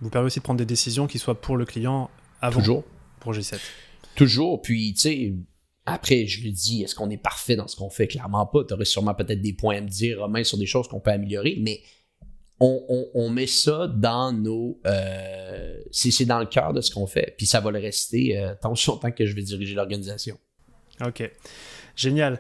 vous 0.01 0.11
permet 0.11 0.27
aussi 0.27 0.41
de 0.41 0.45
prendre 0.45 0.59
des 0.59 0.67
décisions 0.67 1.07
qui 1.07 1.19
soient 1.19 1.41
pour 1.41 1.57
le 1.57 1.64
client 1.64 2.11
avant 2.41 2.61
Toujours. 2.61 2.85
pour 3.21 3.33
G7. 3.33 3.59
Toujours. 4.14 4.61
Puis, 4.61 4.93
tu 4.95 5.01
sais, 5.01 5.35
après, 5.87 6.27
je 6.27 6.45
le 6.45 6.51
dis, 6.51 6.83
est-ce 6.83 6.95
qu'on 6.95 7.11
est 7.11 7.17
parfait 7.17 7.57
dans 7.57 7.69
ce 7.69 7.77
qu'on 7.77 7.91
fait? 7.91 8.09
Clairement 8.09 8.45
pas. 8.45 8.64
Tu 8.64 8.75
aurais 8.75 8.85
sûrement 8.85 9.14
peut-être 9.14 9.41
des 9.41 9.53
points 9.53 9.79
à 9.79 9.81
me 9.81 9.89
dire, 9.89 10.21
Romain, 10.21 10.43
sur 10.43 10.59
des 10.59 10.67
choses 10.67 10.89
qu'on 10.89 11.01
peut 11.01 11.12
améliorer, 11.12 11.57
mais 11.61 11.81
on, 12.61 13.29
met 13.31 13.47
ça 13.47 13.87
dans 13.87 14.33
nos. 14.33 14.81
c'est 15.91 16.25
dans 16.25 16.39
le 16.39 16.47
cœur 16.47 16.73
de 16.73 16.81
ce 16.81 16.91
qu'on 16.91 17.07
fait. 17.07 17.35
Puis 17.37 17.47
ça 17.47 17.61
va 17.61 17.71
le 17.71 17.79
rester 17.79 18.41
tant 18.61 18.75
longtemps 18.87 19.11
que 19.11 19.27
je 19.27 19.35
vais 19.35 19.43
diriger 19.43 19.75
l'organisation. 19.75 20.39
Ok. 21.05 21.31
Génial. 21.97 22.39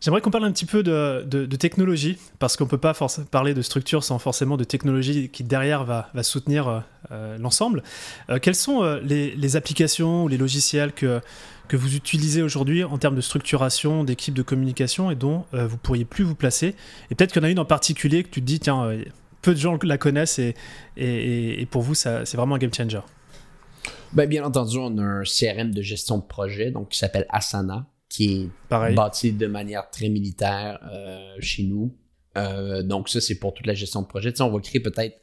J'aimerais 0.00 0.20
qu'on 0.20 0.30
parle 0.30 0.44
un 0.44 0.52
petit 0.52 0.66
peu 0.66 0.82
de, 0.82 1.24
de, 1.26 1.56
technologie, 1.56 2.18
parce 2.38 2.56
qu'on 2.56 2.64
ne 2.64 2.68
peut 2.68 2.78
pas 2.78 2.94
parler 3.30 3.54
de 3.54 3.62
structure 3.62 4.04
sans 4.04 4.18
forcément 4.18 4.56
de 4.56 4.64
technologie 4.64 5.30
qui 5.30 5.42
derrière 5.42 5.84
va, 5.84 6.10
va 6.12 6.22
soutenir 6.22 6.68
euh, 6.68 6.80
euh, 7.12 7.38
l'ensemble. 7.38 7.82
Euh, 8.28 8.38
quelles 8.38 8.54
sont 8.54 8.84
les, 9.02 9.56
applications 9.56 10.24
ou 10.24 10.28
les 10.28 10.36
logiciels 10.36 10.92
que, 10.92 11.20
que 11.68 11.76
vous 11.76 11.96
utilisez 11.96 12.42
aujourd'hui 12.42 12.84
en 12.84 12.98
termes 12.98 13.16
de 13.16 13.20
structuration 13.20 14.04
d'équipes 14.04 14.34
de 14.34 14.42
communication 14.42 15.10
et 15.10 15.14
dont 15.14 15.44
vous 15.52 15.78
pourriez 15.78 16.04
plus 16.04 16.24
vous 16.24 16.34
placer? 16.34 16.74
Et 17.10 17.14
peut-être 17.14 17.32
qu'il 17.32 17.40
y 17.40 17.44
en 17.44 17.48
a 17.48 17.50
une 17.50 17.58
en 17.58 17.64
particulier 17.64 18.22
que 18.22 18.28
tu 18.28 18.40
te 18.42 18.46
dis, 18.46 18.60
tiens, 18.60 18.90
peu 19.46 19.54
de 19.54 19.60
gens 19.60 19.78
la 19.82 19.96
connaissent 19.96 20.38
et, 20.40 20.54
et, 20.96 21.62
et 21.62 21.66
pour 21.66 21.82
vous, 21.82 21.94
c'est 21.94 22.34
vraiment 22.34 22.56
un 22.56 22.58
game 22.58 22.74
changer. 22.74 23.00
Ben, 24.12 24.28
bien 24.28 24.44
entendu, 24.44 24.76
on 24.78 24.98
a 24.98 25.02
un 25.02 25.22
CRM 25.22 25.72
de 25.72 25.82
gestion 25.82 26.18
de 26.18 26.24
projet 26.24 26.70
donc, 26.70 26.90
qui 26.90 26.98
s'appelle 26.98 27.26
Asana 27.28 27.86
qui 28.08 28.50
est 28.70 28.94
bâti 28.94 29.32
de 29.32 29.46
manière 29.46 29.90
très 29.90 30.08
militaire 30.08 30.78
euh, 30.92 31.34
chez 31.40 31.64
nous. 31.64 31.94
Euh, 32.36 32.82
donc 32.82 33.08
ça, 33.08 33.20
c'est 33.20 33.38
pour 33.38 33.54
toute 33.54 33.66
la 33.66 33.74
gestion 33.74 34.02
de 34.02 34.06
projet. 34.06 34.32
Tu 34.32 34.38
sais, 34.38 34.42
on 34.42 34.50
va 34.50 34.60
créer 34.60 34.80
peut-être 34.80 35.16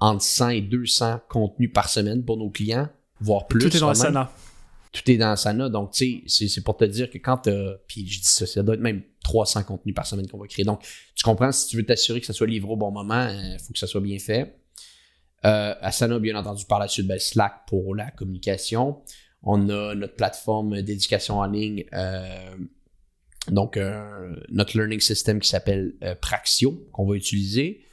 entre 0.00 0.22
100 0.22 0.48
et 0.50 0.60
200 0.60 1.20
contenus 1.28 1.70
par 1.72 1.88
semaine 1.88 2.24
pour 2.24 2.36
nos 2.36 2.50
clients, 2.50 2.88
voire 3.20 3.46
plus. 3.46 3.60
Tout 3.60 3.76
est 3.76 3.80
dans 3.80 3.88
Asana. 3.88 4.32
Tout 4.92 5.10
est 5.10 5.16
dans 5.16 5.30
Asana. 5.30 5.68
Donc, 5.68 5.92
tu 5.92 6.22
sais, 6.26 6.48
c'est 6.48 6.62
pour 6.62 6.76
te 6.76 6.84
dire 6.84 7.10
que 7.10 7.18
quand 7.18 7.38
tu 7.38 7.50
Puis 7.86 8.08
je 8.08 8.20
dis 8.20 8.26
ça, 8.26 8.46
ça 8.46 8.62
doit 8.62 8.74
être 8.74 8.80
même 8.80 9.02
300 9.28 9.64
contenus 9.64 9.94
par 9.94 10.06
semaine 10.06 10.26
qu'on 10.26 10.38
va 10.38 10.46
créer. 10.46 10.64
Donc, 10.64 10.80
tu 11.14 11.22
comprends, 11.22 11.52
si 11.52 11.68
tu 11.68 11.76
veux 11.76 11.84
t'assurer 11.84 12.20
que 12.20 12.26
ça 12.26 12.32
soit 12.32 12.46
livré 12.46 12.70
au 12.72 12.76
bon 12.76 12.90
moment, 12.90 13.28
il 13.28 13.54
euh, 13.54 13.58
faut 13.58 13.72
que 13.72 13.78
ça 13.78 13.86
soit 13.86 14.00
bien 14.00 14.18
fait. 14.18 14.56
Asana, 15.42 16.18
bien 16.18 16.34
entendu, 16.34 16.64
par 16.64 16.78
la 16.78 16.88
suite, 16.88 17.06
ben, 17.06 17.18
Slack 17.18 17.66
pour 17.68 17.94
la 17.94 18.10
communication. 18.10 19.02
On 19.42 19.68
a 19.68 19.94
notre 19.94 20.16
plateforme 20.16 20.82
d'éducation 20.82 21.38
en 21.38 21.46
ligne, 21.46 21.84
euh, 21.92 22.56
donc 23.50 23.76
euh, 23.76 24.34
notre 24.48 24.76
learning 24.76 25.00
system 25.00 25.38
qui 25.40 25.48
s'appelle 25.48 25.94
euh, 26.02 26.14
Praxio, 26.20 26.88
qu'on 26.92 27.06
va 27.06 27.14
utiliser. 27.14 27.84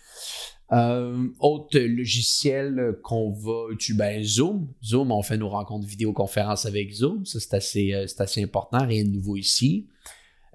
autre 0.71 1.77
logiciel 1.77 2.97
qu'on 3.03 3.31
va 3.31 3.71
utiliser, 3.71 3.97
ben 3.97 4.23
Zoom. 4.23 4.73
Zoom, 4.83 5.11
on 5.11 5.21
fait 5.21 5.37
nos 5.37 5.49
rencontres 5.49 5.87
vidéoconférences 5.87 6.65
avec 6.65 6.91
Zoom. 6.91 7.25
Ça, 7.25 7.39
c'est 7.39 7.53
assez, 7.53 8.05
c'est 8.07 8.21
assez 8.21 8.43
important. 8.43 8.85
Rien 8.85 9.03
de 9.03 9.09
nouveau 9.09 9.35
ici. 9.37 9.87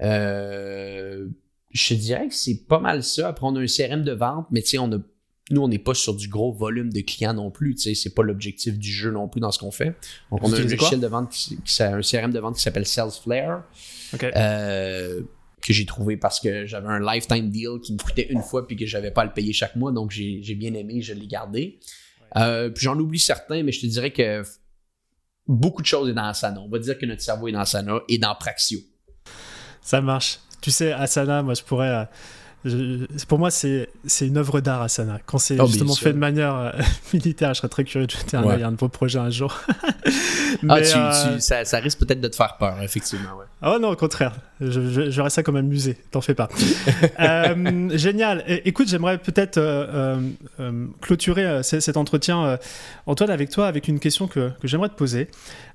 Je 0.00 1.94
dirais 1.94 2.28
que 2.28 2.34
c'est 2.34 2.66
pas 2.66 2.80
mal 2.80 3.02
ça. 3.02 3.28
Après, 3.28 3.46
on 3.46 3.54
a 3.56 3.60
un 3.60 3.66
CRM 3.66 4.02
de 4.02 4.12
vente, 4.12 4.46
mais 4.50 4.62
tu 4.62 4.70
sais, 4.70 4.78
on 4.78 4.92
a 4.92 4.98
nous, 5.50 5.62
on 5.62 5.68
n'est 5.68 5.78
pas 5.78 5.94
sur 5.94 6.14
du 6.14 6.28
gros 6.28 6.52
volume 6.52 6.92
de 6.92 7.00
clients 7.00 7.34
non 7.34 7.50
plus. 7.50 7.74
Tu 7.74 7.82
sais, 7.82 7.94
c'est 7.94 8.14
pas 8.14 8.22
l'objectif 8.22 8.78
du 8.78 8.90
jeu 8.90 9.10
non 9.10 9.28
plus 9.28 9.40
dans 9.40 9.50
ce 9.50 9.58
qu'on 9.58 9.72
fait. 9.72 9.96
Donc, 10.30 10.40
on 10.42 10.52
a 10.52 10.56
un 10.56 10.62
logiciel 10.62 11.00
de 11.00 11.06
vente, 11.08 11.30
qui, 11.30 11.58
un 11.82 12.00
CRM 12.00 12.32
de 12.32 12.38
vente 12.38 12.56
qui 12.56 12.62
s'appelle 12.62 12.86
SalesFlare. 12.86 13.64
Euh, 14.22 15.22
que 15.60 15.72
j'ai 15.74 15.84
trouvé 15.84 16.16
parce 16.16 16.40
que 16.40 16.64
j'avais 16.66 16.88
un 16.88 17.00
lifetime 17.00 17.50
deal 17.50 17.80
qui 17.82 17.92
me 17.92 17.98
coûtait 17.98 18.28
une 18.30 18.42
fois 18.42 18.66
puis 18.66 18.76
que 18.76 18.86
j'avais 18.86 19.10
pas 19.10 19.22
à 19.22 19.24
le 19.24 19.32
payer 19.32 19.52
chaque 19.52 19.76
mois. 19.76 19.92
Donc, 19.92 20.10
j'ai 20.10 20.54
bien 20.54 20.72
aimé, 20.74 21.02
je 21.02 21.12
l'ai 21.12 21.26
gardé. 21.26 21.80
Euh, 22.36 22.70
puis 22.70 22.84
j'en 22.84 22.98
oublie 22.98 23.18
certains, 23.18 23.62
mais 23.62 23.72
je 23.72 23.80
te 23.80 23.86
dirais 23.86 24.12
que 24.12 24.42
beaucoup 25.48 25.82
de 25.82 25.86
choses 25.86 26.08
est 26.08 26.14
dans 26.14 26.24
Asana. 26.24 26.60
On 26.60 26.68
va 26.68 26.78
dire 26.78 26.96
que 26.96 27.06
notre 27.06 27.22
cerveau 27.22 27.48
est 27.48 27.52
dans 27.52 27.60
Asana 27.60 28.00
et 28.08 28.18
dans 28.18 28.34
Praxio. 28.36 28.78
Ça 29.82 30.00
marche. 30.00 30.38
Tu 30.60 30.70
sais, 30.70 30.92
Asana, 30.92 31.42
moi, 31.42 31.54
je 31.54 31.62
pourrais 31.62 32.08
pour 33.28 33.38
moi, 33.38 33.50
c'est 33.50 33.88
une 34.20 34.36
œuvre 34.36 34.60
d'art, 34.60 34.82
Asana. 34.82 35.18
Quand 35.24 35.38
c'est 35.38 35.58
oh, 35.58 35.66
justement 35.66 35.94
fait 35.94 36.12
de 36.12 36.18
manière 36.18 36.54
euh, 36.54 36.70
militaire, 37.14 37.54
je 37.54 37.58
serais 37.58 37.70
très 37.70 37.84
curieux 37.84 38.06
de 38.06 38.10
jeter 38.10 38.36
un 38.36 38.46
un 38.46 38.72
de 38.72 38.76
vos 38.76 38.88
projets 38.88 39.18
un 39.18 39.30
jour. 39.30 39.58
ah, 40.68 40.76
euh, 40.76 41.38
ça, 41.38 41.64
ça, 41.64 41.78
risque 41.78 41.98
peut-être 42.00 42.20
de 42.20 42.28
te 42.28 42.36
faire 42.36 42.58
peur, 42.58 42.76
effectivement. 42.82 43.38
Ouais. 43.38 43.46
Ah 43.62 43.78
non, 43.80 43.88
au 43.88 43.96
contraire. 43.96 44.34
Je, 44.60 44.90
je, 44.90 45.10
je 45.10 45.28
ça 45.30 45.42
comme 45.42 45.56
un 45.56 45.62
musée, 45.62 45.96
t'en 46.10 46.20
fais 46.20 46.34
pas. 46.34 46.48
euh, 47.20 47.96
génial. 47.96 48.44
écoute, 48.46 48.88
j'aimerais 48.88 49.16
peut-être 49.16 49.58
clôturer 51.00 51.62
cet 51.62 51.96
entretien, 51.96 52.58
Antoine, 53.06 53.30
avec 53.30 53.48
toi, 53.48 53.68
avec 53.68 53.88
une 53.88 54.00
question 54.00 54.26
que, 54.26 54.50
que 54.60 54.68
j'aimerais 54.68 54.90
te 54.90 54.96
poser. 54.96 55.28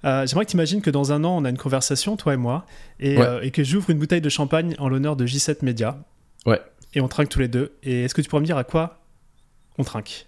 j'aimerais 0.03 0.45
que 0.45 0.51
tu 0.51 0.55
imagines 0.55 0.81
que 0.81 0.91
dans 0.91 1.11
un 1.13 1.23
an, 1.23 1.35
on 1.35 1.45
a 1.45 1.49
une 1.49 1.57
conversation, 1.57 2.15
toi 2.15 2.35
et 2.35 2.37
moi, 2.37 2.65
et, 2.99 3.17
et 3.41 3.49
que 3.49 3.63
j'ouvre 3.63 3.89
une 3.89 3.97
bouteille 3.97 4.21
de 4.21 4.29
champagne 4.29 4.75
en 4.77 4.87
l'honneur 4.87 5.15
de 5.15 5.25
J7 5.25 5.63
Media. 5.63 5.97
Ouais 6.45 6.61
et 6.95 7.01
on 7.01 7.07
trinque 7.07 7.29
tous 7.29 7.39
les 7.39 7.47
deux. 7.47 7.77
Et 7.83 8.03
est-ce 8.03 8.15
que 8.15 8.21
tu 8.21 8.29
pourrais 8.29 8.41
me 8.41 8.45
dire 8.47 8.57
à 8.57 8.63
quoi 8.63 9.05
on 9.77 9.83
trinque? 9.83 10.25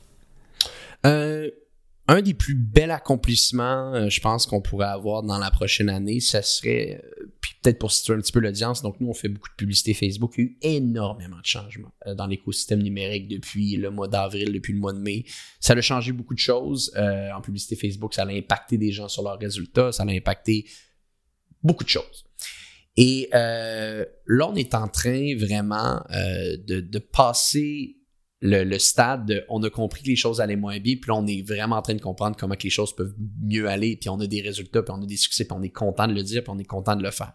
Euh, 1.05 1.49
Un 2.09 2.21
des 2.21 2.33
plus 2.33 2.55
bels 2.55 2.91
accomplissements, 2.91 3.93
euh, 3.93 4.09
je 4.09 4.21
pense, 4.21 4.45
qu'on 4.45 4.61
pourrait 4.61 4.87
avoir 4.87 5.23
dans 5.23 5.37
la 5.39 5.51
prochaine 5.51 5.89
année, 5.89 6.19
ça 6.19 6.41
serait, 6.41 7.01
euh, 7.03 7.31
puis 7.41 7.53
peut-être 7.61 7.79
pour 7.79 7.91
situer 7.91 8.13
un 8.13 8.19
petit 8.19 8.31
peu 8.31 8.39
l'audience, 8.39 8.81
donc 8.81 8.99
nous, 8.99 9.07
on 9.07 9.13
fait 9.13 9.29
beaucoup 9.29 9.49
de 9.49 9.55
publicité 9.55 9.93
Facebook. 9.93 10.33
Il 10.37 10.43
y 10.43 10.47
a 10.47 10.49
eu 10.49 10.57
énormément 10.61 11.37
de 11.37 11.45
changements 11.45 11.93
dans 12.15 12.27
l'écosystème 12.27 12.81
numérique 12.81 13.27
depuis 13.27 13.75
le 13.77 13.89
mois 13.89 14.07
d'avril, 14.07 14.51
depuis 14.53 14.73
le 14.73 14.79
mois 14.79 14.93
de 14.93 14.99
mai. 14.99 15.25
Ça 15.59 15.73
a 15.73 15.81
changé 15.81 16.11
beaucoup 16.11 16.33
de 16.33 16.39
choses. 16.39 16.93
En 16.95 17.41
publicité 17.41 17.75
Facebook, 17.75 18.13
ça 18.13 18.23
a 18.23 18.27
impacté 18.27 18.77
des 18.77 18.91
gens 18.91 19.07
sur 19.07 19.23
leurs 19.23 19.39
résultats, 19.39 19.91
ça 19.91 20.03
a 20.03 20.09
impacté 20.09 20.65
beaucoup 21.63 21.83
de 21.83 21.89
choses. 21.89 22.26
Et 22.97 23.29
euh, 23.33 24.03
là, 24.25 24.49
on 24.49 24.55
est 24.55 24.73
en 24.73 24.87
train 24.87 25.35
vraiment 25.37 26.01
de, 26.09 26.81
de 26.81 26.99
passer 26.99 27.97
le, 28.41 28.77
stade 28.77 29.25
de, 29.25 29.43
on 29.49 29.61
a 29.63 29.69
compris 29.69 30.03
que 30.03 30.07
les 30.07 30.15
choses 30.15 30.41
allaient 30.41 30.55
moins 30.55 30.79
bien, 30.79 30.95
puis 30.95 31.09
là, 31.09 31.15
on 31.15 31.25
est 31.25 31.41
vraiment 31.41 31.77
en 31.77 31.81
train 31.81 31.95
de 31.95 32.01
comprendre 32.01 32.35
comment 32.37 32.55
que 32.55 32.63
les 32.63 32.69
choses 32.69 32.95
peuvent 32.95 33.15
mieux 33.41 33.67
aller, 33.67 33.97
puis 33.97 34.09
on 34.09 34.19
a 34.19 34.27
des 34.27 34.41
résultats, 34.41 34.83
puis 34.83 34.93
on 34.95 35.01
a 35.01 35.05
des 35.05 35.17
succès, 35.17 35.45
puis 35.45 35.57
on 35.57 35.63
est 35.63 35.69
content 35.69 36.07
de 36.07 36.13
le 36.13 36.23
dire, 36.23 36.43
puis 36.43 36.51
on 36.53 36.59
est 36.59 36.65
content 36.65 36.95
de 36.95 37.03
le 37.03 37.11
faire. 37.11 37.33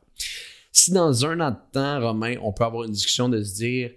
Si 0.71 0.93
dans 0.93 1.27
un 1.27 1.41
an 1.41 1.51
de 1.51 1.57
temps, 1.73 2.01
Romain, 2.01 2.37
on 2.43 2.53
peut 2.53 2.65
avoir 2.65 2.85
une 2.85 2.93
discussion 2.93 3.29
de 3.29 3.43
se 3.43 3.55
dire, 3.55 3.91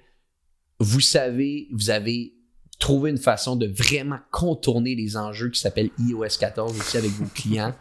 vous 0.79 0.99
savez, 0.99 1.67
vous 1.71 1.89
avez 1.89 2.33
trouvé 2.79 3.11
une 3.11 3.17
façon 3.17 3.55
de 3.55 3.67
vraiment 3.67 4.19
contourner 4.31 4.95
les 4.95 5.15
enjeux 5.15 5.49
qui 5.49 5.59
s'appellent 5.59 5.91
iOS 5.99 6.37
14 6.37 6.77
aussi 6.77 6.97
avec 6.97 7.11
vos 7.11 7.25
clients 7.33 7.73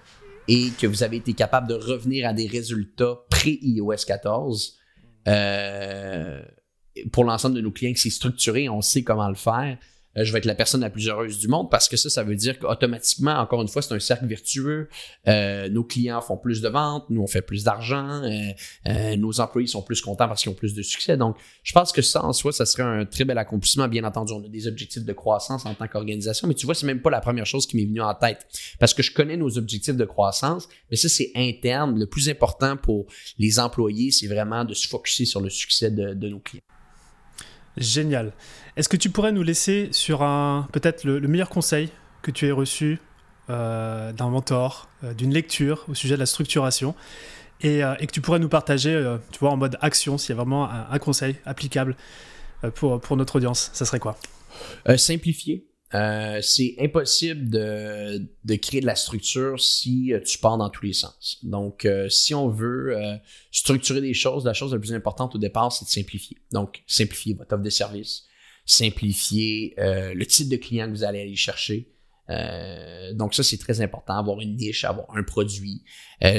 et 0.48 0.70
que 0.78 0.86
vous 0.86 1.02
avez 1.02 1.16
été 1.16 1.32
capable 1.32 1.68
de 1.68 1.74
revenir 1.74 2.28
à 2.28 2.32
des 2.32 2.46
résultats 2.46 3.18
pré-iOS 3.30 4.04
14, 4.06 4.78
euh, 5.28 6.42
pour 7.12 7.24
l'ensemble 7.24 7.56
de 7.56 7.60
nos 7.60 7.70
clients 7.70 7.92
que 7.92 7.98
c'est 7.98 8.10
structuré, 8.10 8.68
on 8.68 8.82
sait 8.82 9.02
comment 9.02 9.28
le 9.28 9.34
faire. 9.34 9.78
Euh, 10.16 10.24
je 10.24 10.32
vais 10.32 10.38
être 10.38 10.44
la 10.44 10.54
personne 10.54 10.80
la 10.80 10.90
plus 10.90 11.08
heureuse 11.08 11.38
du 11.38 11.48
monde 11.48 11.70
parce 11.70 11.88
que 11.88 11.96
ça, 11.96 12.10
ça 12.10 12.22
veut 12.22 12.36
dire 12.36 12.58
qu'automatiquement, 12.58 13.34
encore 13.34 13.62
une 13.62 13.68
fois, 13.68 13.82
c'est 13.82 13.94
un 13.94 14.00
cercle 14.00 14.26
vertueux. 14.26 14.88
Euh, 15.28 15.68
nos 15.68 15.84
clients 15.84 16.20
font 16.20 16.36
plus 16.36 16.60
de 16.60 16.68
ventes, 16.68 17.08
nous 17.10 17.22
on 17.22 17.26
fait 17.26 17.42
plus 17.42 17.64
d'argent, 17.64 18.22
euh, 18.24 19.16
nos 19.16 19.40
employés 19.40 19.66
sont 19.66 19.82
plus 19.82 20.00
contents 20.00 20.28
parce 20.28 20.42
qu'ils 20.42 20.50
ont 20.50 20.56
plus 20.56 20.74
de 20.74 20.82
succès. 20.82 21.16
Donc, 21.16 21.36
je 21.62 21.72
pense 21.72 21.92
que 21.92 22.02
ça 22.02 22.24
en 22.24 22.32
soi, 22.32 22.52
ça 22.52 22.66
serait 22.66 22.82
un 22.82 23.04
très 23.04 23.24
bel 23.24 23.38
accomplissement. 23.38 23.88
Bien 23.88 24.04
entendu, 24.04 24.32
on 24.32 24.44
a 24.44 24.48
des 24.48 24.66
objectifs 24.66 25.04
de 25.04 25.12
croissance 25.12 25.66
en 25.66 25.74
tant 25.74 25.88
qu'organisation, 25.88 26.48
mais 26.48 26.54
tu 26.54 26.66
vois, 26.66 26.74
c'est 26.74 26.86
même 26.86 27.02
pas 27.02 27.10
la 27.10 27.20
première 27.20 27.46
chose 27.46 27.66
qui 27.66 27.76
m'est 27.76 27.86
venue 27.86 28.02
en 28.02 28.14
tête 28.14 28.46
parce 28.78 28.94
que 28.94 29.02
je 29.02 29.12
connais 29.12 29.36
nos 29.36 29.58
objectifs 29.58 29.96
de 29.96 30.04
croissance, 30.04 30.68
mais 30.90 30.96
ça 30.96 31.08
c'est 31.08 31.32
interne. 31.34 31.98
Le 31.98 32.06
plus 32.06 32.28
important 32.28 32.76
pour 32.76 33.06
les 33.38 33.58
employés, 33.58 34.10
c'est 34.10 34.26
vraiment 34.26 34.64
de 34.64 34.74
se 34.74 34.86
focuser 34.88 35.24
sur 35.24 35.40
le 35.40 35.50
succès 35.50 35.90
de 35.90 36.28
nos 36.28 36.40
clients. 36.40 36.62
Génial. 37.76 38.32
Est-ce 38.76 38.88
que 38.88 38.96
tu 38.96 39.10
pourrais 39.10 39.32
nous 39.32 39.42
laisser 39.42 39.88
sur 39.92 40.22
un 40.22 40.68
peut-être 40.72 41.04
le, 41.04 41.20
meilleur 41.20 41.48
conseil 41.48 41.90
que 42.22 42.30
tu 42.30 42.46
aies 42.46 42.52
reçu 42.52 43.00
euh, 43.50 44.12
d'un 44.12 44.28
mentor, 44.28 44.88
euh, 45.02 45.12
d'une 45.12 45.32
lecture 45.32 45.84
au 45.88 45.94
sujet 45.94 46.14
de 46.14 46.20
la 46.20 46.26
structuration 46.26 46.94
et, 47.60 47.84
euh, 47.84 47.94
que 47.96 48.06
tu 48.06 48.20
pourrais 48.20 48.38
nous 48.38 48.48
partager, 48.48 49.16
tu 49.32 49.38
vois, 49.38 49.50
en 49.50 49.56
mode 49.56 49.76
action, 49.80 50.18
s'il 50.18 50.30
y 50.30 50.32
a 50.32 50.36
vraiment 50.36 50.70
un, 50.70 50.98
conseil 50.98 51.36
applicable 51.44 51.96
pour, 52.74 53.00
pour 53.00 53.16
notre 53.16 53.36
audience, 53.36 53.70
ça 53.72 53.84
serait 53.84 54.00
quoi? 54.00 54.16
Simplifier. 54.96 55.66
Euh, 55.94 56.40
c'est 56.42 56.74
impossible 56.80 57.48
de, 57.50 58.28
de, 58.44 58.54
créer 58.56 58.80
de 58.80 58.86
la 58.86 58.96
structure 58.96 59.60
si 59.60 60.12
euh, 60.12 60.20
tu 60.20 60.38
pars 60.38 60.58
dans 60.58 60.68
tous 60.68 60.84
les 60.84 60.92
sens. 60.92 61.38
Donc, 61.44 61.84
euh, 61.84 62.08
si 62.08 62.34
on 62.34 62.48
veut 62.48 62.96
structurer 63.52 64.00
des 64.00 64.14
choses, 64.14 64.44
la 64.44 64.54
chose 64.54 64.72
la 64.72 64.80
plus 64.80 64.92
importante 64.92 65.34
au 65.36 65.38
départ, 65.38 65.72
c'est 65.72 65.84
de 65.84 65.90
simplifier. 65.90 66.38
Donc, 66.52 66.82
simplifier 66.86 67.34
votre 67.34 67.54
offre 67.54 67.62
de 67.62 67.70
service, 67.70 68.24
simplifier 68.66 69.74
le 69.78 70.24
type 70.24 70.48
de 70.48 70.56
client 70.56 70.86
que 70.86 70.92
vous 70.92 71.04
allez 71.04 71.20
aller 71.20 71.36
chercher. 71.36 71.92
donc, 73.12 73.34
ça, 73.34 73.42
c'est 73.42 73.58
très 73.58 73.80
important, 73.80 74.18
avoir 74.18 74.40
une 74.40 74.56
niche, 74.56 74.84
avoir 74.84 75.06
un 75.16 75.22
produit, 75.22 75.84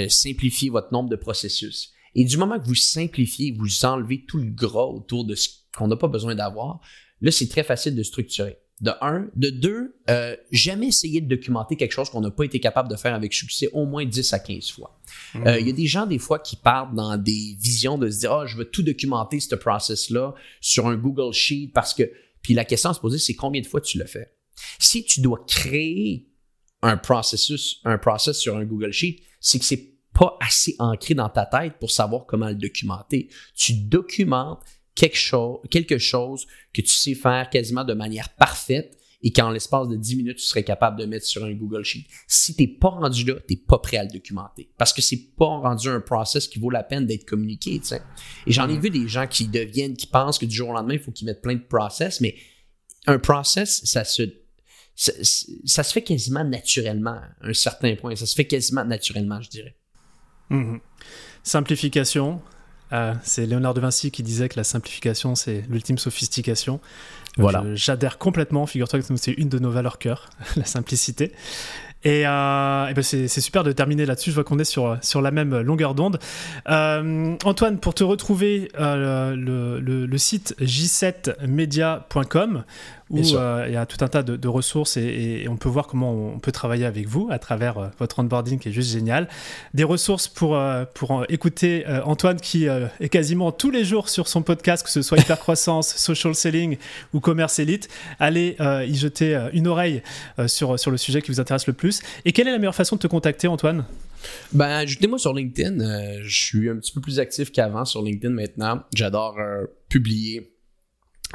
simplifier 0.10 0.70
votre 0.70 0.92
nombre 0.92 1.10
de 1.10 1.16
processus. 1.16 1.92
Et 2.16 2.26
du 2.26 2.38
moment 2.38 2.60
que 2.60 2.66
vous 2.66 2.76
simplifiez, 2.76 3.52
vous 3.52 3.86
enlevez 3.86 4.26
tout 4.26 4.38
le 4.38 4.50
gras 4.50 4.86
autour 4.86 5.26
de 5.26 5.36
ce 5.36 5.50
qu'on 5.76 5.88
n'a 5.88 5.98
pas 5.98 6.08
besoin 6.08 6.36
d'avoir, 6.36 6.80
là, 7.22 7.32
c'est 7.32 7.50
très 7.50 7.64
facile 7.64 7.96
de 7.96 8.04
structurer 8.04 8.58
de 8.82 8.92
un. 9.02 9.30
De 9.36 9.50
deux, 9.50 9.96
euh, 10.10 10.36
jamais 10.52 10.88
essayer 10.88 11.22
de 11.22 11.28
documenter 11.28 11.76
quelque 11.76 11.92
chose 11.92 12.10
qu'on 12.10 12.22
n'a 12.22 12.32
pas 12.32 12.44
été 12.44 12.60
capable 12.60 12.90
de 12.90 12.96
faire 12.96 13.14
avec 13.14 13.34
succès 13.34 13.70
au 13.74 13.86
moins 13.86 14.06
10 14.06 14.34
à 14.34 14.40
15 14.40 14.72
fois. 14.72 15.00
Euh. 15.36 15.60
Il 15.60 15.68
y 15.68 15.70
a 15.70 15.74
des 15.74 15.88
gens, 15.88 16.06
des 16.06 16.20
fois, 16.20 16.40
qui 16.40 16.56
partent 16.56 16.94
dans 16.94 17.18
des 17.18 17.56
visions 17.60 17.98
de 17.98 18.10
se 18.10 18.20
dire, 18.20 18.34
ah, 18.34 18.46
je 18.46 18.58
veux 18.58 18.66
tout 18.66 18.84
documenter, 18.84 19.40
ce 19.40 19.56
process-là, 19.56 20.34
sur 20.62 20.88
un 20.88 20.96
Google 20.96 21.34
Sheet 21.34 21.72
parce 21.74 21.94
que. 21.94 22.04
Puis 22.42 22.54
la 22.54 22.64
question 22.64 22.92
à 22.92 22.94
se 22.94 23.00
poser, 23.00 23.18
c'est 23.18 23.34
combien 23.34 23.62
de 23.62 23.66
fois 23.66 23.82
tu 23.82 23.98
le 23.98 24.06
fais? 24.06 24.32
Si 24.78 25.04
tu 25.04 25.20
dois 25.22 25.44
créer 25.48 26.30
un 26.84 26.98
processus, 26.98 27.82
un 27.86 27.98
process 27.98 28.38
sur 28.38 28.56
un 28.56 28.66
Google 28.66 28.92
Sheet, 28.92 29.22
c'est 29.40 29.58
que 29.58 29.66
c'est 29.66 29.96
pas 30.14 30.38
assez 30.40 30.76
ancré 30.80 31.14
dans 31.14 31.30
ta 31.30 31.46
tête 31.46 31.74
pour 31.80 31.92
savoir 31.92 32.26
comment 32.26 32.48
le 32.48 32.56
documenter. 32.56 33.30
Tu 33.56 33.74
documentes 33.74 34.62
quelque 34.96 35.18
chose, 35.18 35.60
quelque 35.70 35.98
chose 35.98 36.48
que 36.74 36.82
tu 36.82 36.90
sais 36.90 37.14
faire 37.14 37.50
quasiment 37.50 37.84
de 37.84 37.94
manière 37.94 38.30
parfaite 38.30 38.98
et 39.22 39.32
qu'en 39.32 39.50
l'espace 39.50 39.88
de 39.88 39.96
10 39.96 40.18
minutes, 40.18 40.38
tu 40.38 40.44
serais 40.44 40.64
capable 40.64 41.00
de 41.00 41.06
mettre 41.06 41.26
sur 41.26 41.44
un 41.44 41.52
Google 41.52 41.84
Sheet. 41.84 42.06
Si 42.28 42.56
t'es 42.56 42.68
pas 42.68 42.90
rendu 42.90 43.24
là, 43.26 43.36
t'es 43.48 43.56
pas 43.56 43.80
prêt 43.80 43.98
à 43.98 44.04
le 44.04 44.10
documenter. 44.12 44.70
Parce 44.78 44.94
que 44.94 45.02
c'est 45.02 45.36
pas 45.36 45.46
rendu 45.46 45.90
un 45.90 46.00
process 46.00 46.48
qui 46.48 46.60
vaut 46.60 46.70
la 46.70 46.84
peine 46.84 47.08
d'être 47.08 47.26
communiqué, 47.26 47.80
tu. 47.80 47.96
Et 47.96 48.52
j'en 48.52 48.70
ai 48.70 48.78
vu 48.78 48.90
des 48.90 49.08
gens 49.08 49.26
qui 49.26 49.48
deviennent, 49.48 49.96
qui 49.96 50.08
pensent 50.08 50.38
que 50.38 50.46
du 50.46 50.56
jour 50.56 50.70
au 50.70 50.74
lendemain, 50.74 50.94
il 50.94 51.00
faut 51.00 51.12
qu'ils 51.12 51.26
mettent 51.26 51.42
plein 51.42 51.56
de 51.56 51.64
process, 51.64 52.22
mais 52.22 52.36
un 53.08 53.18
process, 53.18 53.84
ça 53.86 54.04
se, 54.04 54.24
ça, 54.96 55.84
se 55.84 55.92
fait 55.92 56.04
quasiment 56.04 56.44
naturellement 56.44 57.20
à 57.42 57.50
un 57.50 57.54
certain 57.54 57.96
point. 57.96 58.16
Ça 58.16 58.28
se 58.28 58.36
fait 58.36 58.46
quasiment 58.46 58.86
naturellement, 58.86 59.42
je 59.42 59.50
dirais. 59.50 59.76
Mm-hmm. 60.52 60.80
Simplification, 61.42 62.42
ah, 62.92 63.14
c'est 63.24 63.46
Léonard 63.46 63.74
de 63.74 63.82
Vinci 63.82 64.12
qui 64.12 64.24
disait 64.24 64.50
que 64.50 64.58
la 64.58 64.64
simplification, 64.64 65.36
c'est 65.36 65.64
l'ultime 65.70 65.98
sophistication. 65.98 66.80
Voilà. 67.38 67.64
J'adhère 67.74 68.18
complètement. 68.18 68.66
Figure-toi 68.66 69.02
que 69.02 69.18
c'est 69.18 69.34
une 69.34 69.50
de 69.50 69.60
nos 69.60 69.72
valeurs 69.72 69.98
cœur, 69.98 70.30
la 70.56 70.66
simplicité. 70.66 71.34
Et, 72.06 72.26
euh, 72.28 72.94
ben 72.94 73.02
c'est 73.02 73.28
super 73.28 73.64
de 73.64 73.72
terminer 73.72 74.06
là-dessus. 74.06 74.30
Je 74.30 74.36
vois 74.36 74.44
qu'on 74.44 74.60
est 74.60 74.64
sur, 74.64 74.96
sur 75.02 75.24
la 75.24 75.32
même 75.32 75.60
longueur 75.62 75.96
d'onde. 75.96 76.20
Euh, 76.70 77.36
Antoine, 77.44 77.80
pour 77.80 77.96
te 77.96 78.04
retrouver, 78.04 78.70
euh, 78.80 79.36
le, 79.36 79.80
le, 79.80 80.18
site 80.20 80.56
j7media.com 80.62 82.64
où 83.10 83.20
euh, 83.20 83.66
il 83.68 83.74
y 83.74 83.78
a 83.78 83.86
tout 83.86 84.04
un 84.04 84.08
tas 84.08 84.24
de, 84.24 84.48
ressources 84.48 84.98
et, 84.98 85.46
on 85.50 85.58
peut 85.58 85.70
voir 85.70 85.88
comment 85.88 86.12
on 86.12 86.40
peut 86.40 86.52
travailler 86.52 86.86
avec 86.86 87.08
vous 87.08 87.28
à 87.30 87.40
travers 87.40 87.78
euh, 87.78 87.88
votre 88.00 88.20
onboarding 88.20 88.58
qui 88.58 88.70
est 88.70 88.72
juste 88.72 88.92
génial. 88.92 89.28
Des 89.74 89.84
ressources 89.84 90.28
pour, 90.28 90.56
euh, 90.56 90.86
pour 90.94 91.26
écouter 91.30 91.86
Antoine 92.06 92.40
qui 92.40 92.66
est 92.66 93.10
quasiment 93.10 93.52
tous 93.52 93.70
les 93.72 93.84
jours 93.84 94.10
sur 94.10 94.28
son 94.28 94.42
podcast, 94.42 94.84
que 94.84 94.90
ce 94.90 95.02
soit 95.02 95.18
Hypercroissance, 95.22 95.96
Social 95.96 96.34
Selling 96.36 96.78
ou 97.14 97.20
Commerce 97.20 97.60
Elite. 97.60 97.90
Allez 98.20 98.56
y 98.60 98.96
jeter 98.96 99.50
une 99.54 99.68
oreille 99.68 100.02
sur, 100.48 100.80
sur 100.80 100.92
le 100.92 100.98
sujet 100.98 101.22
qui 101.22 101.32
vous 101.32 101.40
intéresse 101.40 101.68
le 101.68 101.74
plus. 101.74 102.02
Et 102.26 102.32
quelle 102.32 102.48
est 102.48 102.52
la 102.52 102.58
meilleure 102.58 102.76
façon 102.76 102.96
de 102.96 103.02
te 103.02 103.08
contacter, 103.08 103.48
Antoine? 103.48 103.86
Ben, 104.54 104.70
ajoutez-moi 104.70 105.20
sur 105.20 105.34
LinkedIn. 105.34 106.22
je 106.24 106.36
suis 106.36 106.70
un 106.70 106.78
petit 106.78 106.92
peu 106.92 107.02
plus 107.02 107.20
actif 107.20 107.52
qu'avant 107.52 107.86
sur 107.86 108.02
LinkedIn 108.02 108.34
maintenant. 108.34 108.82
J'adore 108.94 109.38
publier 109.90 110.55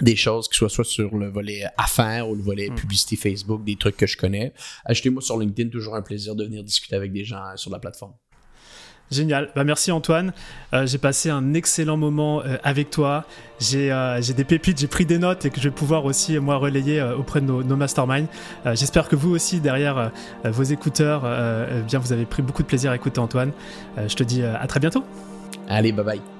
des 0.00 0.16
choses 0.16 0.48
qui 0.48 0.56
soient 0.56 0.68
soit 0.68 0.84
sur 0.84 1.14
le 1.16 1.28
volet 1.28 1.64
affaires 1.76 2.28
ou 2.28 2.34
le 2.34 2.42
volet 2.42 2.70
hmm. 2.70 2.74
publicité 2.74 3.16
Facebook, 3.16 3.64
des 3.64 3.76
trucs 3.76 3.96
que 3.96 4.06
je 4.06 4.16
connais. 4.16 4.52
Achetez-moi 4.84 5.22
sur 5.22 5.38
LinkedIn, 5.38 5.70
toujours 5.70 5.96
un 5.96 6.02
plaisir 6.02 6.34
de 6.34 6.44
venir 6.44 6.64
discuter 6.64 6.96
avec 6.96 7.12
des 7.12 7.24
gens 7.24 7.56
sur 7.56 7.70
la 7.70 7.78
plateforme. 7.78 8.12
Génial. 9.10 9.50
Bah, 9.56 9.64
merci 9.64 9.90
Antoine. 9.90 10.32
Euh, 10.72 10.86
j'ai 10.86 10.98
passé 10.98 11.30
un 11.30 11.54
excellent 11.54 11.96
moment 11.96 12.42
euh, 12.42 12.56
avec 12.62 12.90
toi. 12.90 13.24
Euh, 13.74 14.22
j'ai 14.22 14.34
des 14.34 14.44
pépites, 14.44 14.78
j'ai 14.78 14.86
pris 14.86 15.04
des 15.04 15.18
notes 15.18 15.44
et 15.44 15.50
que 15.50 15.60
je 15.60 15.68
vais 15.68 15.74
pouvoir 15.74 16.04
aussi 16.04 16.38
moi 16.38 16.56
relayer 16.56 17.02
auprès 17.02 17.40
de 17.40 17.46
nos, 17.46 17.62
nos 17.62 17.76
masterminds. 17.76 18.28
J'espère 18.64 19.08
que 19.08 19.16
vous 19.16 19.30
aussi 19.30 19.60
derrière 19.60 20.12
vos 20.44 20.62
écouteurs, 20.62 21.22
bien 21.86 21.98
vous 21.98 22.12
avez 22.12 22.24
pris 22.24 22.42
beaucoup 22.42 22.62
de 22.62 22.68
plaisir 22.68 22.90
à 22.90 22.96
écouter 22.96 23.18
Antoine. 23.18 23.52
je 23.98 24.14
te 24.14 24.22
dis 24.22 24.42
à 24.42 24.66
très 24.66 24.80
bientôt. 24.80 25.04
Allez, 25.68 25.92
bye 25.92 26.04
bye. 26.04 26.39